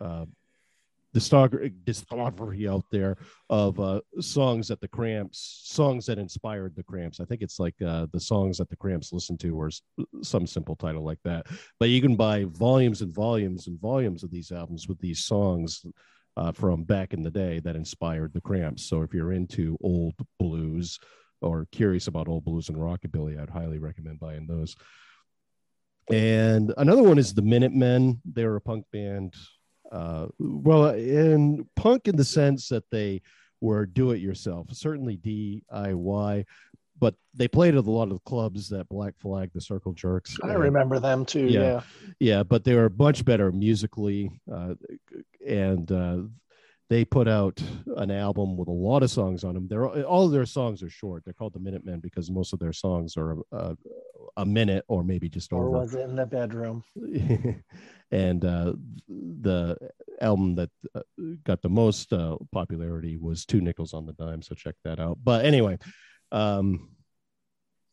uh, 0.00 0.26
discography 1.14 1.72
discography 1.84 2.70
out 2.70 2.84
there 2.90 3.16
of 3.50 3.78
uh, 3.78 4.00
songs 4.20 4.68
that 4.68 4.80
the 4.80 4.88
Cramps, 4.88 5.62
songs 5.64 6.06
that 6.06 6.18
inspired 6.18 6.74
the 6.74 6.82
Cramps. 6.82 7.20
I 7.20 7.24
think 7.24 7.42
it's 7.42 7.58
like 7.58 7.74
uh, 7.82 8.06
the 8.12 8.20
songs 8.20 8.58
that 8.58 8.70
the 8.70 8.76
Cramps 8.76 9.12
listened 9.12 9.40
to, 9.40 9.54
or 9.54 9.70
some 10.22 10.46
simple 10.46 10.76
title 10.76 11.04
like 11.04 11.20
that. 11.24 11.46
But 11.78 11.90
you 11.90 12.00
can 12.00 12.16
buy 12.16 12.44
volumes 12.44 13.02
and 13.02 13.14
volumes 13.14 13.66
and 13.66 13.80
volumes 13.80 14.22
of 14.22 14.30
these 14.30 14.52
albums 14.52 14.88
with 14.88 14.98
these 15.00 15.24
songs 15.24 15.84
uh, 16.36 16.52
from 16.52 16.84
back 16.84 17.12
in 17.12 17.22
the 17.22 17.30
day 17.30 17.60
that 17.60 17.76
inspired 17.76 18.32
the 18.32 18.40
Cramps. 18.40 18.84
So 18.84 19.02
if 19.02 19.12
you're 19.12 19.32
into 19.32 19.76
old 19.82 20.14
blues 20.38 20.98
or 21.40 21.66
curious 21.72 22.06
about 22.06 22.28
old 22.28 22.44
blues 22.44 22.68
and 22.68 22.78
rockabilly, 22.78 23.40
I'd 23.40 23.50
highly 23.50 23.78
recommend 23.78 24.20
buying 24.20 24.46
those. 24.46 24.76
And 26.10 26.72
another 26.76 27.02
one 27.02 27.18
is 27.18 27.34
the 27.34 27.42
Minutemen. 27.42 28.20
They're 28.24 28.56
a 28.56 28.60
punk 28.60 28.86
band. 28.92 29.34
Uh, 29.92 30.28
well, 30.38 30.88
in 30.88 31.68
punk 31.76 32.08
in 32.08 32.16
the 32.16 32.24
sense 32.24 32.68
that 32.70 32.90
they 32.90 33.20
were 33.60 33.84
do 33.84 34.10
it 34.12 34.20
yourself, 34.20 34.68
certainly 34.72 35.18
DIY, 35.18 36.44
but 36.98 37.14
they 37.34 37.46
played 37.46 37.74
at 37.74 37.84
a 37.84 37.90
lot 37.90 38.10
of 38.10 38.24
clubs 38.24 38.70
that 38.70 38.88
Black 38.88 39.14
Flag, 39.18 39.50
the 39.52 39.60
Circle 39.60 39.92
Jerks. 39.92 40.36
I 40.42 40.50
and- 40.50 40.60
remember 40.60 40.98
them 40.98 41.26
too. 41.26 41.46
Yeah. 41.46 41.60
Yeah. 41.60 41.80
yeah, 42.20 42.42
but 42.42 42.64
they 42.64 42.74
were 42.74 42.90
much 42.90 43.24
better 43.24 43.52
musically, 43.52 44.30
uh, 44.50 44.74
and 45.46 45.92
uh, 45.92 46.18
they 46.92 47.06
put 47.06 47.26
out 47.26 47.58
an 47.96 48.10
album 48.10 48.54
with 48.54 48.68
a 48.68 48.72
lot 48.88 49.02
of 49.02 49.10
songs 49.10 49.44
on 49.44 49.54
them. 49.54 49.66
They're 49.66 49.88
all 50.04 50.26
of 50.26 50.32
their 50.32 50.44
songs 50.44 50.82
are 50.82 50.90
short. 50.90 51.24
They're 51.24 51.32
called 51.32 51.54
the 51.54 51.58
Minutemen 51.58 52.00
because 52.00 52.30
most 52.30 52.52
of 52.52 52.58
their 52.58 52.74
songs 52.74 53.16
are 53.16 53.38
uh, 53.50 53.74
a 54.36 54.44
minute 54.44 54.84
or 54.88 55.02
maybe 55.02 55.30
just 55.30 55.54
Or 55.54 55.68
over. 55.68 55.78
was 55.78 55.94
it 55.94 56.02
in 56.02 56.16
the 56.16 56.26
bedroom? 56.26 56.84
and 58.10 58.44
uh, 58.44 58.74
the 59.08 59.78
album 60.20 60.54
that 60.56 60.70
uh, 60.94 61.00
got 61.44 61.62
the 61.62 61.70
most 61.70 62.12
uh, 62.12 62.36
popularity 62.52 63.16
was 63.16 63.46
Two 63.46 63.62
Nickels 63.62 63.94
on 63.94 64.04
the 64.04 64.12
Dime. 64.12 64.42
So 64.42 64.54
check 64.54 64.74
that 64.84 65.00
out. 65.00 65.16
But 65.24 65.46
anyway, 65.46 65.78
um, 66.30 66.90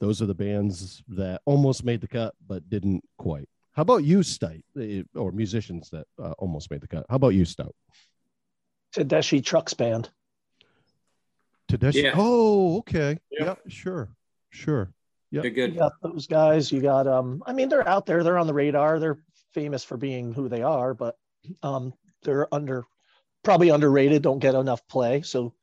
those 0.01 0.21
are 0.21 0.25
the 0.25 0.35
bands 0.35 1.01
that 1.07 1.39
almost 1.45 1.85
made 1.85 2.01
the 2.01 2.07
cut 2.09 2.35
but 2.45 2.69
didn't 2.69 3.05
quite. 3.17 3.47
How 3.71 3.83
about 3.83 4.03
you, 4.03 4.23
Stout, 4.23 4.59
Uh, 4.77 5.03
or 5.15 5.31
musicians 5.31 5.89
that 5.91 6.05
uh, 6.21 6.33
almost 6.37 6.69
made 6.69 6.81
the 6.81 6.87
cut? 6.87 7.05
How 7.09 7.15
about 7.15 7.29
you, 7.29 7.45
Stout? 7.45 7.73
Tedeschi 8.95 9.43
Trucks 9.43 9.73
Band. 9.73 10.09
Tedeschi. 11.69 12.03
Yeah. 12.03 12.13
Oh, 12.15 12.79
okay. 12.79 13.17
Yeah. 13.31 13.43
Yeah, 13.45 13.55
sure, 13.67 14.09
sure. 14.49 14.91
Yeah. 15.31 15.41
They're 15.41 15.51
You 15.51 15.55
good. 15.67 15.77
got 15.77 15.93
those 16.01 16.25
guys. 16.27 16.71
You 16.71 16.81
got 16.81 17.07
um. 17.07 17.43
I 17.45 17.53
mean, 17.53 17.69
they're 17.69 17.87
out 17.87 18.05
there. 18.05 18.23
They're 18.23 18.37
on 18.39 18.47
the 18.47 18.53
radar. 18.53 18.99
They're 18.99 19.19
famous 19.53 19.83
for 19.83 19.97
being 19.97 20.33
who 20.33 20.49
they 20.49 20.63
are, 20.63 20.93
but 20.93 21.17
um, 21.63 21.93
they're 22.23 22.51
under 22.53 22.85
probably 23.43 23.69
underrated. 23.69 24.23
Don't 24.23 24.39
get 24.39 24.55
enough 24.55 24.85
play, 24.87 25.21
so 25.21 25.53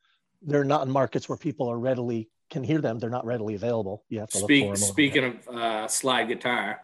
they're 0.43 0.64
not 0.64 0.87
in 0.87 0.93
markets 0.93 1.29
where 1.29 1.37
people 1.39 1.68
are 1.68 1.79
readily 1.79 2.29
can 2.49 2.62
hear 2.62 2.81
them. 2.81 3.01
They're 3.01 3.11
not 3.11 3.27
readily 3.27 3.57
available. 3.57 4.05
You 4.09 4.20
have 4.20 4.31
to 4.31 4.39
look 4.39 4.43
for 4.49 4.53
Speak, 4.53 4.62
them. 4.62 4.68
over 4.68 4.77
speaking 4.77 5.24
of 5.24 5.49
uh, 5.49 5.89
slide 5.89 6.29
guitar, 6.29 6.81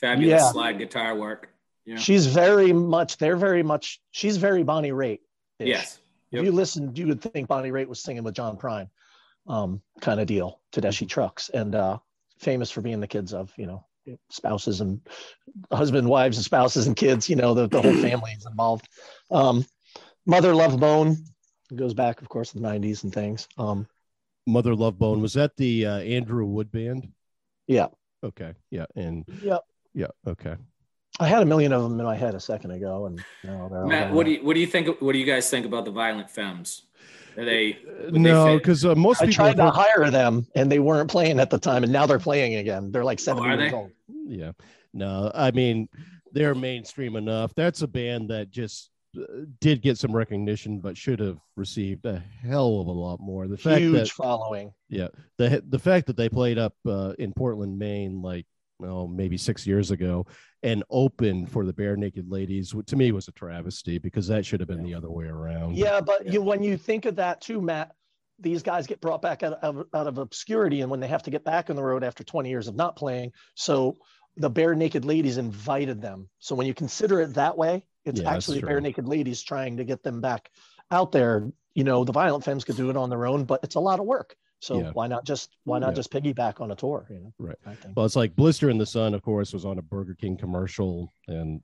fabulous 0.00 0.40
Yeah. 0.42 0.50
slide 0.50 0.78
guitar 0.78 1.14
work. 1.14 1.50
Yeah. 1.86 1.96
She's 1.98 2.26
very 2.26 2.72
much. 2.72 3.18
They're 3.18 3.36
very 3.36 3.62
much. 3.62 4.00
She's 4.10 4.38
very 4.38 4.64
Bonnie 4.64 4.90
Raitt. 4.90 5.20
Yes. 5.58 6.00
If 6.32 6.44
you 6.44 6.52
listened, 6.52 6.98
you 6.98 7.06
would 7.06 7.20
think 7.20 7.48
Bonnie 7.48 7.70
Raitt 7.70 7.86
was 7.86 8.00
singing 8.00 8.24
with 8.24 8.34
John 8.34 8.56
Prine, 8.56 8.88
um, 9.46 9.80
kind 10.00 10.20
of 10.20 10.26
deal. 10.26 10.60
Tedeschi 10.72 11.08
Trucks, 11.08 11.48
and 11.48 11.74
uh, 11.74 11.98
famous 12.38 12.70
for 12.70 12.80
being 12.80 13.00
the 13.00 13.06
kids 13.06 13.32
of 13.32 13.52
you 13.56 13.66
know 13.66 13.84
spouses 14.30 14.80
and 14.80 15.00
husband, 15.72 16.08
wives, 16.08 16.36
and 16.36 16.44
spouses 16.44 16.86
and 16.86 16.96
kids. 16.96 17.28
You 17.28 17.36
know 17.36 17.54
the, 17.54 17.68
the 17.68 17.80
whole 17.80 17.94
family 18.02 18.32
is 18.36 18.46
involved. 18.46 18.88
Um, 19.30 19.64
Mother 20.26 20.54
Love 20.54 20.80
Bone 20.80 21.16
goes 21.74 21.94
back, 21.94 22.20
of 22.20 22.28
course, 22.28 22.50
to 22.50 22.58
the 22.58 22.66
'90s 22.66 23.04
and 23.04 23.12
things. 23.12 23.48
Um, 23.56 23.86
Mother 24.46 24.74
Love 24.74 24.98
Bone 24.98 25.20
was 25.22 25.34
that 25.34 25.56
the 25.56 25.86
uh, 25.86 25.98
Andrew 25.98 26.46
Wood 26.46 26.70
band? 26.70 27.12
Yeah. 27.66 27.88
Okay. 28.22 28.54
Yeah. 28.70 28.86
And 28.96 29.24
yeah, 29.42 29.58
yeah. 29.94 30.08
Okay. 30.26 30.56
I 31.20 31.28
had 31.28 31.42
a 31.42 31.46
million 31.46 31.72
of 31.72 31.82
them 31.82 31.98
in 31.98 32.04
my 32.04 32.16
head 32.16 32.34
a 32.34 32.40
second 32.40 32.72
ago, 32.72 33.06
and 33.06 33.22
now 33.44 33.68
they're 33.68 33.86
Matt, 33.86 34.12
what 34.12 34.26
do 34.26 34.32
you 34.32 34.44
what 34.44 34.54
do 34.54 34.60
you 34.60 34.66
think? 34.66 35.00
What 35.00 35.12
do 35.12 35.18
you 35.18 35.26
guys 35.26 35.48
think 35.48 35.64
about 35.66 35.84
the 35.84 35.90
Violent 35.90 36.30
Femmes? 36.30 36.86
Are 37.36 37.44
they? 37.44 37.78
No, 38.10 38.58
because 38.58 38.84
uh, 38.84 38.94
most 38.94 39.22
I 39.22 39.26
people 39.26 39.34
tried 39.34 39.56
to 39.56 39.64
have 39.64 39.74
heard- 39.74 39.80
hire 39.80 40.10
them, 40.10 40.46
and 40.54 40.70
they 40.70 40.78
weren't 40.78 41.10
playing 41.10 41.40
at 41.40 41.50
the 41.50 41.58
time, 41.58 41.82
and 41.84 41.92
now 41.92 42.06
they're 42.06 42.18
playing 42.18 42.56
again. 42.56 42.90
They're 42.90 43.04
like 43.04 43.20
70 43.20 43.46
years 43.48 43.58
they? 43.70 43.76
old. 43.76 43.90
yeah 44.26 44.52
no 44.94 45.30
i 45.34 45.50
mean 45.50 45.88
they're 46.32 46.54
mainstream 46.54 47.16
enough 47.16 47.52
that's 47.54 47.82
a 47.82 47.86
band 47.86 48.30
that 48.30 48.50
just 48.50 48.90
uh, 49.18 49.22
did 49.60 49.82
get 49.82 49.98
some 49.98 50.14
recognition 50.14 50.80
but 50.80 50.96
should 50.96 51.20
have 51.20 51.38
received 51.56 52.06
a 52.06 52.22
hell 52.42 52.80
of 52.80 52.86
a 52.86 52.92
lot 52.92 53.20
more 53.20 53.46
the 53.46 53.56
fact 53.56 53.80
Huge 53.80 53.92
that 53.92 54.08
following. 54.10 54.72
Yeah, 54.88 55.08
the 55.36 55.62
the 55.68 55.78
fact 55.78 56.06
that 56.06 56.16
they 56.16 56.28
played 56.28 56.58
up 56.58 56.74
uh, 56.86 57.12
in 57.18 57.32
portland 57.32 57.78
maine 57.78 58.22
like 58.22 58.46
oh 58.82 59.06
maybe 59.06 59.36
six 59.36 59.66
years 59.66 59.90
ago 59.90 60.26
and 60.62 60.82
open 60.90 61.46
for 61.46 61.64
the 61.64 61.72
Barenaked 61.72 62.24
Ladies 62.28 62.70
w- 62.70 62.82
to 62.84 62.96
me 62.96 63.12
was 63.12 63.28
a 63.28 63.32
travesty 63.32 63.98
because 63.98 64.26
that 64.28 64.44
should 64.44 64.60
have 64.60 64.68
been 64.68 64.82
the 64.82 64.94
other 64.94 65.10
way 65.10 65.26
around 65.26 65.76
Yeah, 65.76 66.00
but 66.00 66.26
Yeah. 66.26 66.32
you 66.32 66.42
when 66.42 66.62
you 66.62 66.76
think 66.76 67.04
of 67.04 67.16
that 67.16 67.40
too, 67.40 67.60
Matt, 67.60 67.92
these 68.40 68.62
guys 68.62 68.86
get 68.86 69.00
brought 69.00 69.22
back 69.22 69.42
out 69.42 69.52
of, 69.62 69.84
out 69.94 70.06
of 70.08 70.18
obscurity, 70.18 70.80
and 70.80 70.90
when 70.90 70.98
they 71.00 71.06
have 71.06 71.22
to 71.22 71.30
get 71.30 71.44
back 71.44 71.70
on 71.70 71.76
the 71.76 71.82
road 71.82 72.02
after 72.02 72.24
20 72.24 72.48
years 72.48 72.66
of 72.66 72.74
not 72.74 72.96
playing, 72.96 73.32
so 73.54 73.96
the 74.36 74.50
Barenaked 74.50 75.04
Ladies 75.04 75.36
invited 75.38 76.02
them. 76.02 76.28
So 76.40 76.56
when 76.56 76.66
you 76.66 76.74
consider 76.74 77.20
it 77.20 77.34
that 77.34 77.56
way, 77.56 77.84
it's 78.04 78.20
Yeah, 78.20 78.34
actually. 78.34 78.60
Barenaked 78.60 79.06
Ladies 79.06 79.40
trying 79.42 79.76
to 79.76 79.84
get 79.84 80.02
them 80.02 80.20
back 80.20 80.50
out 80.90 81.12
there. 81.12 81.52
You 81.76 81.84
know, 81.84 82.02
the 82.04 82.12
Violent 82.12 82.42
Femmes 82.44 82.64
could 82.64 82.76
do 82.76 82.90
it 82.90 82.96
on 82.96 83.08
their 83.08 83.26
own, 83.26 83.44
but 83.44 83.60
it's 83.62 83.76
a 83.76 83.80
lot 83.80 84.00
of 84.00 84.06
work. 84.06 84.34
So 84.64 84.80
Yeah. 84.80 84.90
why 84.92 85.06
not 85.06 85.24
just 85.24 85.56
why 85.64 85.78
not 85.78 85.88
Yeah. 85.88 85.94
just 85.96 86.10
piggyback 86.10 86.60
on 86.60 86.70
a 86.70 86.74
tour? 86.74 87.06
You 87.10 87.20
know, 87.20 87.34
Right. 87.38 87.58
Well, 87.94 88.06
it's 88.06 88.16
like 88.16 88.34
Blister 88.34 88.70
in 88.70 88.78
the 88.78 88.86
Sun, 88.86 89.12
of 89.12 89.22
course, 89.22 89.52
was 89.52 89.66
on 89.66 89.78
a 89.78 89.82
Burger 89.82 90.14
King 90.14 90.36
commercial 90.38 91.12
and 91.28 91.62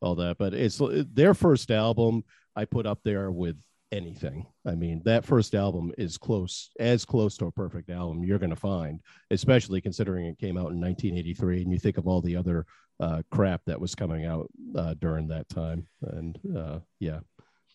all 0.00 0.16
that. 0.16 0.36
But 0.38 0.52
it's 0.54 0.80
their 1.14 1.34
first 1.34 1.70
album 1.70 2.24
I 2.56 2.64
put 2.64 2.86
up 2.86 3.00
there 3.04 3.30
with 3.30 3.56
anything. 3.92 4.46
I 4.64 4.74
mean, 4.74 5.00
that 5.04 5.24
first 5.24 5.54
album 5.54 5.92
is 5.96 6.18
close, 6.18 6.70
as 6.80 7.04
close 7.04 7.36
to 7.36 7.46
a 7.46 7.52
perfect 7.52 7.88
album 7.88 8.24
you're 8.24 8.38
going 8.38 8.50
to 8.50 8.56
find, 8.56 9.00
especially 9.30 9.80
considering 9.80 10.26
it 10.26 10.38
came 10.38 10.56
out 10.56 10.72
in 10.72 10.80
1983. 10.80 11.62
And 11.62 11.72
you 11.72 11.78
think 11.78 11.98
of 11.98 12.08
all 12.08 12.20
the 12.20 12.36
other 12.36 12.66
uh, 12.98 13.22
crap 13.30 13.62
that 13.66 13.80
was 13.80 13.94
coming 13.94 14.26
out 14.26 14.50
uh, 14.74 14.94
during 14.94 15.28
that 15.28 15.48
time. 15.48 15.86
And 16.02 16.38
uh, 16.56 16.80
yeah, 16.98 17.20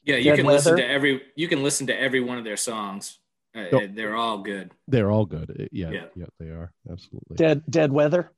Yeah, 0.04 0.18
you 0.18 0.32
Dead 0.32 0.38
can 0.38 0.46
listen 0.48 0.76
to 0.76 0.86
every 0.86 1.22
you 1.36 1.48
can 1.48 1.64
listen 1.64 1.88
to 1.88 1.98
every 2.00 2.20
one 2.20 2.38
of 2.38 2.44
their 2.44 2.58
songs. 2.58 3.20
Uh, 3.56 3.66
Yep. 3.72 3.92
They're 3.96 4.16
all 4.16 4.40
good. 4.40 4.72
they're 4.88 5.10
all 5.12 5.26
good. 5.26 5.70
Yeah, 5.72 5.92
yeah, 5.92 6.06
Yeah. 6.16 6.26
they 6.40 6.48
are. 6.48 6.72
Absolutely. 6.90 7.36
Dead 7.38 7.64
Dead 7.70 7.92
Weather. 7.92 8.32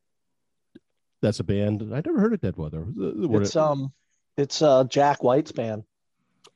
That's 1.21 1.39
a 1.39 1.43
band. 1.43 1.81
I 1.93 2.01
never 2.05 2.19
heard 2.19 2.33
of 2.33 2.41
Dead 2.41 2.55
Weather. 2.57 2.81
What- 2.81 3.41
It's 3.41 3.55
um, 3.55 3.91
it's 4.37 4.61
uh 4.61 4.83
Jack 4.83 5.23
White's 5.23 5.51
band. 5.51 5.83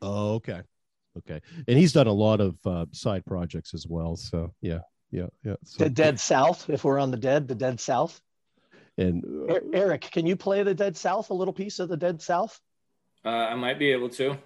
Oh, 0.01 0.35
okay. 0.35 0.61
Okay. 1.17 1.41
And 1.67 1.77
he's 1.77 1.93
done 1.93 2.07
a 2.07 2.13
lot 2.13 2.39
of 2.39 2.55
uh, 2.65 2.85
side 2.91 3.25
projects 3.25 3.73
as 3.73 3.85
well. 3.87 4.15
So, 4.15 4.53
yeah. 4.61 4.79
Yeah. 5.11 5.27
Yeah. 5.43 5.55
So, 5.65 5.83
The 5.83 5.89
Dead 5.89 6.19
South. 6.19 6.69
If 6.69 6.83
we're 6.85 6.99
on 6.99 7.11
the 7.11 7.17
Dead, 7.17 7.47
the 7.47 7.55
Dead 7.55 7.79
South. 7.81 8.21
And 8.97 9.23
uh, 9.49 9.59
Eric, 9.73 10.01
can 10.11 10.25
you 10.25 10.35
play 10.37 10.63
the 10.63 10.73
Dead 10.73 10.95
South? 10.95 11.29
A 11.29 11.33
little 11.33 11.53
piece 11.53 11.79
of 11.79 11.89
the 11.89 11.97
Dead 11.97 12.21
South. 12.21 12.57
Uh, 13.25 13.29
I 13.29 13.55
might 13.55 13.77
be 13.77 13.91
able 13.91 14.09
to. 14.09 14.37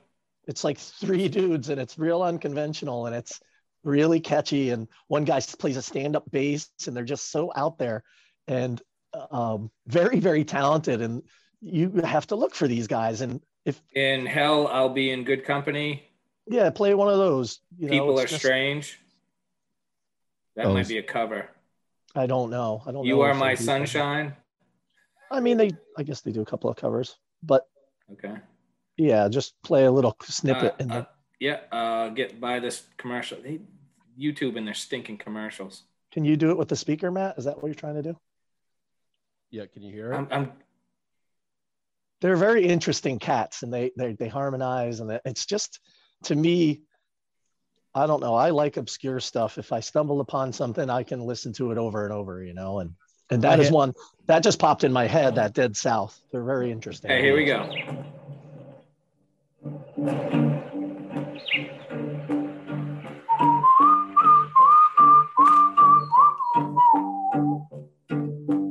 It's 0.48 0.64
like 0.64 0.78
three 0.80 1.28
dudes, 1.28 1.70
and 1.70 1.80
it's 1.80 1.98
real 2.00 2.24
unconventional, 2.24 3.06
and 3.06 3.16
it's 3.16 3.40
really 3.86 4.20
catchy. 4.20 4.72
And 4.72 4.88
one 5.08 5.24
guy 5.24 5.40
plays 5.40 5.78
a 5.78 5.82
stand-up 5.82 6.30
bass, 6.30 6.70
and 6.88 6.96
they're 6.98 7.04
just 7.06 7.32
so 7.32 7.52
out 7.56 7.78
there, 7.78 8.04
and 8.48 8.82
um, 9.32 9.72
very, 9.88 10.20
very 10.20 10.44
talented. 10.44 11.02
And 11.02 11.24
you 11.62 11.90
have 12.04 12.28
to 12.28 12.36
look 12.36 12.54
for 12.54 12.68
these 12.68 12.88
guys. 12.88 13.22
And 13.22 13.40
if 13.64 13.82
In 13.94 14.26
hell, 14.26 14.68
I'll 14.68 14.90
be 14.90 15.12
in 15.12 15.24
good 15.24 15.46
company. 15.46 16.04
yeah, 16.48 16.70
play 16.70 16.94
one 16.94 17.08
of 17.08 17.18
those. 17.18 17.60
You 17.78 17.88
People 17.90 18.20
it's 18.20 18.26
are 18.26 18.34
just- 18.34 18.44
strange. 18.44 19.00
That 20.56 20.68
Oh, 20.68 20.74
might 20.74 20.88
be 20.88 20.98
a 21.00 21.04
cover. 21.04 21.50
I 22.16 22.28
don't 22.28 22.50
know. 22.50 22.82
I 22.86 22.92
don't. 22.94 23.06
You 23.06 23.16
know 23.16 23.22
are 23.24 23.34
my 23.34 23.56
they 23.56 23.60
do 23.60 23.64
sunshine. 23.66 24.36
I 25.30 25.42
mean, 25.42 25.58
they. 25.58 25.72
I 25.98 26.04
guess 26.04 26.22
they 26.22 26.32
do 26.32 26.42
a 26.42 26.46
couple 26.46 26.70
of 26.70 26.78
covers, 26.78 27.18
but 27.44 27.68
Okay. 28.14 28.36
yeah, 28.96 29.28
just 29.28 29.62
play 29.64 29.84
a 29.84 29.92
little 29.92 30.16
snippet 30.24 30.74
Uh, 30.74 30.78
in 30.80 30.88
the 30.88 30.96
uh, 31.00 31.06
yeah. 31.40 31.60
Uh, 31.72 32.10
get 32.10 32.40
by 32.40 32.60
this 32.60 32.84
commercial. 32.98 33.38
They 33.42 33.60
YouTube 34.20 34.58
and 34.58 34.66
their 34.66 34.74
stinking 34.74 35.18
commercials. 35.18 35.84
Can 36.12 36.24
you 36.24 36.38
do 36.38 36.50
it 36.52 36.58
with 36.58 36.70
the 36.70 36.76
speaker, 36.76 37.12
Matt? 37.12 37.38
Is 37.38 37.46
that 37.46 37.58
what 37.58 37.66
you're 37.68 37.76
trying 37.76 37.96
to 37.96 38.04
do? 38.04 38.18
yeah, 39.52 39.66
can 39.72 39.84
you 39.84 39.92
hear 39.94 40.12
it? 40.12 40.18
I'm, 40.18 40.28
I'm 40.32 40.52
They're 42.22 42.36
very 42.36 42.66
interesting 42.66 43.20
cats, 43.20 43.64
and 43.64 43.74
they 43.74 43.92
they 43.98 44.14
they 44.14 44.28
harmonize, 44.28 45.00
and 45.00 45.20
it's 45.26 45.46
just 45.46 45.80
to 46.24 46.36
me, 46.36 46.82
I 47.94 48.08
don't 48.08 48.22
know. 48.22 48.36
I 48.36 48.50
like 48.50 48.78
obscure 48.78 49.20
stuff. 49.20 49.58
If 49.58 49.72
I 49.72 49.80
stumble 49.80 50.20
upon 50.22 50.52
something, 50.54 50.90
I 50.90 51.04
can 51.04 51.22
listen 51.22 51.54
to 51.54 51.72
it 51.72 51.78
over 51.78 52.04
and 52.04 52.14
over, 52.14 52.44
you 52.44 52.54
know, 52.54 52.80
and 52.80 52.96
and 53.30 53.42
that 53.44 53.60
I 53.60 53.62
is 53.62 53.68
had- 53.68 53.74
one 53.74 53.94
that 54.28 54.44
just 54.44 54.60
popped 54.60 54.84
in 54.84 54.92
my 54.92 55.08
head, 55.08 55.36
that 55.36 55.54
Dead 55.54 55.76
South. 55.78 56.20
They're 56.32 56.44
very 56.44 56.72
interesting. 56.72 57.12
Hey, 57.12 57.22
here 57.22 57.36
we 57.36 57.46
go. 57.46 57.70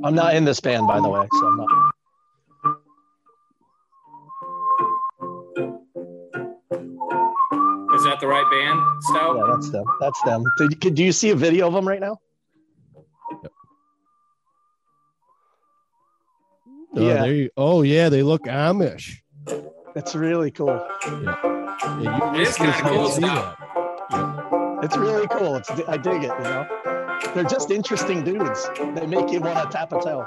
I'm 0.04 0.14
not 0.14 0.34
in 0.34 0.44
this 0.44 0.60
band, 0.60 0.86
by 0.86 1.00
the 1.00 1.08
way, 1.08 1.26
so 1.40 1.46
I'm 1.46 1.56
not. 1.56 1.68
Is 7.94 8.02
that 8.04 8.18
the 8.20 8.26
right 8.26 8.44
band, 8.50 9.02
Stout? 9.04 9.36
Yeah, 9.36 9.54
that's 9.54 9.70
them. 9.70 9.84
That's 10.00 10.20
them. 10.22 10.44
Did, 10.58 10.80
could- 10.80 10.94
do 10.94 11.04
you 11.04 11.12
see 11.12 11.30
a 11.30 11.36
video 11.36 11.68
of 11.68 11.74
them 11.74 11.86
right 11.86 12.00
now? 12.00 12.18
Oh, 16.96 17.00
Yeah. 17.08 17.22
there 17.22 17.34
you, 17.34 17.50
oh 17.56 17.82
yeah, 17.82 18.08
they 18.08 18.22
look 18.22 18.42
Amish. 18.44 19.18
That's 19.94 20.14
really 20.14 20.50
cool. 20.50 20.84
Yeah, 21.06 21.36
you 22.00 22.08
It 22.34 22.40
is 22.40 22.58
listeners 22.58 22.74
kinda 22.76 22.90
cool 22.90 23.08
see 23.08 23.22
stuff. 23.22 23.56
that. 24.10 24.80
It's 24.84 24.96
really 24.96 25.26
cool. 25.28 25.56
It's 25.56 25.70
I 25.88 25.96
dig 25.96 26.24
it. 26.24 26.32
You 26.38 26.44
know, 26.44 26.66
they're 27.34 27.44
just 27.44 27.70
interesting 27.70 28.24
dudes. 28.24 28.68
They 28.94 29.06
make 29.06 29.30
you 29.30 29.40
want 29.40 29.58
to 29.70 29.76
tap 29.76 29.92
a 29.92 30.00
toe. 30.00 30.26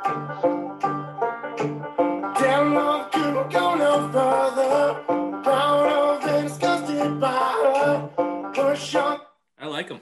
Damn 2.39 2.73
love 2.73 3.11
couldn't 3.11 3.51
go 3.51 3.75
no 3.75 4.09
further. 4.11 5.41
Proud 5.43 5.87
of 5.87 6.23
and 6.29 6.47
disgusted 6.47 7.19
by 7.19 7.31
her. 7.33 8.51
Push 8.53 8.95
on. 8.95 9.19
I 9.59 9.67
like 9.67 9.87
them. 9.87 9.99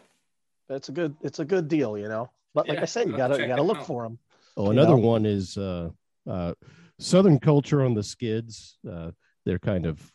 It's 0.70 0.89
a 0.89 0.91
good. 0.91 1.16
It's 1.22 1.39
a 1.39 1.45
good 1.45 1.68
deal. 1.68 1.97
You 1.97 2.08
know. 2.10 2.30
But 2.53 2.68
like 2.68 2.78
Yeah, 2.78 2.84
I 2.84 2.86
said, 2.86 3.08
you 3.08 3.18
gotta 3.18 3.39
you 3.39 3.47
gotta 3.47 3.62
look 3.62 3.80
out. 3.80 3.88
for 3.88 4.03
them. 4.03 4.18
Oh, 4.58 4.72
another 4.72 4.91
know? 4.95 4.97
one 4.97 5.26
is 5.26 5.58
uh, 5.58 5.89
uh, 6.30 6.53
Southern 6.99 7.39
culture 7.39 7.84
on 7.84 7.93
the 7.93 8.03
Skids. 8.03 8.78
Uh, 8.89 9.12
they're 9.45 9.60
kind 9.60 9.86
of 9.86 10.12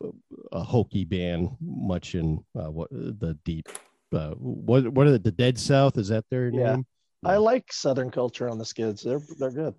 a 0.51 0.63
hokey 0.63 1.05
band, 1.05 1.51
much 1.61 2.15
in 2.15 2.43
uh, 2.59 2.71
what 2.71 2.89
the 2.91 3.39
deep. 3.45 3.69
Uh, 4.13 4.31
what 4.37 4.89
what 4.89 5.07
are 5.07 5.13
the, 5.13 5.19
the 5.19 5.31
Dead 5.31 5.59
South? 5.59 5.97
Is 5.99 6.09
that 6.09 6.25
their 6.31 6.49
Yeah. 6.51 6.75
name? 6.77 6.87
I 7.23 7.37
like 7.37 7.71
Southern 7.71 8.11
culture 8.11 8.49
on 8.49 8.57
the 8.57 8.65
skids. 8.65 9.03
They're 9.03 9.21
they're 9.39 9.51
good. 9.51 9.75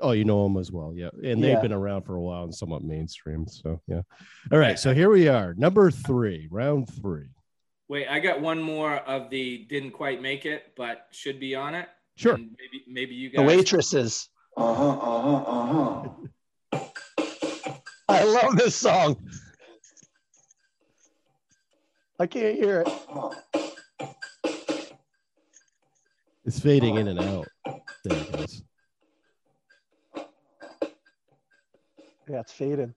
Oh, 0.00 0.12
you 0.12 0.24
know 0.24 0.44
them 0.44 0.56
as 0.56 0.72
well, 0.72 0.94
yeah. 0.96 1.10
And 1.22 1.42
they've 1.42 1.52
Yeah. 1.52 1.60
been 1.60 1.72
around 1.72 2.02
for 2.02 2.16
a 2.16 2.22
while 2.22 2.44
and 2.44 2.54
somewhat 2.54 2.82
mainstream. 2.82 3.46
So 3.46 3.80
yeah. 3.86 4.00
All 4.50 4.58
right, 4.58 4.78
so 4.78 4.94
here 4.94 5.10
we 5.10 5.28
are, 5.28 5.54
number 5.54 5.90
three, 5.90 6.48
round 6.50 6.88
three. 7.00 7.28
Wait, 7.88 8.08
I 8.08 8.18
got 8.18 8.40
one 8.40 8.60
more 8.60 8.96
of 8.96 9.30
the 9.30 9.66
didn't 9.68 9.92
quite 9.92 10.20
make 10.22 10.46
it, 10.46 10.72
but 10.76 11.06
should 11.12 11.38
be 11.38 11.54
on 11.54 11.74
it. 11.74 11.88
Sure. 12.16 12.34
And 12.34 12.56
maybe 12.58 12.84
maybe 12.88 13.14
you 13.14 13.28
guys. 13.28 13.36
The 13.36 13.42
waitresses. 13.46 14.28
Uh 14.56 14.74
huh. 14.74 14.88
Uh 14.88 15.20
huh. 15.22 15.36
Uh 15.46 16.08
huh. 16.72 16.80
I 18.08 18.24
love 18.24 18.56
this 18.56 18.74
song. 18.74 19.16
I 22.18 22.26
can't 22.26 22.56
hear 22.56 22.80
it. 22.86 23.65
It's 26.46 26.60
fading 26.60 26.96
oh. 26.96 27.00
in 27.00 27.08
and 27.08 27.18
out. 27.18 27.48
There 28.04 28.16
it 28.16 28.32
goes. 28.32 28.62
Yeah, 32.28 32.40
it's 32.40 32.52
fading. 32.52 32.94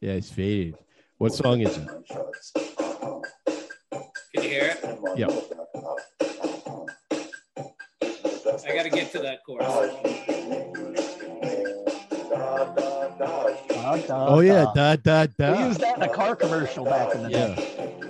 Yeah, 0.00 0.12
it's 0.12 0.30
faded. 0.30 0.76
What 1.18 1.34
song 1.34 1.60
is 1.60 1.76
it? 1.76 1.88
Can 4.32 4.44
you 4.44 4.48
hear 4.48 4.76
it? 4.76 4.78
Yeah. 5.16 5.26
I 8.64 8.76
got 8.76 8.84
to 8.84 8.90
get 8.90 9.10
to 9.12 9.18
that 9.18 9.40
chorus. 9.44 9.66
Da, 13.68 13.96
da, 13.96 14.26
Oh 14.28 14.38
yeah, 14.40 14.66
da. 14.74 14.94
da 14.94 14.96
da 14.96 15.26
They 15.36 15.46
da. 15.46 15.66
used 15.66 15.80
that 15.80 15.96
in 15.96 16.02
a 16.04 16.08
car 16.08 16.36
commercial 16.36 16.84
back 16.84 17.12
in 17.16 17.24
the 17.24 17.28
day. 17.28 18.01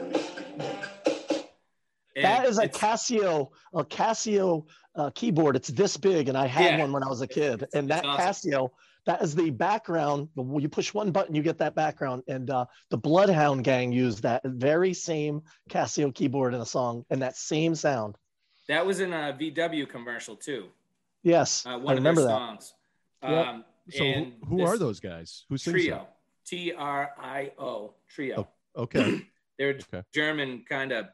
Yeah. 2.23 2.37
And 2.37 2.45
That 2.45 2.49
is 2.51 2.59
a 2.59 2.63
it's- 2.65 2.79
Casio, 2.81 3.51
a 3.75 3.85
Casio 3.85 4.67
uh, 4.95 5.11
keyboard. 5.15 5.57
It's 5.57 5.69
this 5.69 5.97
big, 5.97 6.29
and 6.29 6.37
I 6.37 6.47
had 6.47 6.75
Yeah. 6.75 6.81
one 6.81 6.93
when 6.93 7.03
I 7.03 7.09
was 7.09 7.21
a 7.23 7.27
kid. 7.27 7.67
And 7.75 7.89
that 7.91 7.99
It's 8.05 8.07
awesome. 8.09 8.51
Casio, 8.53 8.71
that 9.07 9.23
is 9.23 9.35
the 9.35 9.51
background. 9.51 10.29
You 10.37 10.69
push 10.69 10.93
one 10.95 11.11
button, 11.13 11.35
you 11.35 11.43
get 11.43 11.59
that 11.59 11.75
background. 11.75 12.23
And 12.29 12.51
uh, 12.51 12.67
the 12.91 12.99
Bloodhound 12.99 13.65
Gang 13.65 13.91
used 13.93 14.23
that 14.23 14.43
very 14.45 14.93
same 14.95 15.43
Casio 15.71 16.15
keyboard 16.15 16.55
in 16.55 16.61
a 16.61 16.67
song, 16.67 17.05
and 17.11 17.23
that 17.23 17.37
same 17.37 17.75
sound. 17.75 18.17
That 18.69 18.85
was 18.87 19.01
in 19.01 19.13
a 19.13 19.37
VW 19.39 19.89
commercial 19.89 20.37
too. 20.37 20.69
Yes, 21.23 21.65
Uh, 21.67 21.71
I 21.71 21.77
one 21.77 21.93
of 21.95 21.99
remember 21.99 22.21
their 22.23 22.31
that. 22.31 22.37
songs. 22.39 22.75
Yep. 23.23 23.47
Um, 23.47 23.65
So 23.91 23.99
who, 23.99 24.05
and 24.05 24.33
who 24.49 24.57
this 24.59 24.69
are 24.69 24.79
those 24.79 25.01
guys? 25.01 25.45
Who 25.49 25.57
sings 25.57 25.75
trio? 25.75 26.07
T 26.47 26.73
R 26.73 27.11
I 27.19 27.53
O 27.59 27.95
trio. 28.09 28.47
that? 28.77 28.81
Okay. 28.83 29.23
They're 29.59 29.79
Okay. 29.93 30.03
German 30.15 30.65
kind 30.69 30.93
of 30.93 31.07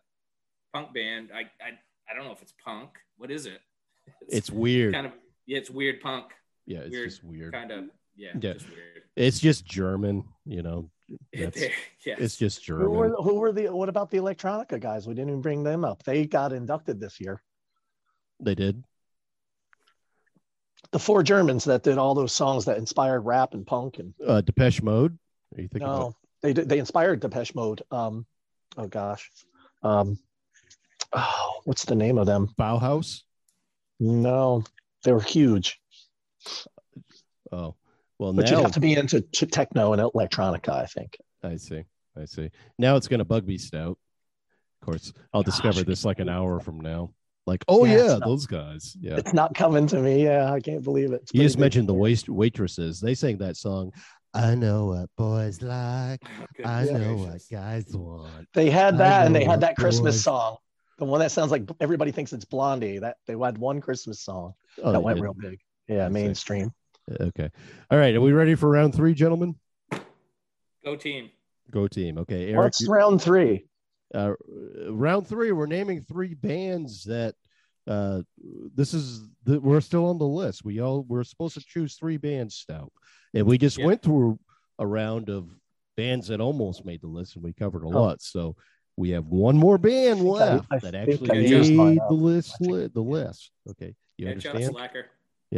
punk 0.73 0.95
band. 0.95 1.31
I, 1.35 1.41
I 1.63 1.71
I 2.11 2.15
don't 2.17 2.25
know 2.25 2.33
if 2.33 2.43
it's 2.43 2.55
punk. 2.65 2.91
What 3.17 3.31
is 3.31 3.47
it? 3.47 3.61
It's 4.29 4.51
weird. 4.51 4.95
kind 4.95 5.07
of 5.07 5.13
yeah, 5.47 5.59
it's 5.59 5.71
weird 5.71 6.01
punk. 6.01 6.27
yeah, 6.67 6.79
it's 6.81 6.91
weird, 6.91 7.09
just 7.11 7.25
weird. 7.25 7.53
Kind 7.53 7.71
of 7.71 7.85
yeah, 8.17 8.29
Yeah. 8.35 8.55
just 8.55 8.69
weird. 8.69 9.03
It's 9.17 9.39
just 9.39 9.65
German, 9.67 10.25
you 10.45 10.63
know. 10.63 10.91
That's- 11.33 11.71
yes. 12.07 12.19
It's 12.21 12.37
just 12.37 12.65
Who 12.67 12.75
were, 12.91 13.09
German. 13.09 13.23
who 13.23 13.35
were 13.37 13.53
the? 13.53 13.69
What 13.69 13.89
about 13.89 14.11
the 14.11 14.19
Electronica 14.19 14.79
guys? 14.81 15.07
We 15.07 15.15
didn't 15.15 15.31
even 15.31 15.43
bring 15.43 15.63
them 15.63 15.85
up. 15.85 16.03
They 16.05 16.27
got 16.27 16.53
inducted 16.53 17.01
this 17.01 17.21
year. 17.21 17.43
They 18.41 18.55
did. 18.55 18.83
The 20.93 20.99
four 20.99 21.23
Germans 21.23 21.65
that 21.65 21.83
did 21.83 21.99
all 21.99 22.15
those 22.15 22.33
songs 22.33 22.65
that 22.67 22.79
inspired 22.79 23.21
rap 23.23 23.53
and 23.55 23.67
punk 23.67 23.99
and 23.99 24.15
Uh 24.27 24.41
Depeche 24.41 24.83
Mode. 24.83 25.19
Are 25.57 25.61
you 25.61 25.69
thinking 25.69 25.87
no, 25.89 25.95
about 25.95 26.15
they 26.43 26.53
did. 26.53 26.69
They 26.69 26.79
inspired 26.79 27.21
Depeche 27.21 27.55
Mode. 27.55 27.83
Um, 27.91 28.27
oh 28.77 28.87
gosh, 28.87 29.31
um, 29.83 30.19
oh, 31.13 31.61
what's 31.65 31.85
the 31.85 31.95
name 31.95 32.19
of 32.19 32.27
them? 32.27 32.49
Bauhaus? 32.59 33.23
No, 34.01 34.63
they 35.05 35.13
were 35.13 35.21
huge, 35.21 35.81
Oh. 37.53 37.75
Well 38.19 38.33
but 38.33 38.51
you 38.51 38.57
now 38.57 38.63
have 38.63 38.73
to 38.73 38.81
be 38.81 38.95
into 38.95 39.21
t- 39.21 39.47
techno 39.47 39.93
and 39.93 40.03
electronica. 40.03 40.71
I 40.71 40.87
think. 40.87 41.17
I 41.43 41.55
see. 41.57 41.85
I 42.21 42.25
see. 42.25 42.51
Now 42.79 42.97
it's 42.97 43.07
gonna 43.07 43.25
bug 43.25 43.47
me 43.47 43.59
stout. 43.59 43.97
Of 44.83 44.87
course, 44.87 45.13
I'll 45.33 45.43
discover 45.45 45.85
this 45.85 46.05
like 46.05 46.19
an 46.19 46.29
hour 46.29 46.59
from 46.61 46.81
now. 46.81 47.13
Like, 47.47 47.65
oh 47.69 47.85
Yeah, 47.85 47.97
yeah, 47.97 48.07
not- 48.19 48.25
those 48.27 48.47
guys. 48.47 48.97
Yeah. 49.01 49.17
It's 49.17 49.33
not 49.33 49.55
coming 49.55 49.87
to 49.89 50.01
me. 50.01 50.25
Yeah, 50.25 50.53
I 50.53 50.59
can't 50.61 50.83
believe 50.83 51.13
it. 51.13 51.31
You 51.33 51.43
just 51.43 51.57
big. 51.57 51.61
mentioned 51.61 51.89
the 51.89 51.95
waist 51.95 52.29
waitresses. 52.29 53.01
They 53.01 53.15
sang 53.15 53.39
that 53.39 53.57
song. 53.57 53.93
I 54.35 54.55
know 54.57 54.87
what 54.87 55.11
boys 55.17 55.63
like. 55.63 56.21
I 56.65 56.85
Goodness 56.85 56.91
know 56.91 57.17
what 57.17 57.41
guys 57.51 57.87
want. 57.95 58.49
They 58.53 58.69
had 58.69 58.99
that, 58.99 59.27
and 59.27 59.35
they 59.35 59.45
had 59.45 59.61
that 59.63 59.77
Christmas 59.77 60.17
boys- 60.17 60.25
song, 60.25 60.57
the 60.99 61.05
one 61.05 61.21
that 61.21 61.31
sounds 61.33 61.51
like 61.51 61.63
everybody 61.81 62.11
thinks 62.13 62.33
it's 62.33 62.45
Blondie. 62.45 62.99
That 62.99 63.17
they 63.27 63.35
had 63.39 63.59
one 63.59 63.81
Christmas 63.81 64.21
song 64.21 64.55
Oh, 64.83 64.93
that 64.93 65.01
went 65.01 65.17
did. 65.17 65.23
real 65.23 65.35
big. 65.35 65.61
Yeah, 65.89 66.05
I 66.05 66.09
see. 66.09 66.13
mainstream. 66.15 66.73
Okay. 67.21 67.49
All 67.91 67.99
right. 67.99 68.15
Are 68.15 68.21
we 68.21 68.33
ready 68.33 68.55
for 68.55 68.69
round 68.69 68.95
three, 68.95 69.15
gentlemen? 69.15 69.55
Go 70.85 70.97
team. 70.97 71.31
Go 71.71 71.89
team. 71.89 72.19
Okay. 72.19 72.49
Eric, 72.51 72.59
What's 72.65 72.81
you- 72.83 72.91
round 72.93 73.23
three? 73.23 73.67
uh, 74.15 74.33
round 74.89 75.27
three, 75.27 75.53
we're 75.53 75.67
naming 75.67 76.01
three 76.01 76.33
bands 76.35 77.05
that 77.05 77.35
uh, 77.87 78.23
this 78.75 78.93
is 78.95 79.23
the, 79.45 79.61
we're 79.61 79.81
still 79.81 80.07
on 80.07 80.19
the 80.19 80.27
list. 80.27 80.65
We 80.65 80.81
all 80.81 81.03
we're 81.09 81.25
supposed 81.25 81.55
to 81.55 81.61
choose 81.67 81.95
three 81.97 82.17
bands, 82.19 82.55
Stout, 82.55 82.93
and 83.35 83.47
we 83.47 83.57
just 83.59 83.79
Yeah. 83.79 83.87
went 83.87 84.03
through 84.03 84.39
a 84.79 84.87
round 84.87 85.29
of 85.31 85.49
bands 85.97 86.29
that 86.29 86.41
almost 86.41 86.85
made 86.85 87.01
the 87.03 87.07
list, 87.07 87.35
and 87.37 87.45
we 87.45 87.53
covered 87.53 87.83
a 87.83 87.87
Oh. 87.87 87.91
lot. 87.91 88.21
So 88.23 88.57
we 88.99 89.11
have 89.11 89.27
one 89.27 89.57
more 89.57 89.79
band 89.79 90.19
think 90.21 90.29
I- 90.41 90.55
left 90.55 90.67
I 90.73 90.79
that 90.79 90.95
actually 90.95 91.31
I 91.31 91.35
used 91.35 91.73
made 91.73 91.99
up. 91.99 92.09
the 92.09 92.15
list. 92.15 92.57
Li- 92.61 92.91
the 92.93 93.01
list. 93.01 93.51
Okay, 93.71 93.95
you 94.19 94.27
Catch 94.27 94.47
up, 94.47 94.55
understand? 94.55 94.75
slacker. 94.75 95.07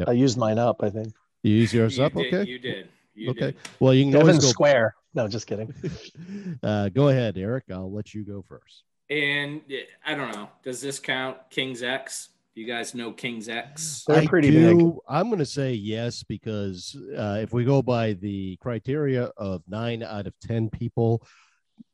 I 0.06 0.12
used 0.12 0.36
mine 0.38 0.58
up. 0.58 0.82
I 0.82 0.90
think. 0.90 1.12
You 1.42 1.54
use 1.54 1.72
yours 1.72 1.96
you 1.96 2.04
up. 2.04 2.12
did, 2.12 2.26
Okay. 2.34 2.50
You 2.50 2.58
did. 2.58 2.88
You 3.14 3.30
okay. 3.30 3.40
did. 3.52 3.56
Well, 3.80 3.94
you 3.94 4.04
can 4.04 4.12
Devon 4.12 4.28
always 4.28 4.44
go. 4.44 4.50
Square. 4.50 4.94
No, 5.14 5.26
just 5.26 5.46
kidding. 5.46 5.74
uh, 6.62 6.90
go 6.90 7.08
ahead, 7.08 7.36
Eric. 7.38 7.64
I'll 7.72 7.90
let 7.92 8.14
you 8.14 8.24
go 8.24 8.44
first. 8.46 8.84
And 9.08 9.62
I 10.06 10.14
don't 10.14 10.32
know. 10.32 10.48
Does 10.62 10.80
this 10.80 10.98
count 11.00 11.38
King's 11.50 11.82
X? 11.82 12.28
Do 12.54 12.60
you 12.60 12.66
guys 12.66 12.94
know 12.94 13.10
King's 13.10 13.48
X? 13.48 14.04
They're 14.06 14.18
I 14.18 14.26
pretty 14.26 14.50
do, 14.50 14.76
big. 14.76 14.94
I'm 15.08 15.26
going 15.28 15.38
to 15.40 15.46
say 15.46 15.72
yes 15.72 16.22
because 16.22 16.96
uh, 17.16 17.38
if 17.42 17.52
we 17.52 17.64
go 17.64 17.80
by 17.82 18.12
the 18.12 18.56
criteria 18.60 19.24
of 19.36 19.62
nine 19.66 20.02
out 20.02 20.26
of 20.28 20.34
ten 20.40 20.68
people 20.70 21.22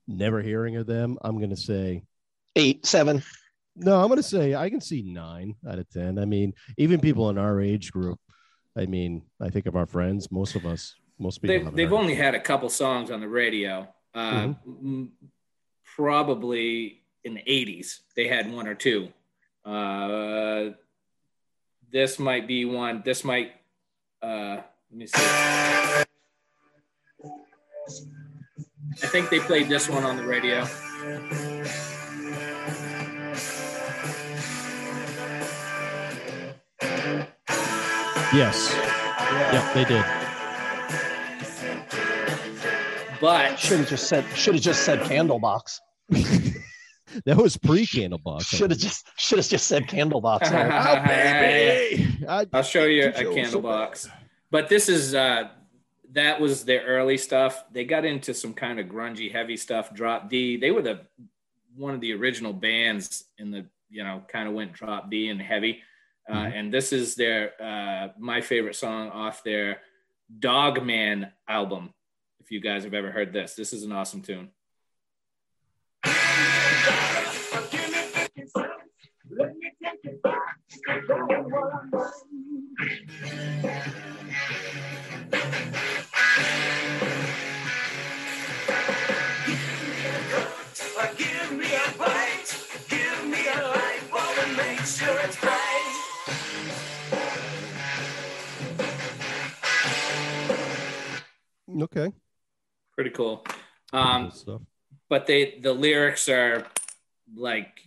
never 0.08 0.40
hearing 0.42 0.76
of 0.76 0.86
them, 0.86 1.18
I'm 1.22 1.38
going 1.38 1.50
to 1.50 1.56
say 1.56 2.02
Eight, 2.54 2.86
seven. 2.86 3.22
no. 3.74 4.00
I'm 4.00 4.06
going 4.08 4.16
to 4.16 4.22
say 4.22 4.54
I 4.54 4.70
can 4.70 4.80
see 4.80 5.02
nine 5.02 5.54
out 5.68 5.78
of 5.78 5.88
ten. 5.90 6.18
I 6.18 6.24
mean, 6.24 6.54
even 6.78 7.00
people 7.00 7.28
in 7.30 7.38
our 7.38 7.60
age 7.60 7.92
group. 7.92 8.18
I 8.76 8.86
mean, 8.86 9.22
I 9.40 9.48
think 9.50 9.66
of 9.66 9.76
our 9.76 9.86
friends. 9.86 10.30
Most 10.30 10.54
of 10.54 10.64
us, 10.66 10.94
most 11.18 11.42
people. 11.42 11.56
They've, 11.64 11.74
they've 11.76 11.88
heard. 11.90 11.96
only 11.96 12.14
had 12.14 12.34
a 12.34 12.40
couple 12.40 12.68
songs 12.68 13.10
on 13.10 13.20
the 13.20 13.28
radio. 13.28 13.88
Uh, 14.14 14.54
Mm-hmm. 14.68 15.04
Probably 15.96 17.02
in 17.24 17.34
the 17.34 17.40
80s. 17.42 18.00
They 18.16 18.28
had 18.28 18.52
one 18.52 18.66
or 18.68 18.74
two. 18.74 19.08
Uh, 19.64 20.72
this 21.90 22.18
might 22.18 22.46
be 22.46 22.66
one. 22.66 23.00
This 23.02 23.24
might. 23.24 23.52
Uh, 24.22 24.58
let 24.90 24.98
me 24.98 25.06
see. 25.06 26.02
I 29.02 29.06
think 29.08 29.28
they 29.28 29.40
played 29.40 29.68
this 29.68 29.88
one 29.88 30.04
on 30.04 30.16
the 30.16 30.24
radio. 30.24 30.66
Yes. 38.32 38.72
Yep, 39.52 39.74
they 39.74 39.84
did. 39.84 40.04
But 43.20 43.58
Should 43.58 43.80
have 43.80 43.88
just 43.88 44.08
said. 44.08 44.24
Should 44.34 44.54
have 44.54 44.62
just 44.62 44.82
said 44.84 45.00
Candlebox. 45.00 45.80
That 47.24 47.38
was 47.38 47.56
pre 47.56 47.86
Candlebox. 47.86 48.44
Should 48.44 48.70
have 48.72 48.78
just. 48.78 49.08
Should 49.16 49.38
have 49.38 49.48
just 49.48 49.66
said 49.66 49.84
Candlebox. 49.84 50.42
Eric. 50.52 50.72
Oh, 50.74 51.06
baby. 51.06 52.26
I, 52.28 52.46
I'll 52.52 52.62
show 52.62 52.84
you 52.84 53.08
a 53.08 53.16
Show 53.16 53.32
Candlebox. 53.32 54.10
But 54.50 54.68
this 54.68 54.90
is 54.90 55.14
uh 55.14 55.48
that 56.16 56.40
was 56.40 56.64
their 56.64 56.82
early 56.86 57.18
stuff. 57.18 57.64
They 57.72 57.84
got 57.84 58.06
into 58.06 58.32
some 58.32 58.54
kind 58.54 58.80
of 58.80 58.86
grungy, 58.86 59.30
heavy 59.30 59.56
stuff. 59.58 59.92
Drop 59.92 60.30
D. 60.30 60.56
They 60.56 60.70
were 60.70 60.80
the 60.80 61.00
one 61.76 61.94
of 61.94 62.00
the 62.00 62.14
original 62.14 62.54
bands 62.54 63.24
in 63.38 63.50
the 63.50 63.66
you 63.90 64.02
know 64.02 64.22
kind 64.26 64.48
of 64.48 64.54
went 64.54 64.72
drop 64.72 65.10
D 65.10 65.28
and 65.28 65.40
heavy. 65.40 65.82
Uh, 66.28 66.34
Mhm. 66.34 66.54
And 66.54 66.74
this 66.74 66.92
is 66.92 67.14
their 67.14 67.52
uh, 67.62 68.08
my 68.18 68.40
favorite 68.40 68.76
song 68.76 69.10
off 69.10 69.44
their 69.44 69.82
Dogman 70.40 71.30
album. 71.46 71.92
If 72.40 72.50
you 72.50 72.60
guys 72.60 72.84
have 72.84 72.94
ever 72.94 73.10
heard 73.12 73.32
this, 73.32 73.54
this 73.54 73.72
is 73.72 73.82
an 73.84 73.92
awesome 73.92 74.22
tune. 74.22 74.50
Okay. 101.82 102.12
Pretty 102.94 103.10
cool. 103.10 103.44
Um, 103.92 104.32
Cool 104.44 104.66
but 105.08 105.26
they 105.26 105.58
the 105.60 105.72
lyrics 105.72 106.28
are 106.28 106.66
like 107.34 107.80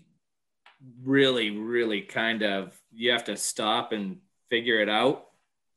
really 1.04 1.52
really 1.52 2.02
kind 2.02 2.44
of 2.44 2.80
you 2.92 3.12
have 3.12 3.26
to 3.26 3.36
stop 3.36 3.92
and 3.92 4.18
figure 4.50 4.80
it 4.80 4.90
out. 4.90 5.26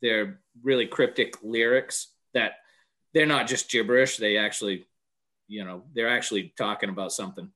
They're 0.01 0.39
really 0.61 0.87
cryptic 0.87 1.35
lyrics 1.43 2.09
that 2.33 2.53
they're 3.13 3.25
not 3.25 3.47
just 3.47 3.69
gibberish. 3.69 4.17
They 4.17 4.37
actually 4.37 4.87
you 5.47 5.65
know 5.65 5.83
they're 5.93 6.09
actually 6.09 6.53
talking 6.57 6.89
about 6.89 7.11
something. 7.11 7.49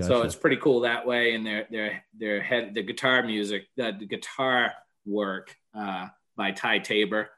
So 0.00 0.22
it's 0.22 0.34
pretty 0.34 0.56
cool 0.56 0.80
that 0.80 1.06
way. 1.06 1.34
And 1.34 1.44
their 1.44 1.66
their 1.70 2.04
their 2.18 2.40
head 2.40 2.74
the 2.74 2.82
guitar 2.82 3.22
music 3.22 3.66
the, 3.76 3.94
the 3.98 4.06
guitar 4.06 4.72
work 5.04 5.54
uh, 5.74 6.06
by 6.36 6.52
ty 6.52 6.78
tabor 6.78 7.28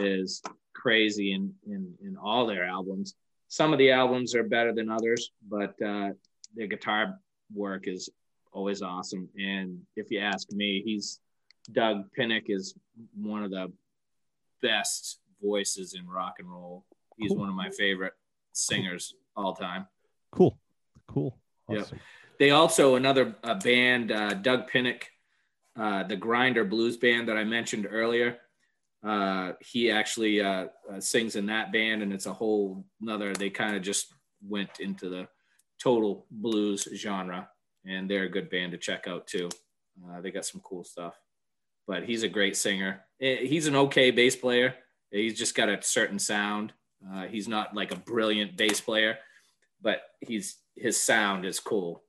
is 0.00 0.42
crazy 0.82 1.28
in, 1.32 1.44
in 1.66 1.82
in 2.06 2.16
all 2.16 2.46
their 2.46 2.64
albums 2.64 3.14
some 3.48 3.72
of 3.72 3.78
the 3.78 3.90
albums 3.90 4.34
are 4.34 4.42
better 4.56 4.72
than 4.78 4.88
others 4.90 5.22
but 5.48 5.74
uh, 5.82 6.10
their 6.54 6.66
guitar 6.74 7.18
work 7.54 7.88
is 7.88 8.02
always 8.52 8.82
awesome 8.82 9.28
and 9.38 9.68
if 9.96 10.10
you 10.10 10.18
ask 10.32 10.50
me 10.52 10.82
he's 10.84 11.20
doug 11.72 11.96
pinnick 12.16 12.44
is 12.48 12.74
one 13.14 13.42
of 13.42 13.50
the 13.50 13.66
best 14.62 15.20
voices 15.42 15.94
in 15.94 16.06
rock 16.06 16.34
and 16.40 16.50
roll 16.50 16.84
he's 17.16 17.30
Cool. 17.30 17.38
one 17.38 17.48
of 17.48 17.54
my 17.54 17.70
favorite 17.70 18.14
singers 18.52 19.14
all 19.36 19.54
time 19.54 19.86
cool. 20.32 20.58
Cool. 21.08 21.38
Yeah. 21.68 21.84
They 22.38 22.50
also 22.50 22.96
another 22.96 23.34
uh, 23.42 23.54
band, 23.54 24.12
uh, 24.12 24.34
Doug 24.34 24.70
Pinnick, 24.70 25.04
uh, 25.76 26.02
the 26.02 26.16
Grinder 26.16 26.64
Blues 26.64 26.96
band 26.96 27.28
that 27.28 27.36
I 27.36 27.44
mentioned 27.44 27.86
earlier. 27.90 28.38
Uh, 29.06 29.52
he 29.60 29.90
actually 29.90 30.40
uh, 30.40 30.66
uh, 30.92 30.98
sings 31.00 31.36
in 31.36 31.46
that 31.46 31.72
band, 31.72 32.02
and 32.02 32.12
it's 32.12 32.26
a 32.26 32.32
whole 32.32 32.84
another. 33.00 33.32
They 33.32 33.50
kind 33.50 33.76
of 33.76 33.82
just 33.82 34.12
went 34.46 34.80
into 34.80 35.08
the 35.08 35.28
total 35.80 36.26
blues 36.30 36.88
genre, 36.94 37.48
and 37.84 38.10
they're 38.10 38.24
a 38.24 38.28
good 38.28 38.50
band 38.50 38.72
to 38.72 38.78
check 38.78 39.06
out 39.06 39.26
too. 39.28 39.48
Uh, 40.04 40.20
they 40.20 40.30
got 40.32 40.44
some 40.44 40.60
cool 40.64 40.82
stuff, 40.82 41.14
but 41.86 42.02
he's 42.04 42.24
a 42.24 42.28
great 42.28 42.56
singer. 42.56 43.04
Eh, 43.20 43.46
He's 43.46 43.68
an 43.68 43.76
okay 43.76 44.10
bass 44.10 44.34
player. 44.34 44.74
He's 45.12 45.38
just 45.38 45.54
got 45.54 45.68
a 45.68 45.80
certain 45.82 46.18
sound. 46.18 46.72
Uh, 47.08 47.26
he's 47.26 47.46
not 47.46 47.76
like 47.76 47.92
a 47.92 47.96
brilliant 47.96 48.56
bass 48.56 48.80
player, 48.80 49.18
but 49.80 50.00
he's 50.20 50.56
his 50.74 51.00
sound 51.00 51.46
is 51.46 51.60
cool. 51.60 52.02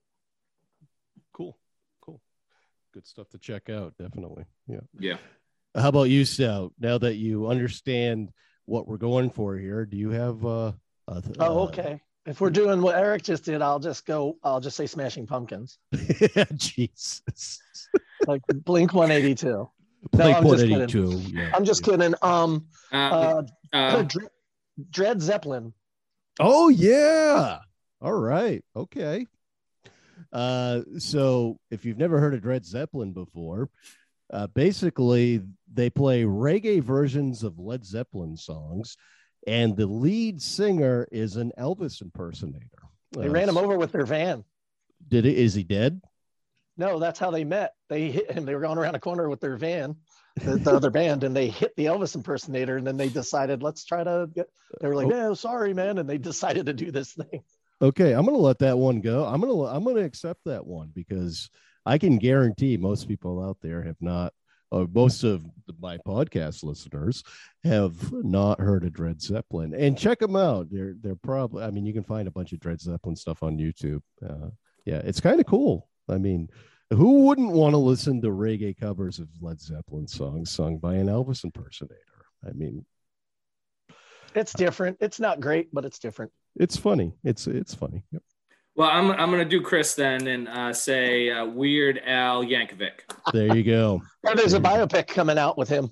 Cool. 1.31 1.57
Cool. 2.01 2.21
Good 2.93 3.05
stuff 3.05 3.29
to 3.29 3.37
check 3.37 3.69
out. 3.69 3.93
Definitely. 3.99 4.45
Yeah. 4.67 4.79
Yeah. 4.99 5.17
How 5.77 5.89
about 5.89 6.09
you, 6.09 6.25
Stout? 6.25 6.73
Now 6.79 6.97
that 6.97 7.15
you 7.15 7.47
understand 7.47 8.31
what 8.65 8.87
we're 8.87 8.97
going 8.97 9.29
for 9.29 9.55
here, 9.55 9.85
do 9.85 9.95
you 9.95 10.09
have 10.09 10.43
uh, 10.45 10.71
uh 11.07 11.21
Oh, 11.39 11.59
okay. 11.67 12.01
If 12.25 12.41
we're 12.41 12.49
doing 12.49 12.81
what 12.81 12.97
Eric 12.97 13.23
just 13.23 13.45
did, 13.45 13.61
I'll 13.61 13.79
just 13.79 14.05
go. 14.05 14.37
I'll 14.43 14.59
just 14.59 14.75
say 14.75 14.85
Smashing 14.85 15.27
Pumpkins, 15.27 15.77
Jesus. 16.55 17.21
like 18.27 18.41
Blink 18.65 18.93
182. 18.93 19.69
Blake 20.11 20.35
I'm 20.35 20.43
just 20.43 20.67
182. 20.67 21.09
Yeah. 21.33 21.51
I'm 21.53 21.63
just 21.63 21.85
yeah. 21.85 21.91
kidding. 21.91 22.15
Um, 22.21 22.67
Uh, 22.91 22.95
uh, 22.95 23.43
uh, 23.73 24.01
Dre- 24.03 24.27
Dred 24.89 25.21
Zeppelin. 25.21 25.73
Oh 26.39 26.69
yeah. 26.69 27.59
All 28.01 28.13
right. 28.13 28.63
Okay. 28.75 29.25
Uh, 30.33 30.81
so 30.97 31.59
if 31.71 31.85
you've 31.85 31.97
never 31.97 32.19
heard 32.19 32.33
of 32.33 32.41
Dred 32.41 32.65
Zeppelin 32.65 33.13
before, 33.13 33.69
uh, 34.31 34.47
basically 34.47 35.41
they 35.73 35.89
play 35.89 36.23
reggae 36.23 36.81
versions 36.81 37.43
of 37.43 37.59
Led 37.59 37.85
Zeppelin 37.85 38.35
songs, 38.37 38.97
and 39.45 39.75
the 39.75 39.85
lead 39.87 40.41
singer 40.41 41.07
is 41.11 41.35
an 41.35 41.51
Elvis 41.57 42.01
impersonator. 42.01 42.83
They 43.11 43.27
Uh, 43.27 43.31
ran 43.31 43.49
him 43.49 43.57
over 43.57 43.77
with 43.77 43.91
their 43.91 44.05
van. 44.05 44.43
Did 45.07 45.25
it? 45.25 45.37
Is 45.37 45.53
he 45.53 45.63
dead? 45.63 46.01
No, 46.77 46.99
that's 46.99 47.17
how 47.19 47.31
they 47.31 47.43
met. 47.43 47.73
They 47.89 48.11
hit 48.11 48.31
him. 48.31 48.45
They 48.45 48.53
were 48.53 48.61
going 48.61 48.77
around 48.77 48.95
a 48.95 48.99
corner 48.99 49.29
with 49.29 49.39
their 49.39 49.57
van, 49.57 49.95
the, 50.35 50.57
the 50.57 50.71
other 50.71 50.91
band, 50.91 51.23
and 51.23 51.35
they 51.35 51.47
hit 51.47 51.75
the 51.75 51.85
Elvis 51.85 52.13
impersonator. 52.15 52.77
And 52.77 52.85
then 52.85 52.97
they 52.97 53.09
decided, 53.09 53.63
let's 53.63 53.83
try 53.85 54.03
to 54.03 54.29
get. 54.35 54.47
They 54.81 54.87
were 54.87 54.95
like, 54.95 55.07
Oh. 55.07 55.09
no, 55.09 55.33
sorry, 55.33 55.73
man. 55.73 55.97
And 55.97 56.07
they 56.09 56.17
decided 56.19 56.65
to 56.67 56.73
do 56.73 56.91
this 56.91 57.13
thing. 57.13 57.41
Okay, 57.81 58.11
I'm 58.13 58.25
gonna 58.25 58.37
let 58.37 58.59
that 58.59 58.77
one 58.77 59.01
go. 59.01 59.23
I'm 59.25 59.39
gonna 59.39 59.63
I'm 59.63 59.83
gonna 59.83 60.01
accept 60.01 60.41
that 60.45 60.65
one 60.65 60.91
because 60.93 61.49
I 61.87 61.97
can 61.97 62.17
guarantee 62.17 62.77
most 62.77 63.07
people 63.07 63.43
out 63.43 63.57
there 63.61 63.81
have 63.83 63.95
not, 64.01 64.33
or 64.71 64.87
most 64.93 65.23
of 65.23 65.45
my 65.79 65.97
podcast 66.05 66.63
listeners 66.63 67.23
have 67.63 68.11
not 68.11 68.59
heard 68.59 68.83
of 68.83 68.93
Dred 68.93 69.21
Zeppelin. 69.21 69.73
And 69.73 69.97
check 69.97 70.19
them 70.19 70.35
out. 70.35 70.67
They're 70.69 70.95
they're 71.01 71.15
probably. 71.15 71.63
I 71.63 71.71
mean, 71.71 71.85
you 71.85 71.93
can 71.93 72.03
find 72.03 72.27
a 72.27 72.31
bunch 72.31 72.51
of 72.53 72.59
Dred 72.59 72.81
Zeppelin 72.81 73.15
stuff 73.15 73.41
on 73.43 73.57
YouTube. 73.57 74.01
Uh, 74.27 74.49
yeah, 74.85 75.01
it's 75.03 75.21
kind 75.21 75.39
of 75.39 75.45
cool. 75.45 75.87
I 76.09 76.17
mean, 76.17 76.49
who 76.91 77.25
wouldn't 77.25 77.51
want 77.51 77.73
to 77.73 77.77
listen 77.77 78.21
to 78.21 78.27
reggae 78.29 78.77
covers 78.77 79.19
of 79.19 79.27
Led 79.41 79.59
Zeppelin 79.61 80.07
songs 80.07 80.51
sung 80.51 80.77
by 80.77 80.95
an 80.95 81.07
Elvis 81.07 81.43
impersonator? 81.43 81.97
I 82.47 82.51
mean, 82.51 82.85
It's 84.35 84.53
different. 84.53 84.97
It's 85.01 85.19
not 85.19 85.39
great, 85.39 85.73
but 85.73 85.85
it's 85.85 85.99
different. 85.99 86.31
it's 86.55 86.77
funny. 86.77 87.13
It's 87.23 87.47
it's 87.47 87.73
funny. 87.73 88.03
Yep. 88.11 88.23
Well, 88.77 88.89
I'm, 88.89 89.11
I'm 89.11 89.29
going 89.31 89.43
to 89.43 89.49
do 89.49 89.61
Chris 89.61 89.93
then 89.95 90.25
and 90.27 90.47
uh, 90.47 90.71
say 90.71 91.29
uh, 91.31 91.45
Weird 91.45 91.99
Al 92.05 92.43
Yankovic. 92.45 93.01
There 93.33 93.53
you 93.55 93.63
go. 93.63 94.01
Oh, 94.25 94.35
there's 94.35 94.53
a 94.53 94.59
biopic 94.59 95.07
coming 95.07 95.37
out 95.37 95.57
with 95.57 95.67
him, 95.67 95.89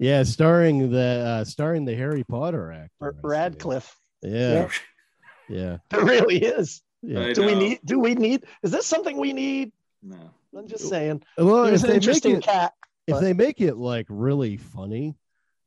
Yeah, 0.00 0.22
starring 0.24 0.90
the 0.90 1.24
uh 1.26 1.44
starring 1.44 1.84
the 1.84 1.94
Harry 1.94 2.24
Potter 2.24 2.72
actor. 2.72 2.90
R- 3.00 3.14
I. 3.14 3.26
Radcliffe. 3.26 3.94
Yeah, 4.22 4.68
yeah, 5.48 5.78
It 5.92 6.02
really 6.02 6.42
is. 6.42 6.82
yeah. 7.02 7.32
Do 7.32 7.44
we 7.46 7.54
need? 7.54 7.78
Do 7.84 8.00
we 8.00 8.14
need? 8.14 8.44
Is 8.64 8.70
this 8.72 8.86
something 8.86 9.16
we 9.16 9.32
need? 9.32 9.70
No. 10.02 10.30
I'm 10.56 10.66
just 10.66 10.88
saying. 10.88 11.22
Well, 11.36 11.66
He 11.66 11.74
if 11.74 11.82
an 11.82 11.88
they 11.88 11.88
make 11.88 11.94
interesting 12.02 12.36
it, 12.36 12.42
cat. 12.44 12.72
if 13.06 13.14
but- 13.14 13.20
they 13.20 13.32
make 13.32 13.60
it 13.60 13.76
like 13.76 14.06
really 14.08 14.56
funny, 14.56 15.14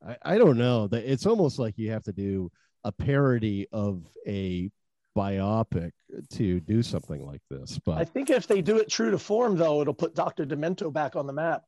I, 0.06 0.18
I 0.24 0.38
don't 0.38 0.58
know. 0.58 0.88
That 0.88 1.10
it's 1.10 1.26
almost 1.26 1.60
like 1.60 1.78
you 1.78 1.92
have 1.92 2.04
to 2.04 2.12
do 2.14 2.52
a 2.84 2.92
parody 2.92 3.68
of 3.72 4.04
a 4.28 4.70
biopic 5.18 5.92
to 6.32 6.60
do 6.60 6.82
something 6.84 7.26
like 7.26 7.42
this. 7.50 7.80
But 7.86 7.98
I 7.98 8.06
think 8.06 8.30
if 8.30 8.48
they 8.48 8.62
do 8.62 8.78
it 8.78 8.90
true 8.90 9.12
to 9.12 9.18
form, 9.18 9.58
though, 9.58 9.82
it'll 9.82 9.94
put 9.94 10.16
Dr. 10.16 10.46
Demento 10.46 10.92
back 10.92 11.16
on 11.16 11.28
the 11.28 11.34
map. 11.34 11.64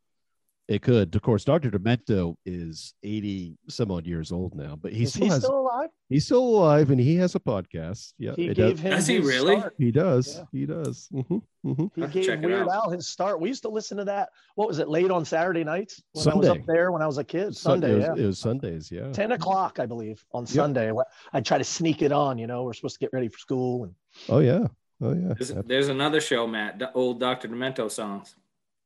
It 0.70 0.82
could. 0.82 1.14
Of 1.14 1.22
course, 1.22 1.44
Dr. 1.44 1.70
Demento 1.70 2.38
is 2.46 2.94
80 3.04 3.58
some 3.68 3.92
odd 3.92 4.08
years 4.08 4.32
old 4.32 4.56
now, 4.56 4.78
but 4.82 4.94
he's, 4.94 5.10
Is 5.10 5.14
still 5.16 5.26
he 5.26 5.30
has 5.30 5.44
still 5.44 5.60
alive? 5.60 5.90
he's 6.08 6.24
still 6.26 6.40
alive 6.42 6.90
and 6.90 7.02
he 7.02 7.18
has 7.18 7.36
a 7.36 7.40
podcast. 7.42 8.14
Yeah, 8.18 8.32
He 8.38 8.48
it 8.48 8.56
gave 8.56 8.76
does- 8.76 8.80
him. 8.80 8.92
Does 8.92 9.08
he 9.08 9.20
really? 9.20 9.58
start. 9.60 9.76
he 9.78 9.92
does. 9.92 10.38
Yeah. 10.38 10.44
He 10.54 10.66
does. 10.66 11.10
hmm 11.12 11.38
hmm 11.66 11.86
He 11.96 12.08
gave 12.08 12.26
check 12.26 12.40
it 12.44 12.46
Weird 12.46 12.70
out. 12.70 12.86
Al 12.86 12.90
his 12.92 13.08
start. 13.08 13.42
We 13.42 13.50
used 13.50 13.64
to 13.64 13.70
listen 13.70 13.98
to 13.98 14.06
that. 14.06 14.30
What 14.56 14.70
was 14.70 14.80
it? 14.80 14.88
Late 14.88 15.12
on 15.12 15.26
Saturday 15.26 15.66
nights 15.66 16.02
when 16.14 16.30
I 16.30 16.36
was 16.36 16.48
up 16.48 16.66
there 16.66 16.94
when 16.94 17.02
I 17.02 17.08
was 17.08 17.18
a 17.18 17.26
kid. 17.26 17.56
Sun- 17.58 17.82
Sunday, 17.82 17.92
it 17.92 17.96
was, 17.98 18.06
yeah. 18.18 18.24
it 18.24 18.28
was 18.28 18.40
Sundays, 18.40 18.90
yeah. 18.90 19.12
Ten 19.12 19.34
o'clock, 19.34 19.80
I 19.80 19.86
believe, 19.86 20.24
on 20.34 20.46
Sunday. 20.46 20.94
I 21.34 21.42
try 21.42 21.58
to 21.58 21.64
sneak 21.66 22.02
it 22.02 22.14
on. 22.14 22.38
You 22.38 22.48
know, 22.48 22.64
we're 22.64 22.74
supposed 22.74 22.96
to 22.96 23.00
get 23.00 23.12
ready 23.12 23.28
for 23.28 23.38
school, 23.38 23.84
and 23.84 23.94
Oh 24.30 24.40
yeah. 24.40 24.68
Oh 25.02 25.14
yeah. 25.14 25.34
There's, 25.38 25.50
there's 25.66 25.88
another 25.90 26.22
show, 26.22 26.48
Matt. 26.48 26.80
The 26.80 26.90
old 26.94 27.20
Dr. 27.20 27.50
Demento 27.50 27.92
songs. 27.92 28.34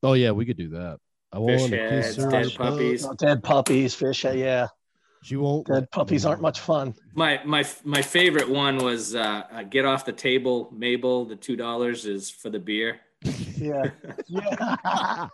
Oh 0.01 0.13
yeah, 0.13 0.31
we 0.31 0.43
could 0.47 0.57
do 0.57 0.69
that. 0.69 0.97
I 1.37 1.39
want 1.39 1.59
to 1.59 1.67
Fish 1.69 1.89
kiss 1.89 2.05
heads, 2.05 2.17
her. 2.17 2.29
dead 2.31 2.55
puppies. 2.55 3.05
Oh, 3.05 3.13
dead 3.13 3.43
puppies, 3.43 3.93
fish. 3.93 4.23
Yeah, 4.25 4.67
She 5.21 5.35
won't. 5.35 5.67
dead 5.67 5.91
puppies 5.91 6.25
aren't 6.25 6.41
much 6.41 6.59
fun. 6.59 6.95
My 7.13 7.39
my 7.45 7.63
my 7.83 8.01
favorite 8.01 8.49
one 8.49 8.77
was 8.77 9.13
uh, 9.13 9.43
uh, 9.51 9.63
"Get 9.63 9.85
Off 9.85 10.03
the 10.05 10.13
Table." 10.13 10.69
Mabel, 10.75 11.25
the 11.25 11.35
two 11.35 11.55
dollars 11.55 12.05
is 12.07 12.31
for 12.31 12.49
the 12.49 12.59
beer. 12.59 13.01
Yeah, 13.57 13.91
yeah. 14.27 15.27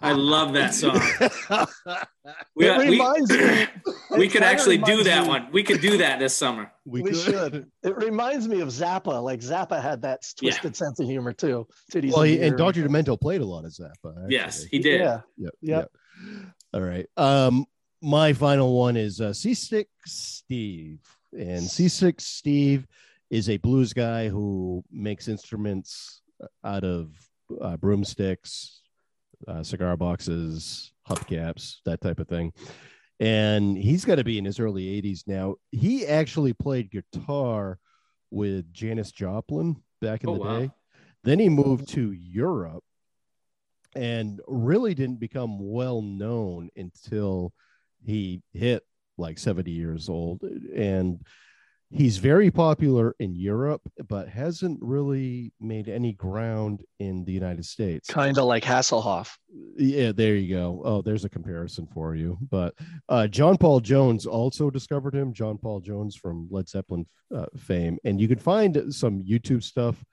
I 0.00 0.12
love 0.12 0.52
that 0.54 0.74
song. 0.74 1.00
We, 2.54 2.66
it 2.68 2.78
we, 2.78 2.90
me. 2.90 2.98
we 2.98 4.24
it 4.24 4.30
could 4.30 4.32
kinda 4.32 4.46
actually 4.46 4.78
do 4.78 5.04
that 5.04 5.22
me- 5.22 5.28
one. 5.28 5.48
We 5.52 5.62
could 5.62 5.80
do 5.80 5.98
that 5.98 6.18
this 6.18 6.34
summer. 6.36 6.72
we, 6.84 7.02
We 7.02 7.10
could. 7.10 7.18
should. 7.20 7.70
It 7.82 7.96
reminds 7.96 8.48
me 8.48 8.60
of 8.60 8.68
Zappa. 8.68 9.22
Like 9.22 9.40
Zappa 9.40 9.80
had 9.82 10.02
that 10.02 10.20
Yeah. 10.40 10.50
twisted 10.50 10.74
sense 10.76 10.98
of 11.00 11.06
humor 11.06 11.32
too. 11.32 11.66
Titties 11.92 12.12
Well, 12.12 12.22
he, 12.22 12.34
and 12.36 12.52
ear. 12.52 12.56
Dr. 12.56 12.82
Demento 12.88 13.20
played 13.20 13.40
a 13.42 13.44
lot 13.44 13.64
of 13.64 13.72
Zappa. 13.72 14.10
Actually. 14.16 14.24
Yes, 14.30 14.64
he 14.64 14.78
did. 14.78 15.00
Yeah, 15.00 15.20
Yep. 15.36 15.52
Yep. 15.60 15.90
yep. 16.22 16.42
All 16.74 16.80
right. 16.80 17.06
Um, 17.16 17.66
my 18.02 18.32
final 18.32 18.76
one 18.76 18.96
is 18.96 19.20
uh, 19.20 19.32
Seasick 19.32 19.88
Steve, 20.06 21.00
and 21.32 21.62
Seasick 21.62 22.20
Steve 22.20 22.86
is 23.30 23.48
a 23.50 23.56
blues 23.58 23.92
guy 23.92 24.28
who 24.28 24.82
makes 24.90 25.28
instruments 25.28 26.22
out 26.64 26.84
of 26.84 27.10
uh, 27.60 27.76
broomsticks, 27.76 28.80
uh, 29.46 29.62
cigar 29.62 29.96
boxes, 29.96 30.92
hubcaps, 31.08 31.76
that 31.84 32.00
type 32.00 32.20
of 32.20 32.28
thing. 32.28 32.52
And 33.18 33.76
he's 33.78 34.04
got 34.04 34.16
to 34.16 34.24
be 34.24 34.38
in 34.38 34.44
his 34.44 34.60
early 34.60 35.00
80s 35.00 35.22
now. 35.26 35.56
He 35.70 36.06
actually 36.06 36.52
played 36.52 36.90
guitar 36.90 37.78
with 38.30 38.72
Janis 38.72 39.12
Joplin 39.12 39.76
back 40.00 40.24
in 40.24 40.30
Oh, 40.30 40.34
the 40.34 40.38
wow. 40.40 40.58
day. 40.60 40.70
Then 41.24 41.38
he 41.38 41.48
moved 41.48 41.88
to 41.90 42.12
Europe 42.12 42.84
and 43.94 44.40
really 44.46 44.94
didn't 44.94 45.20
become 45.20 45.58
well 45.58 46.02
known 46.02 46.68
until 46.76 47.52
he 48.04 48.42
hit 48.52 48.82
like 49.16 49.38
70 49.38 49.70
years 49.70 50.08
old. 50.08 50.42
And 50.42 51.24
he's 51.96 52.18
very 52.18 52.50
popular 52.50 53.14
in 53.18 53.34
Europe, 53.34 53.82
but 54.08 54.28
hasn't 54.28 54.78
really 54.82 55.52
made 55.60 55.88
any 55.88 56.12
ground 56.12 56.82
in 56.98 57.24
the 57.24 57.32
United 57.32 57.64
States. 57.64 58.08
kind 58.08 58.36
of 58.38 58.44
like 58.44 58.62
Hasselhoff. 58.64 59.36
Yeah, 59.76 60.12
there 60.12 60.36
you 60.36 60.54
go. 60.54 60.82
Oh, 60.84 61.02
there's 61.02 61.24
a 61.24 61.28
comparison 61.28 61.86
for 61.92 62.14
you. 62.14 62.38
But 62.50 62.74
uh, 63.08 63.26
John 63.26 63.56
Paul 63.56 63.80
Jones 63.80 64.26
also 64.26 64.70
discovered 64.70 65.14
him. 65.14 65.32
John 65.32 65.58
Paul 65.58 65.80
Jones 65.80 66.14
from 66.16 66.48
Led 66.50 66.68
Zeppelin 66.68 67.06
uh, 67.34 67.46
fame, 67.56 67.98
and 68.04 68.20
you 68.20 68.28
can 68.28 68.38
find 68.38 68.94
some 68.94 69.22
YouTube 69.22 69.62
stuff 69.62 70.04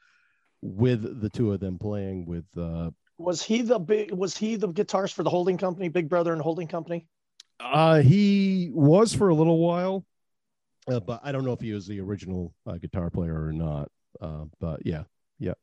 with 0.61 1.21
the 1.21 1.29
two 1.29 1.51
of 1.51 1.59
them 1.59 1.77
playing 1.77 2.25
with. 2.25 2.45
Uh, 2.57 2.91
Was 3.17 3.43
he 3.43 3.61
the 3.61 3.79
big? 3.79 4.11
Was 4.11 4.38
he 4.38 4.55
the 4.55 4.69
guitarist 4.69 5.13
for 5.13 5.23
the 5.23 5.29
holding 5.29 5.57
company, 5.57 5.89
Big 5.89 6.09
Brother 6.09 6.34
and 6.34 6.41
Holding 6.41 6.67
Company? 6.67 7.05
uh, 7.59 8.01
he 8.01 8.71
was 8.73 9.13
for 9.13 9.29
a 9.29 9.36
little 9.36 9.59
while, 9.59 10.05
uh, 10.88 10.99
but 10.99 11.21
I 11.23 11.31
don't 11.31 11.45
know 11.45 11.53
if 11.53 11.61
he 11.61 11.73
was 11.73 11.88
the 11.88 11.99
original 11.99 12.53
uh, 12.65 12.77
guitar 12.77 13.09
player 13.09 13.45
or 13.45 13.53
not. 13.53 13.89
Uh, 14.21 14.45
but 14.59 14.86
yeah, 14.86 15.03
yeah. 15.39 15.53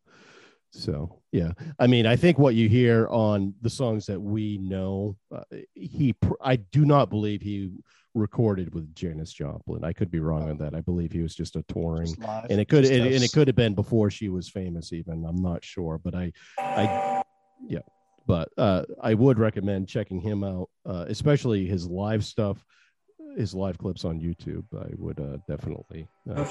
So 0.72 1.20
yeah, 1.32 1.52
I 1.78 1.86
mean, 1.88 2.06
I 2.06 2.14
think 2.14 2.38
what 2.38 2.54
you 2.54 2.68
hear 2.68 3.08
on 3.08 3.54
the 3.60 3.70
songs 3.70 4.06
that 4.06 4.20
we 4.20 4.58
know, 4.58 5.16
uh, 5.34 5.42
he, 5.74 6.12
pr- 6.12 6.34
I 6.40 6.56
do 6.56 6.84
not 6.84 7.10
believe 7.10 7.42
he 7.42 7.72
recorded 8.14 8.72
with 8.72 8.94
Janis 8.94 9.32
Joplin. 9.32 9.84
I 9.84 9.92
could 9.92 10.12
be 10.12 10.20
wrong 10.20 10.48
on 10.48 10.58
that. 10.58 10.74
I 10.74 10.80
believe 10.80 11.10
he 11.10 11.22
was 11.22 11.34
just 11.34 11.56
a 11.56 11.62
touring, 11.62 12.14
Just 12.14 12.20
and 12.50 12.60
it 12.60 12.68
could, 12.68 12.84
and, 12.84 13.04
and 13.04 13.24
it 13.24 13.32
could 13.32 13.48
have 13.48 13.56
been 13.56 13.74
before 13.74 14.10
she 14.10 14.28
was 14.28 14.48
famous. 14.48 14.92
Even 14.92 15.24
I'm 15.24 15.42
not 15.42 15.64
sure, 15.64 15.98
but 15.98 16.14
I, 16.14 16.32
I, 16.58 17.22
yeah, 17.66 17.80
but 18.26 18.48
uh, 18.56 18.84
I 19.02 19.14
would 19.14 19.40
recommend 19.40 19.88
checking 19.88 20.20
him 20.20 20.44
out, 20.44 20.68
uh, 20.86 21.06
especially 21.08 21.66
his 21.66 21.88
live 21.88 22.24
stuff, 22.24 22.64
his 23.36 23.54
live 23.54 23.78
clips 23.78 24.04
on 24.04 24.20
YouTube. 24.20 24.64
I 24.76 24.92
would 24.96 25.20
uh, 25.20 25.38
definitely. 25.48 26.08
Uh. 26.28 26.44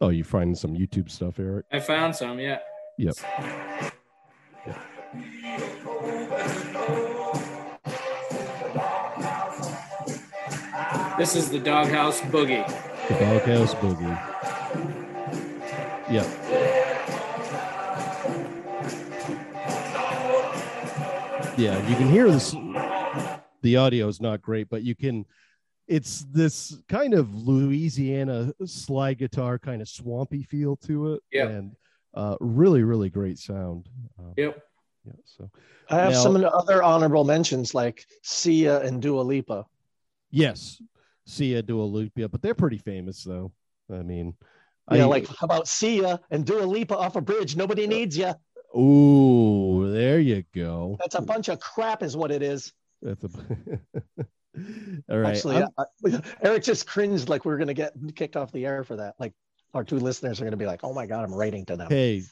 Oh, 0.00 0.08
you 0.08 0.24
find 0.24 0.56
some 0.56 0.74
YouTube 0.74 1.10
stuff, 1.10 1.38
Eric? 1.38 1.66
I 1.72 1.80
found 1.80 2.14
some. 2.14 2.38
Yeah. 2.38 2.58
Yep. 2.98 3.16
This 11.16 11.36
is 11.36 11.48
the 11.48 11.60
Doghouse 11.60 12.20
Boogie. 12.22 12.66
The 13.08 13.14
Doghouse 13.14 13.74
Boogie. 13.76 14.18
Yep. 16.10 16.26
Yeah, 21.56 21.88
you 21.88 21.94
can 21.94 22.08
hear 22.08 22.28
this. 22.28 22.52
The 23.64 23.78
audio 23.78 24.08
is 24.08 24.20
not 24.20 24.42
great, 24.42 24.68
but 24.68 24.82
you 24.82 24.94
can. 24.94 25.24
It's 25.88 26.26
this 26.30 26.76
kind 26.86 27.14
of 27.14 27.34
Louisiana 27.34 28.52
slide 28.66 29.16
guitar, 29.18 29.58
kind 29.58 29.80
of 29.80 29.88
swampy 29.88 30.42
feel 30.42 30.76
to 30.86 31.14
it, 31.14 31.22
Yep. 31.32 31.48
and 31.50 31.76
uh, 32.12 32.36
really, 32.40 32.82
really 32.82 33.08
great 33.08 33.38
sound. 33.38 33.88
Um, 34.18 34.34
Yep. 34.36 34.62
Yeah. 35.06 35.12
So 35.24 35.50
I 35.88 35.96
have 35.96 36.12
Now- 36.12 36.22
some 36.22 36.36
other 36.44 36.82
honorable 36.82 37.24
mentions 37.24 37.74
like 37.74 38.04
Sia 38.22 38.80
and 38.82 39.00
Dua 39.00 39.22
Lipa. 39.22 39.64
yes, 40.30 40.80
Sia 41.26 41.62
Dua 41.62 41.84
Lipa, 41.84 42.28
but 42.28 42.42
they're 42.42 42.54
pretty 42.54 42.78
famous 42.78 43.24
though. 43.24 43.50
I 43.90 44.02
mean, 44.02 44.34
Yeah, 44.92 45.04
I, 45.04 45.06
like 45.06 45.26
how 45.26 45.44
about 45.46 45.68
Sia 45.68 46.20
and 46.30 46.44
Dua 46.44 46.64
Lipa 46.64 46.96
off 46.98 47.16
a 47.16 47.20
bridge? 47.22 47.56
Nobody 47.56 47.86
needs 47.86 48.16
you. 48.18 48.32
Ooh, 48.78 49.90
there 49.90 50.20
you 50.20 50.44
go. 50.54 50.96
That's 51.00 51.14
a 51.14 51.22
bunch 51.22 51.48
of 51.48 51.60
crap, 51.60 52.02
is 52.02 52.14
what 52.16 52.30
it 52.30 52.42
is. 52.42 52.70
That's 53.04 53.22
a. 53.24 53.28
All 55.10 55.18
right. 55.18 55.36
Actually, 55.36 55.56
I'm- 55.56 56.22
Eric 56.42 56.62
just 56.64 56.86
cringed 56.86 57.28
like 57.28 57.44
we 57.44 57.52
are 57.52 57.58
gonna 57.58 57.74
get 57.74 57.92
kicked 58.16 58.36
off 58.36 58.50
the 58.52 58.66
air 58.66 58.82
for 58.82 58.96
that. 58.96 59.14
Like 59.20 59.32
our 59.74 59.84
two 59.84 59.98
listeners 59.98 60.40
are 60.40 60.44
gonna 60.44 60.56
be 60.56 60.66
like, 60.66 60.82
"Oh 60.82 60.92
my 60.92 61.06
god, 61.06 61.24
I'm 61.24 61.34
writing 61.34 61.64
to 61.66 61.76
them." 61.76 61.88
hey, 61.90 62.22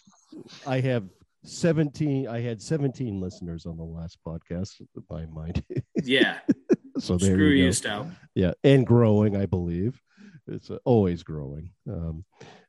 I 0.66 0.81
have 0.81 1.05
17. 1.45 2.29
I 2.29 2.41
had 2.41 2.62
17 2.62 3.20
listeners 3.20 3.66
on 3.66 3.77
the 3.77 3.83
last 3.85 4.18
podcast. 4.27 4.81
My 5.11 5.27
mind. 5.27 5.62
Yeah. 6.05 6.39
so 6.99 7.16
there 7.16 7.35
Screw 7.35 7.49
you 7.51 7.64
you, 7.64 7.64
go. 7.66 7.70
Stout. 7.73 8.07
yeah 8.35 8.53
and 8.64 8.85
growing 8.87 9.35
i 9.37 9.47
believe 9.47 9.99
it's 10.47 10.70
uh, 10.70 10.77
always 10.85 11.23
growing 11.23 11.70
um, 11.89 12.23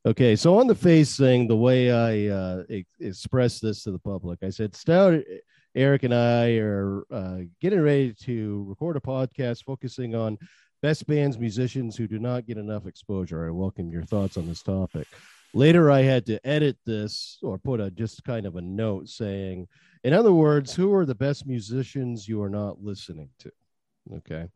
okay 0.05 0.35
so 0.35 0.59
on 0.59 0.67
the 0.67 0.75
face 0.75 1.17
thing 1.17 1.47
the 1.47 1.55
way 1.55 1.91
i 1.91 2.27
uh, 2.33 2.63
ex- 2.69 2.95
expressed 3.01 3.61
this 3.61 3.83
to 3.83 3.91
the 3.91 3.99
public 3.99 4.39
i 4.43 4.49
said 4.49 4.75
stout 4.75 5.19
eric 5.75 6.03
and 6.03 6.13
i 6.13 6.51
are 6.57 7.03
uh, 7.11 7.37
getting 7.61 7.81
ready 7.81 8.13
to 8.13 8.65
record 8.67 8.97
a 8.97 8.99
podcast 8.99 9.63
focusing 9.63 10.15
on 10.15 10.37
best 10.83 11.07
bands 11.07 11.39
musicians 11.39 11.95
who 11.95 12.07
do 12.07 12.19
not 12.19 12.45
get 12.45 12.57
enough 12.57 12.85
exposure. 12.85 13.47
I 13.47 13.51
welcome 13.51 13.89
your 13.89 14.03
thoughts 14.03 14.35
on 14.35 14.45
this 14.45 14.61
topic. 14.61 15.07
Later 15.53 15.89
i 15.89 16.01
had 16.01 16.25
to 16.25 16.45
edit 16.45 16.77
this 16.85 17.37
or 17.41 17.57
put 17.57 17.79
a 17.79 17.89
just 17.89 18.23
kind 18.23 18.45
of 18.45 18.57
a 18.57 18.61
note 18.61 19.07
saying 19.07 19.67
in 20.03 20.13
other 20.13 20.33
words 20.33 20.73
who 20.75 20.93
are 20.93 21.05
the 21.05 21.15
best 21.15 21.47
musicians 21.47 22.27
you 22.27 22.41
are 22.41 22.49
not 22.49 22.83
listening 22.83 23.29
to? 23.39 23.51
Okay. 24.17 24.47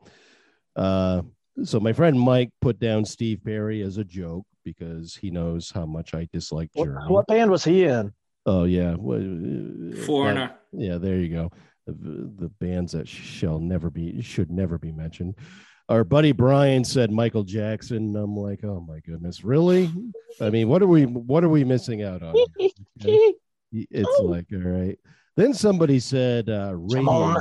Uh, 0.76 1.22
so 1.64 1.80
my 1.80 1.94
friend 1.94 2.20
Mike 2.20 2.52
put 2.62 2.80
down 2.80 3.06
Steve 3.06 3.42
Perry 3.44 3.82
as 3.82 3.98
a 3.98 4.04
joke 4.04 4.46
because 4.66 5.16
he 5.16 5.32
knows 5.32 5.72
how 5.74 5.86
much 5.86 6.14
I 6.14 6.28
dislike 6.34 6.70
What, 6.74 7.10
what 7.10 7.28
band 7.28 7.50
was 7.50 7.64
he 7.64 7.86
in? 7.86 8.14
Oh 8.48 8.64
yeah, 8.64 8.94
What- 8.96 9.22
uh, 9.22 10.06
Foreigner. 10.06 10.48
that- 10.48 10.60
yeah, 10.72 10.98
there 10.98 11.18
you 11.20 11.30
go. 11.30 11.52
The, 11.86 12.32
the 12.40 12.50
bands 12.60 12.92
that 12.94 13.08
shall 13.08 13.60
never 13.60 13.90
be 13.90 14.22
should 14.22 14.50
never 14.52 14.78
be 14.78 14.92
mentioned. 14.92 15.36
Our 15.90 16.04
buddy 16.04 16.32
Brian 16.34 16.84
said 16.84 17.12
Michael 17.12 17.44
Jackson. 17.44 18.16
I'm 18.16 18.36
like, 18.36 18.64
oh 18.66 18.84
my 18.86 19.00
goodness, 19.02 19.44
really? 19.46 19.90
I 20.42 20.50
mean, 20.50 20.68
what 20.68 20.82
are 20.82 20.88
we 20.88 21.06
what 21.06 21.44
are 21.44 21.50
we 21.50 21.64
missing 21.64 22.04
out 22.04 22.24
on? 22.24 22.36
Okay. 22.36 23.34
It's 23.72 24.20
like 24.22 24.48
all 24.54 24.60
right. 24.60 24.98
Then 25.36 25.54
somebody 25.54 26.00
said 26.00 26.50
uh, 26.50 26.74
radio. 26.76 27.36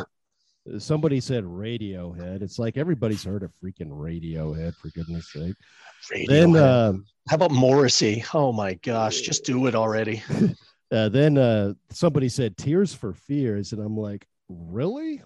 Somebody 0.79 1.21
said 1.21 1.45
Radiohead. 1.45 2.43
It's 2.43 2.59
like 2.59 2.77
everybody's 2.77 3.23
heard 3.23 3.45
of 3.45 3.53
freaking 3.63 3.89
Radiohead 3.89 4.75
for 4.75 4.89
goodness 4.91 5.33
sake. 5.33 5.55
Then 6.27 6.57
uh, 6.57 6.95
How 7.29 7.37
about 7.37 7.53
Morrissey? 7.53 8.25
Oh 8.35 8.53
my 8.53 8.75
gosh, 8.75 9.21
just 9.21 9.45
do 9.45 9.67
it 9.69 9.75
already. 9.77 10.23
Uh, 10.91 11.09
then 11.09 11.37
uh, 11.37 11.74
somebody 11.91 12.28
said 12.28 12.57
Tears 12.57 12.95
for 12.95 13.12
Fears, 13.12 13.72
and 13.72 13.82
I'm 13.82 13.97
like, 13.97 14.26
really? 14.49 15.22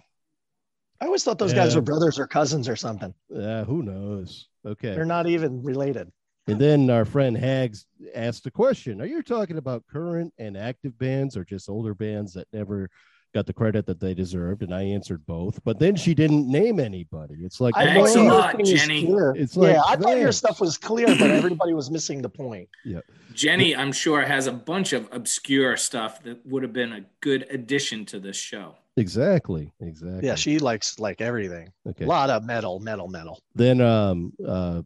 I 1.00 1.06
always 1.06 1.24
thought 1.24 1.38
those 1.38 1.54
guys 1.54 1.74
were 1.74 1.80
brothers 1.80 2.18
or 2.18 2.26
cousins 2.26 2.68
or 2.68 2.76
something. 2.76 3.14
Uh, 3.34 3.64
who 3.64 3.82
knows? 3.82 4.48
Okay. 4.66 4.94
They're 4.94 5.06
not 5.06 5.26
even 5.26 5.62
related. 5.62 6.12
And 6.46 6.61
then 6.61 6.90
our 6.90 7.04
friend 7.04 7.36
Hags 7.36 7.86
asked 8.14 8.46
a 8.46 8.50
question 8.50 9.00
Are 9.00 9.06
you 9.06 9.22
talking 9.22 9.56
about 9.56 9.86
current 9.86 10.32
and 10.38 10.56
active 10.56 10.98
bands 10.98 11.36
or 11.36 11.44
just 11.44 11.68
older 11.68 11.94
bands 11.94 12.34
that 12.34 12.48
never 12.52 12.90
got 13.35 13.47
the 13.47 13.53
credit 13.53 13.87
that 13.87 14.01
they 14.01 14.14
deserved? 14.14 14.62
And 14.62 14.74
I 14.74 14.83
answered 14.83 15.24
both. 15.26 15.62
But 15.64 15.78
then 15.78 15.97
she 15.97 16.14
didn't 16.14 16.49
name 16.49 16.81
anybody. 16.81 17.37
It's 17.41 17.61
like, 17.61 17.76
I 17.76 17.87
Thanks 17.87 18.14
thought 18.14 18.20
a 18.20 18.22
your 18.24 18.33
lot, 18.33 18.64
Jenny. 18.64 19.07
It's 19.37 19.57
like, 19.57 19.74
yeah, 19.74 19.83
I 19.87 19.97
thought 19.97 20.18
your 20.18 20.33
stuff 20.33 20.61
was 20.61 20.76
clear, 20.76 21.07
but 21.07 21.31
everybody 21.31 21.74
was 21.74 21.91
missing 21.91 22.22
the 22.22 22.28
point. 22.28 22.68
Yeah, 22.85 23.01
Jenny, 23.35 23.76
I'm 23.76 23.93
sure, 23.93 24.22
has 24.22 24.47
a 24.47 24.53
bunch 24.53 24.93
of 24.93 25.09
obscure 25.12 25.76
stuff 25.76 26.22
that 26.22 26.45
would 26.47 26.62
have 26.62 26.72
been 26.72 26.93
a 26.93 27.05
good 27.20 27.47
addition 27.51 28.05
to 28.07 28.18
this 28.18 28.37
show. 28.37 28.74
exactly. 28.97 29.72
Exactly. 29.81 30.26
Yeah, 30.26 30.35
she 30.35 30.59
likes 30.59 30.99
like 30.99 31.20
everything. 31.20 31.70
okay. 31.87 32.05
A 32.05 32.09
lot 32.09 32.31
of 32.31 32.45
metal, 32.45 32.81
metal, 32.81 33.07
metal. 33.07 33.39
then 33.55 33.81
um 33.81 34.33
uh 34.45 34.83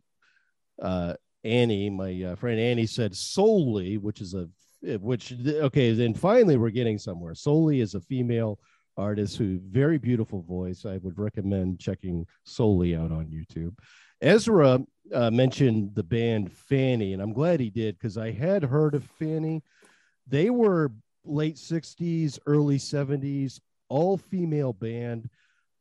uh 0.82 1.14
Annie, 1.44 1.90
my 1.90 2.22
uh, 2.22 2.36
friend 2.36 2.58
Annie 2.58 2.86
said 2.86 3.12
Sóley, 3.12 4.00
which 4.00 4.20
is 4.20 4.34
a 4.34 4.48
which 5.00 5.34
okay, 5.46 5.92
then 5.92 6.14
finally 6.14 6.56
we're 6.56 6.70
getting 6.70 6.98
somewhere. 6.98 7.34
Sóley 7.34 7.80
is 7.80 7.94
a 7.94 8.00
female 8.00 8.58
artist 8.96 9.36
who 9.36 9.58
very 9.68 9.98
beautiful 9.98 10.42
voice. 10.42 10.84
I 10.84 10.98
would 10.98 11.18
recommend 11.18 11.80
checking 11.80 12.26
Sóley 12.46 12.98
out 12.98 13.10
on 13.10 13.26
YouTube. 13.26 13.74
Ezra 14.20 14.80
uh, 15.12 15.30
mentioned 15.30 15.94
the 15.94 16.02
band 16.02 16.52
Fanny, 16.52 17.12
and 17.12 17.22
I'm 17.22 17.32
glad 17.32 17.60
he 17.60 17.70
did 17.70 17.98
because 17.98 18.16
I 18.16 18.30
had 18.30 18.62
heard 18.62 18.94
of 18.94 19.04
Fanny. 19.18 19.62
They 20.26 20.50
were 20.50 20.92
late 21.24 21.56
60s, 21.56 22.38
early 22.46 22.78
70s, 22.78 23.60
all 23.88 24.16
female 24.16 24.72
band 24.72 25.28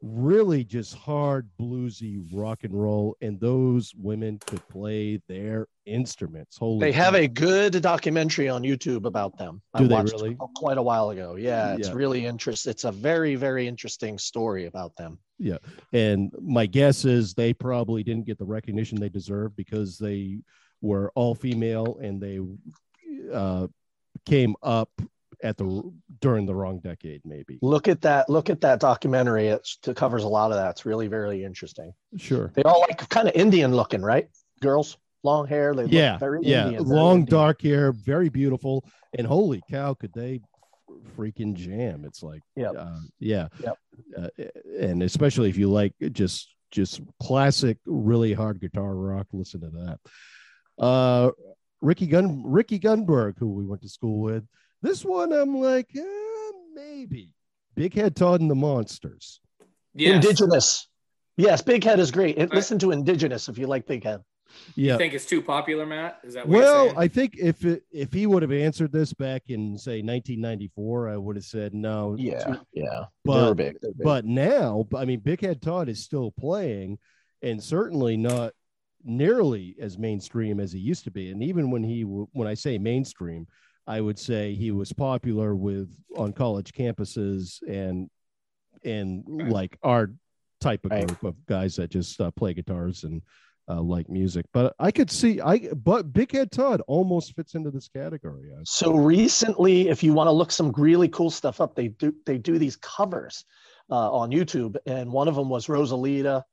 really 0.06 0.66
just 0.66 0.94
hard 0.96 1.50
bluesy 1.58 2.22
rock 2.34 2.66
and 2.66 2.74
roll 2.74 3.16
and 3.22 3.40
those 3.40 3.94
women 3.96 4.38
could 4.46 4.60
play 4.68 5.18
their 5.30 5.66
instruments 5.86 6.58
holy 6.58 6.80
They 6.82 6.92
have 6.92 7.16
a 7.16 7.26
good 7.26 7.82
documentary 7.82 8.50
on 8.50 8.64
YouTube 8.64 9.06
about 9.06 9.38
them. 9.38 9.62
Do 9.78 9.86
I 9.86 9.88
they 9.88 9.94
watched 9.96 10.12
really? 10.12 10.38
quite 10.56 10.78
a 10.78 10.82
while 10.82 11.12
ago. 11.12 11.36
Yeah, 11.36 11.76
it's 11.76 11.88
Yeah. 11.88 11.94
really 11.94 12.26
interesting. 12.26 12.72
It's 12.72 12.84
a 12.84 12.92
very, 12.92 13.36
very 13.36 13.66
interesting 13.66 14.18
story 14.18 14.66
about 14.66 14.94
them. 14.98 15.20
Yeah 15.40 15.58
and 15.94 16.34
my 16.42 16.66
guess 16.66 17.06
is 17.06 17.34
they 17.34 17.54
probably 17.54 18.04
didn't 18.04 18.26
get 18.26 18.38
the 18.38 18.46
recognition 18.46 19.00
they 19.00 19.10
deserved 19.10 19.56
because 19.56 19.98
they 19.98 20.40
were 20.82 21.14
all 21.16 21.34
female 21.34 21.98
and 22.02 22.22
they 22.22 22.40
uh, 23.32 23.68
came 24.26 24.54
up 24.62 24.90
at 25.44 25.58
the 25.58 25.92
during 26.22 26.46
the 26.46 26.56
wrong 26.56 26.80
decade 26.80 27.22
maybe 27.26 27.60
Look 27.62 27.88
at 27.88 28.02
that. 28.02 28.30
Look 28.30 28.50
at 28.50 28.62
that 28.62 28.80
documentary. 28.80 29.48
It's, 29.48 29.78
it 29.86 29.96
covers 29.96 30.24
a 30.24 30.28
lot 30.28 30.52
of 30.52 30.58
that. 30.58 30.72
It's 30.72 30.86
really, 30.86 31.08
very 31.08 31.44
interesting. 31.44 31.94
sure 32.18 32.52
They 32.56 32.64
all 32.64 32.82
like 32.82 33.08
kind 33.10 33.28
of 33.28 33.36
Indian 33.36 33.76
looking, 33.76 34.02
right? 34.02 34.28
Girls, 34.62 34.98
long 35.24 35.48
hair. 35.48 35.76
They 35.76 35.84
look 35.84 35.92
yeah 35.92 36.18
very 36.18 36.40
yeah 36.44 36.66
Indian, 36.66 36.84
long 36.86 37.20
Indian. 37.20 37.30
dark 37.40 37.62
hair 37.62 37.92
very 37.92 38.30
beautiful 38.30 38.84
and 39.18 39.26
holy 39.28 39.62
cow 39.70 39.94
could 39.94 40.14
they 40.14 40.42
freaking 41.18 41.54
jam 41.56 42.04
it's 42.06 42.22
like 42.24 42.42
Yep. 42.56 42.74
uh, 42.78 43.00
yeah 43.20 43.48
Yep. 43.64 43.78
uh, 44.18 44.28
and 44.80 45.02
especially 45.04 45.50
if 45.50 45.58
you 45.58 45.70
like 45.72 45.94
just 46.12 46.54
just 46.72 47.02
classic 47.22 47.78
really 47.86 48.34
hard 48.34 48.60
guitar 48.60 48.94
rock 48.96 49.28
listen 49.32 49.62
to 49.62 49.70
that 49.70 50.00
uh 50.84 51.32
ricky 51.82 52.06
gun 52.08 52.44
ricky 52.46 52.80
gunberg 52.80 53.36
who 53.38 53.50
we 53.54 53.66
went 53.66 53.82
to 53.82 53.90
school 53.90 54.20
with 54.22 54.44
this 54.84 55.04
one 55.04 55.34
i'm 55.34 55.58
like 55.60 55.90
eh, 55.98 56.52
maybe 56.76 57.34
big 57.76 57.96
head 57.96 58.16
todd 58.16 58.40
and 58.42 58.52
the 58.52 58.56
monsters 58.56 59.40
Yes. 59.96 60.16
Indigenous. 60.26 60.88
Yes, 61.38 61.62
Big 61.62 61.84
Head 61.84 62.00
is 62.00 62.10
great. 62.10 62.38
And 62.40 62.52
listen 62.52 62.80
to 62.80 62.92
Indigenous 62.92 63.48
if 63.48 63.60
you 63.60 63.68
like 63.68 63.86
Big 63.86 64.04
Head. 64.04 64.22
You 64.76 64.88
yeah 64.90 64.98
think 64.98 65.14
it's 65.14 65.26
too 65.26 65.42
popular, 65.42 65.86
Matt? 65.86 66.20
Is 66.24 66.34
that 66.36 66.48
what 66.48 66.60
well 66.60 66.86
you're 66.88 67.00
i 67.00 67.08
think 67.08 67.36
if 67.40 67.66
it, 67.66 67.84
if 67.92 68.14
he 68.14 68.28
would 68.28 68.42
have 68.44 68.52
answered 68.52 68.92
this 68.92 69.12
back 69.14 69.44
in 69.50 69.78
say 69.78 70.02
1994 70.04 71.10
i 71.10 71.18
would 71.18 71.36
have 71.36 71.46
said 71.46 71.74
no 71.74 72.16
Yeah, 72.20 72.58
yeah. 72.72 73.06
But- 73.26 73.46
They're 73.46 73.56
big. 73.56 73.82
They're 73.82 73.94
big. 73.94 74.04
But 74.04 74.26
now, 74.26 74.88
I 74.96 75.06
mean, 75.06 75.20
Big 75.22 75.42
Head 75.42 75.62
Todd 75.62 75.90
is 75.90 76.04
still 76.04 76.32
playing 76.32 77.00
and 77.42 77.62
certainly 77.62 78.16
not 78.18 78.54
nearly 79.04 79.76
as 79.80 79.98
mainstream 79.98 80.60
as 80.60 80.72
he 80.72 80.80
used 80.80 81.04
to 81.04 81.12
be. 81.12 81.32
And 81.32 81.44
even 81.44 81.72
when 81.72 81.84
he, 81.84 82.02
when 82.02 82.48
I 82.48 82.54
say 82.54 82.78
mainstream, 82.78 83.48
I 83.88 84.00
would 84.02 84.18
say 84.20 84.54
he 84.56 84.72
was 84.72 84.94
popular 84.94 85.56
with 85.56 85.90
on 86.18 86.34
college 86.34 86.72
campuses 86.74 87.62
and, 87.68 88.10
and 88.84 89.24
Right. 89.28 89.52
like 89.52 89.78
our 89.84 90.12
type 90.62 90.86
of 90.86 90.92
Right. 90.92 91.08
group 91.08 91.24
of 91.24 91.46
guys 91.46 91.76
that 91.76 91.90
just 91.90 92.20
uh, 92.22 92.32
play 92.32 92.54
guitars 92.54 93.04
and 93.04 93.22
uh, 93.70 93.82
like 93.82 94.10
music. 94.10 94.46
But 94.54 94.76
I 94.80 94.92
could 94.92 95.10
see, 95.10 95.40
I, 95.40 95.70
but 95.74 96.12
Big 96.12 96.32
Head 96.32 96.52
Todd 96.52 96.82
almost 96.88 97.34
fits 97.34 97.56
into 97.56 97.72
this 97.72 97.88
category. 97.88 98.52
So 98.64 98.94
recently, 98.96 99.88
if 99.88 100.04
you 100.04 100.14
want 100.14 100.28
to 100.28 100.32
look 100.32 100.52
some 100.52 100.72
really 100.74 101.08
cool 101.10 101.30
stuff 101.32 101.62
up, 101.62 101.76
they 101.76 101.88
do 101.90 102.14
they 102.26 102.38
do 102.38 102.58
these 102.58 102.76
covers 102.78 103.46
uh, 103.90 104.12
on 104.12 104.32
YouTube, 104.32 104.76
and 104.86 105.12
one 105.12 105.28
of 105.30 105.36
them 105.36 105.50
was 105.50 105.68
Rosalita 105.68 106.44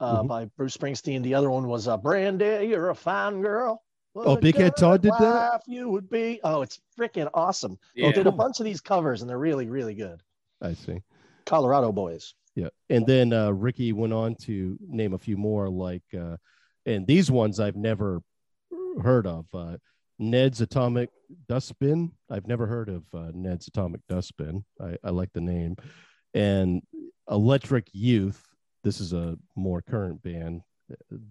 uh, 0.00 0.22
Mhm. 0.22 0.28
by 0.28 0.44
Bruce 0.56 0.76
Springsteen. 0.76 1.22
The 1.22 1.34
other 1.34 1.50
one 1.50 1.68
was 1.68 1.86
uh, 1.88 1.96
Brandy, 1.96 2.66
you're 2.68 2.90
a 2.90 2.94
fine 2.94 3.42
girl. 3.42 3.82
What 4.16 4.26
Oh, 4.28 4.36
a 4.36 4.40
Big 4.40 4.56
Head 4.56 4.72
Todd 4.78 5.02
did 5.02 5.12
that? 5.20 5.60
You 5.66 5.90
would 5.90 6.08
be. 6.08 6.40
Oh, 6.42 6.62
it's 6.62 6.80
freaking 6.98 7.28
awesome. 7.34 7.78
yeah. 7.94 8.06
They 8.06 8.12
did 8.14 8.26
a 8.26 8.32
bunch 8.32 8.60
of 8.60 8.64
these 8.64 8.80
covers, 8.80 9.20
and 9.20 9.28
they're 9.28 9.38
really 9.38 9.68
really 9.68 9.94
good. 9.94 10.22
I 10.62 10.72
see. 10.72 11.02
Colorado 11.44 11.92
boys. 11.92 12.32
Yeah. 12.54 12.70
And 12.88 13.06
then 13.06 13.34
uh, 13.34 13.50
Ricky 13.50 13.92
went 13.92 14.14
on 14.14 14.34
to 14.46 14.78
name 14.80 15.12
a 15.12 15.18
few 15.18 15.36
more, 15.36 15.68
like, 15.68 16.02
uh, 16.18 16.38
and 16.86 17.06
these 17.06 17.30
ones 17.30 17.60
I've 17.60 17.76
never 17.76 18.22
heard 19.02 19.26
of. 19.26 19.44
Uh, 19.52 19.76
Ned's 20.18 20.62
Atomic 20.62 21.10
Dustbin. 21.46 22.10
I've 22.30 22.46
never 22.46 22.66
heard 22.66 22.88
of 22.88 23.02
uh, 23.12 23.32
Ned's 23.34 23.68
Atomic 23.68 24.00
Dustbin. 24.08 24.64
I, 24.80 24.96
I 25.04 25.10
like 25.10 25.30
the 25.34 25.42
name. 25.42 25.76
And 26.32 26.80
Electric 27.30 27.88
Youth. 27.92 28.42
This 28.82 28.98
is 29.02 29.12
a 29.12 29.36
more 29.54 29.82
current 29.82 30.22
band 30.22 30.62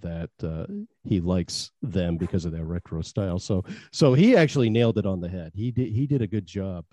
that 0.02 0.30
uh, 0.44 0.66
he 1.04 1.22
likes 1.22 1.72
them 1.82 2.18
because 2.18 2.46
of 2.46 2.52
their 2.52 2.66
retro 2.66 3.02
style. 3.02 3.40
So, 3.40 3.64
so 3.92 4.14
he 4.14 4.36
actually 4.36 4.70
nailed 4.70 4.98
it 4.98 5.06
on 5.06 5.22
the 5.22 5.30
head. 5.30 5.52
He 5.56 5.72
did. 5.72 5.92
He 5.92 6.08
did 6.08 6.22
a 6.22 6.28
good 6.28 6.46
job. 6.46 6.86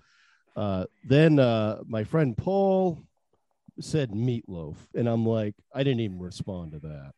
Uh, 0.55 0.85
then 1.03 1.39
uh, 1.39 1.79
my 1.87 2.03
friend 2.03 2.37
Paul 2.37 2.99
said 3.79 4.11
meatloaf 4.11 4.75
and 4.93 5.07
i'm 5.09 5.25
like 5.25 5.55
i 5.73 5.81
didn't 5.81 5.99
even 6.01 6.19
respond 6.19 6.71
to 6.71 6.77
that 6.77 7.11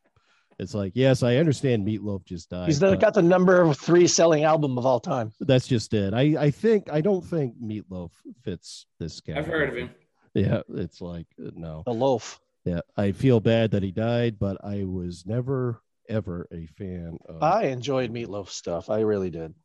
it's 0.58 0.74
like 0.74 0.94
yes 0.96 1.22
i 1.22 1.36
understand 1.36 1.86
meatloaf 1.86 2.24
just 2.24 2.50
died 2.50 2.68
He's 2.68 2.80
the, 2.80 2.96
got 2.96 3.14
the 3.14 3.22
number 3.22 3.74
three 3.74 4.08
selling 4.08 4.46
album 4.46 4.78
of 4.78 4.86
all 4.86 5.02
time. 5.02 5.34
that's 5.42 5.68
just 5.68 5.94
it 5.94 6.14
i 6.14 6.22
i 6.40 6.50
think 6.50 6.90
i 6.94 7.02
don't 7.02 7.26
think 7.26 7.62
meatloaf 7.62 8.12
fits 8.42 8.86
this 9.02 9.20
guy 9.20 9.38
I've 9.38 9.48
heard 9.48 9.68
of 9.68 9.76
him. 9.76 9.90
yeah 10.34 10.62
it's 10.76 11.02
like 11.02 11.28
uh, 11.46 11.52
no 11.56 11.84
The 11.86 11.94
loaf. 11.94 12.40
Yeah 12.66 12.82
i 12.98 13.12
feel 13.12 13.40
bad 13.40 13.72
that 13.72 13.84
he 13.84 13.92
died 13.92 14.38
but 14.40 14.58
i 14.64 14.84
was 14.84 15.24
never 15.26 15.82
ever 16.10 16.48
a 16.54 16.68
fan 16.78 17.18
of 17.28 17.42
I 17.42 17.64
enjoyed 17.64 18.12
Meatloaf 18.14 18.50
stuff. 18.50 18.92
I 18.92 19.00
really 19.00 19.32
did. 19.32 19.56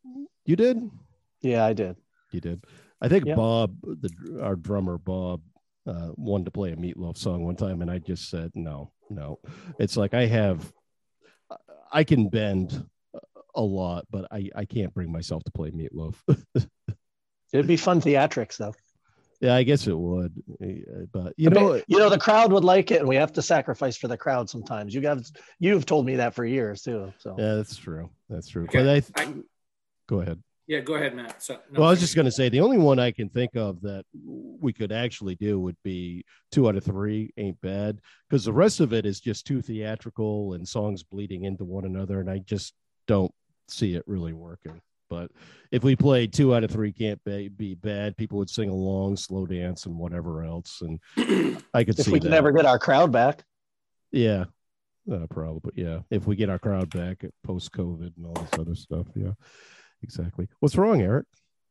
you 0.43 0.55
did 0.55 0.89
Yeah, 1.41 1.63
I 1.65 1.73
did. 1.73 1.95
you 2.31 2.41
did 2.41 2.63
i 3.01 3.07
think 3.07 3.25
Yep. 3.25 3.35
bob 3.37 3.75
the 3.83 4.39
our 4.41 4.55
drummer 4.55 4.97
bob 4.97 5.41
uh 5.87 6.09
wanted 6.15 6.45
to 6.45 6.51
play 6.51 6.71
a 6.71 6.75
meatloaf 6.75 7.17
song 7.17 7.43
one 7.43 7.55
time 7.55 7.81
and 7.81 7.91
i 7.91 7.97
just 7.99 8.29
said 8.29 8.51
no 8.55 8.91
no 9.09 9.39
it's 9.79 9.97
like 9.97 10.13
i 10.13 10.25
have 10.25 10.71
i 11.91 12.03
can 12.03 12.29
bend 12.29 12.87
a 13.55 13.61
lot 13.61 14.05
but 14.09 14.25
i 14.31 14.49
i 14.55 14.65
can't 14.65 14.93
bring 14.93 15.11
myself 15.11 15.43
to 15.43 15.51
play 15.51 15.69
meatloaf 15.71 16.15
It'd 17.53 17.67
be 17.67 17.75
fun 17.77 17.99
theatrics 17.99 18.55
though. 18.57 18.73
Yeah 19.41 19.55
i 19.55 19.63
guess 19.63 19.87
it 19.87 19.97
would 19.97 20.31
uh, 20.63 21.05
but 21.11 21.33
you 21.37 21.49
know 21.49 21.81
you 21.87 21.99
know, 21.99 22.09
the 22.09 22.17
crowd 22.17 22.51
would 22.53 22.63
like 22.63 22.91
it, 22.91 22.99
and 22.99 23.07
we 23.09 23.15
have 23.15 23.33
to 23.33 23.41
sacrifice 23.41 23.97
for 23.97 24.07
the 24.07 24.17
crowd 24.17 24.49
sometimes. 24.49 24.93
You 24.93 25.01
guys, 25.01 25.33
you've 25.59 25.85
told 25.85 26.05
me 26.05 26.15
that 26.17 26.33
for 26.33 26.45
years 26.45 26.81
too. 26.83 27.11
So 27.17 27.35
yeah 27.37 27.55
that's 27.55 27.75
true 27.75 28.09
that's 28.29 28.47
true 28.47 28.63
Okay, 28.63 28.79
but 28.83 29.19
i, 29.19 29.23
I- 29.23 29.33
go 30.07 30.21
ahead 30.21 30.41
Yeah, 30.67 30.79
go 30.79 30.95
ahead, 30.95 31.15
Matt. 31.15 31.41
So, 31.41 31.53
no, 31.71 31.81
well, 31.81 31.87
I 31.89 31.91
was 31.91 31.99
just 31.99 32.15
going 32.15 32.25
to 32.25 32.31
say 32.31 32.47
the 32.49 32.61
only 32.61 32.77
one 32.77 32.99
I 32.99 33.11
can 33.11 33.27
think 33.29 33.55
of 33.55 33.81
that 33.81 34.05
we 34.13 34.71
could 34.71 34.91
actually 34.91 35.35
do 35.35 35.59
would 35.59 35.77
be 35.83 36.23
two 36.51 36.67
out 36.67 36.75
of 36.75 36.83
three 36.83 37.33
ain't 37.37 37.59
bad 37.61 37.99
because 38.29 38.45
the 38.45 38.53
rest 38.53 38.79
of 38.79 38.93
it 38.93 39.05
is 39.05 39.19
just 39.19 39.45
too 39.45 39.61
theatrical 39.61 40.53
and 40.53 40.67
songs 40.67 41.03
bleeding 41.03 41.43
into 41.45 41.65
one 41.65 41.85
another, 41.85 42.19
and 42.19 42.29
I 42.29 42.37
just 42.39 42.73
don't 43.07 43.33
see 43.67 43.95
it 43.95 44.03
really 44.05 44.33
working. 44.33 44.81
But 45.11 45.29
if 45.73 45.83
we 45.83 45.97
played 45.97 46.31
two 46.31 46.55
out 46.55 46.63
of 46.63 46.71
three 46.71 46.93
can't 46.93 47.21
be, 47.25 47.49
be 47.49 47.75
bad, 47.75 48.15
people 48.15 48.37
would 48.37 48.49
sing 48.49 48.69
along, 48.69 49.17
slow 49.17 49.45
dance, 49.45 49.85
and 49.85 49.97
whatever 49.97 50.41
else, 50.41 50.81
and 50.81 51.01
I 51.73 51.83
could 51.83 51.97
see 51.97 52.01
if 52.01 52.05
see 52.05 52.11
we 52.13 52.19
that. 52.19 52.27
can 52.27 52.33
ever 52.33 52.53
get 52.53 52.65
our 52.65 52.79
crowd 52.79 53.11
back, 53.11 53.43
yeah, 54.13 54.45
uh, 55.11 55.27
probably 55.29 55.73
yeah. 55.75 55.99
If 56.09 56.27
we 56.27 56.37
get 56.37 56.49
our 56.49 56.59
crowd 56.59 56.89
back 56.91 57.25
at 57.25 57.31
post 57.43 57.73
COVID 57.73 58.13
and 58.15 58.25
all 58.25 58.33
this 58.35 58.57
other 58.57 58.73
stuff, 58.73 59.05
yeah, 59.13 59.31
exactly. 60.01 60.47
What's 60.61 60.77
wrong, 60.77 61.01
Eric? 61.01 61.25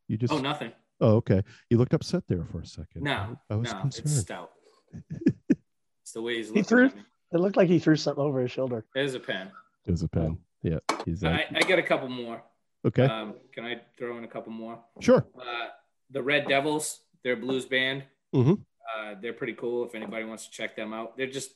You 0.07 0.17
just 0.17 0.31
Oh, 0.33 0.37
nothing. 0.39 0.71
Oh, 0.99 1.15
okay. 1.15 1.41
You 1.71 1.79
looked 1.79 1.95
upset 1.95 2.23
there 2.27 2.45
for 2.45 2.61
a 2.61 2.65
second. 2.67 3.01
No, 3.01 3.39
I 3.49 3.55
was 3.55 3.73
no, 3.73 3.79
concerned. 3.79 4.05
it's 4.05 4.19
stout. 4.19 4.51
it's 5.49 6.11
the 6.13 6.21
way 6.21 6.35
he's 6.35 6.49
looking. 6.49 6.57
He 6.57 6.59
looking 6.61 6.77
threw- 6.77 6.85
at 6.85 6.95
me. 6.95 7.01
It 7.33 7.39
looked 7.39 7.57
like 7.57 7.69
he 7.69 7.79
threw 7.79 7.95
something 7.95 8.23
over 8.23 8.39
his 8.39 8.51
shoulder. 8.51 8.85
There's 8.93 9.15
a 9.15 9.19
pen. 9.19 9.49
It 9.87 9.91
was 9.91 10.03
a 10.03 10.07
pen. 10.07 10.37
Yeah. 10.61 10.77
He's 11.05 11.23
I, 11.23 11.31
like, 11.31 11.47
I 11.55 11.67
got 11.67 11.79
a 11.79 11.83
couple 11.83 12.07
more. 12.07 12.43
Okay. 12.85 13.05
Um, 13.05 13.35
can 13.53 13.65
I 13.65 13.81
throw 13.97 14.17
in 14.17 14.23
a 14.23 14.27
couple 14.27 14.51
more? 14.51 14.79
sure. 14.99 15.25
Uh, 15.39 15.67
the 16.09 16.21
Red 16.21 16.47
Devils, 16.47 17.01
they're 17.23 17.33
a 17.33 17.37
blues 17.37 17.65
band. 17.65 18.03
Mhm. 18.33 18.63
Uh, 18.95 19.15
they're 19.21 19.33
pretty 19.33 19.53
cool. 19.53 19.85
If 19.85 19.95
anybody 19.95 20.25
wants 20.25 20.45
to 20.45 20.51
check 20.51 20.75
them 20.75 20.93
out, 20.93 21.15
they're 21.17 21.27
just 21.29 21.51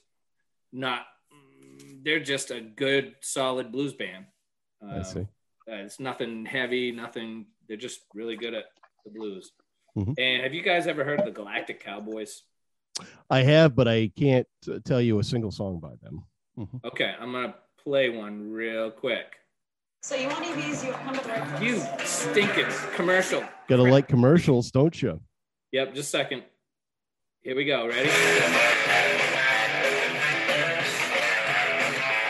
not. 0.71 1.05
They're 2.03 2.21
just 2.23 2.51
a 2.51 2.61
good, 2.61 3.15
solid 3.21 3.71
blues 3.71 3.93
band. 3.93 4.25
I 4.81 4.97
Um, 4.97 5.03
see. 5.03 5.19
Uh, 5.67 5.83
it's 5.83 5.99
nothing 5.99 6.45
heavy, 6.45 6.91
nothing. 6.91 7.47
They're 7.67 7.75
just 7.77 8.01
really 8.13 8.37
good 8.37 8.53
at 8.53 8.65
the 9.03 9.11
blues. 9.11 9.51
Mhm. 9.97 10.13
And 10.19 10.43
have 10.43 10.53
you 10.53 10.61
guys 10.61 10.87
ever 10.87 11.03
heard 11.03 11.19
of 11.19 11.25
the 11.25 11.31
Galactic 11.31 11.79
Cowboys? 11.79 12.43
I 13.29 13.41
have, 13.43 13.75
but 13.75 13.87
I 13.87 14.07
can't 14.15 14.47
uh, 14.69 14.79
tell 14.85 15.01
you 15.01 15.19
a 15.19 15.23
single 15.23 15.51
song 15.51 15.79
by 15.79 15.95
them. 16.01 16.25
Mhm. 16.57 16.83
Okay, 16.85 17.13
I'm 17.19 17.31
gonna 17.33 17.55
play 17.77 18.09
one 18.09 18.51
real 18.51 18.91
quick. 18.91 19.35
So 20.05 20.13
you 20.13 20.27
want 20.27 20.45
EVs, 20.45 20.85
you 20.85 20.91
come 20.91 21.15
to 21.15 21.23
the 21.23 21.29
right 21.29 21.47
place. 21.47 21.63
You 21.63 21.81
stinking 22.05 22.67
commercial. 22.93 23.43
Gotta 23.67 23.81
like 23.81 24.07
commercials, 24.07 24.69
don't 24.69 25.01
you? 25.01 25.19
Yep, 25.71 25.95
just 25.95 26.09
a 26.09 26.17
second. 26.17 26.43
Here 27.41 27.55
we 27.55 27.65
go. 27.65 27.87
Ready? 27.87 28.11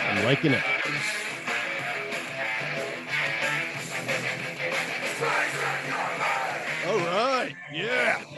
I'm 0.07 0.23
liking 0.23 0.53
it. 0.53 0.63
All 6.87 6.97
right. 6.97 7.53
Yeah. 7.73 8.34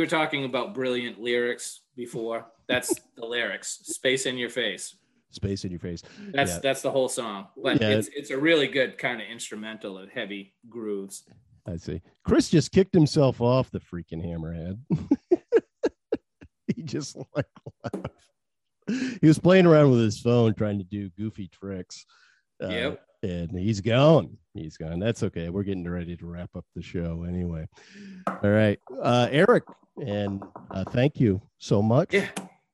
You 0.00 0.06
were 0.06 0.08
talking 0.10 0.46
about 0.46 0.72
brilliant 0.72 1.20
lyrics 1.20 1.82
before. 1.94 2.46
That's 2.68 2.88
the 3.18 3.26
lyrics. 3.26 3.80
Space 3.82 4.24
in 4.24 4.38
your 4.38 4.48
face. 4.48 4.96
Space 5.30 5.66
in 5.66 5.70
your 5.70 5.78
face. 5.78 6.02
That's 6.32 6.52
Yeah. 6.52 6.58
that's 6.62 6.80
the 6.80 6.90
whole 6.90 7.10
song. 7.10 7.48
But 7.62 7.82
Yeah. 7.82 7.90
it's 7.90 8.08
it's 8.16 8.30
a 8.30 8.38
really 8.38 8.66
good 8.66 8.96
kind 8.96 9.20
of 9.20 9.28
instrumental 9.28 9.98
of 9.98 10.08
heavy 10.08 10.54
grooves. 10.70 11.24
I 11.66 11.76
see. 11.76 12.00
Chris 12.24 12.48
just 12.48 12.72
kicked 12.72 12.94
himself 12.94 13.42
off 13.42 13.70
the 13.70 13.80
freaking 13.80 14.24
hammerhead. 14.24 14.78
he 16.74 16.82
just 16.82 17.18
like. 17.36 17.44
He 19.20 19.26
was 19.26 19.38
playing 19.38 19.66
around 19.66 19.90
with 19.90 20.00
his 20.00 20.18
phone 20.18 20.54
trying 20.54 20.78
to 20.78 20.84
do 20.84 21.10
goofy 21.10 21.48
tricks. 21.48 22.06
Uh, 22.62 22.68
Yep. 22.68 23.06
And 23.22 23.50
he's 23.58 23.80
gone. 23.80 24.36
He's 24.54 24.76
gone. 24.76 24.98
That's 24.98 25.22
okay. 25.24 25.50
We're 25.50 25.62
getting 25.62 25.88
ready 25.88 26.16
to 26.16 26.26
wrap 26.26 26.50
up 26.56 26.64
the 26.74 26.82
show 26.82 27.24
anyway. 27.28 27.66
All 28.26 28.50
right. 28.50 28.78
Uh, 29.02 29.28
Eric, 29.30 29.64
and 30.04 30.42
uh, 30.70 30.84
thank 30.84 31.20
you 31.20 31.40
so 31.58 31.82
much. 31.82 32.14
Yeah. 32.14 32.28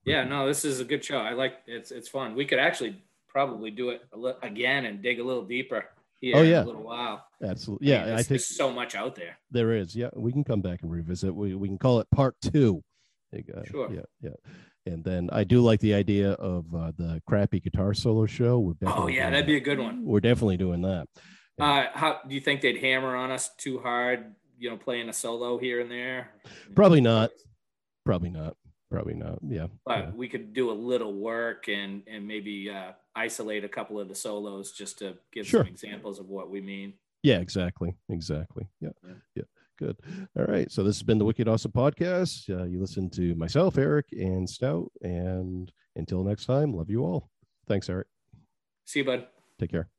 Yeah, 0.05 0.23
no, 0.23 0.47
this 0.47 0.65
is 0.65 0.79
a 0.79 0.85
good 0.85 1.05
show. 1.05 1.19
I 1.19 1.33
like 1.33 1.55
it's 1.67 1.91
it's 1.91 2.09
fun. 2.09 2.37
We 2.37 2.45
could 2.45 2.61
actually 2.61 3.03
probably 3.29 3.73
do 3.73 3.91
it 3.91 4.03
a 4.13 4.17
li- 4.17 4.35
again 4.43 4.85
and 4.85 5.03
dig 5.03 5.19
a 5.19 5.25
little 5.25 5.45
deeper 5.45 5.85
here 6.21 6.37
Oh, 6.37 6.43
yeah. 6.43 6.63
a 6.63 6.65
little 6.65 6.85
while. 6.85 7.25
Absolutely. 7.43 7.89
Yeah, 7.89 8.03
I 8.03 8.07
there's, 8.07 8.17
think 8.19 8.29
there's 8.29 8.47
so 8.57 8.71
much 8.73 8.95
out 8.95 9.17
there. 9.17 9.37
there 9.51 9.73
is. 9.73 9.97
Yeah, 9.97 10.11
we 10.15 10.31
can 10.31 10.45
come 10.45 10.61
back 10.63 10.83
and 10.83 10.93
revisit. 10.93 11.35
We, 11.35 11.57
we 11.57 11.67
can 11.67 11.77
call 11.77 11.99
it 11.99 12.07
part 12.15 12.37
two. 12.41 12.85
Sure. 13.69 13.93
Yeah, 13.93 14.01
yeah. 14.23 14.31
And 14.87 15.03
then 15.03 15.29
I 15.33 15.45
do 15.45 15.61
like 15.61 15.81
the 15.81 15.95
idea 15.95 16.33
of 16.33 16.73
uh, 16.75 16.93
the 16.97 17.21
crappy 17.27 17.61
guitar 17.61 17.93
solo 17.93 18.27
show. 18.27 18.59
We're 18.61 18.75
Oh 18.87 19.09
yeah, 19.09 19.31
that'd 19.31 19.45
that. 19.45 19.47
be 19.49 19.57
a 19.57 19.61
good 19.61 19.79
one. 19.79 20.05
We're 20.05 20.21
definitely 20.21 20.57
doing 20.57 20.83
that. 20.83 21.09
Uh, 21.61 21.87
how 21.93 22.21
do 22.29 22.35
you 22.35 22.41
think 22.41 22.61
they'd 22.61 22.79
hammer 22.79 23.17
on 23.17 23.31
us 23.31 23.51
too 23.57 23.79
hard? 23.81 24.35
You 24.59 24.71
know, 24.71 24.77
playing 24.77 25.09
a 25.09 25.13
solo 25.13 25.59
here 25.59 25.81
and 25.81 25.91
there. 25.91 26.31
Probably 26.75 27.01
not. 27.01 27.31
Probably 28.05 28.31
not. 28.31 28.57
Probably 28.91 29.15
not. 29.15 29.41
Yeah. 29.43 29.67
But 29.85 29.99
yeah. 29.99 30.11
we 30.15 30.29
could 30.29 30.55
do 30.55 30.71
a 30.71 30.73
little 30.73 31.13
work 31.13 31.69
and 31.69 32.03
and 32.07 32.27
maybe 32.27 32.71
uh, 32.71 32.93
isolate 33.15 33.65
a 33.65 33.69
couple 33.69 33.99
of 33.99 34.09
the 34.09 34.15
solos 34.15 34.73
just 34.73 35.01
to 35.01 35.17
give 35.33 35.47
Sure. 35.47 35.61
some 35.65 35.69
examples 35.69 36.21
of 36.21 36.29
what 36.29 36.49
we 36.51 36.61
mean. 36.61 36.95
Yeah, 37.23 37.39
exactly. 37.41 37.97
Exactly. 38.09 38.69
Yeah. 38.81 38.91
Yeah. 39.05 39.15
Yeah. 39.35 39.43
Good. 39.79 39.97
All 40.39 40.45
right. 40.47 40.71
So 40.71 40.83
this 40.83 40.97
has 40.97 41.03
been 41.03 41.19
the 41.19 41.25
Wicked 41.25 41.49
Awesome 41.49 41.73
Podcast. 41.73 42.49
Uh, 42.49 42.65
you 42.65 42.81
listen 42.81 43.11
to 43.11 43.35
myself, 43.35 43.77
Eric, 43.79 44.07
and 44.13 44.49
Stout. 44.49 44.91
And 45.03 45.71
until 45.95 46.25
next 46.25 46.47
time, 46.47 46.73
love 46.73 46.91
you 46.91 47.03
all. 47.03 47.31
Thanks, 47.69 47.91
Eric. 47.91 48.07
See 48.85 49.01
you, 49.01 49.05
bud. 49.05 49.27
Take 49.59 49.71
care. 49.71 49.96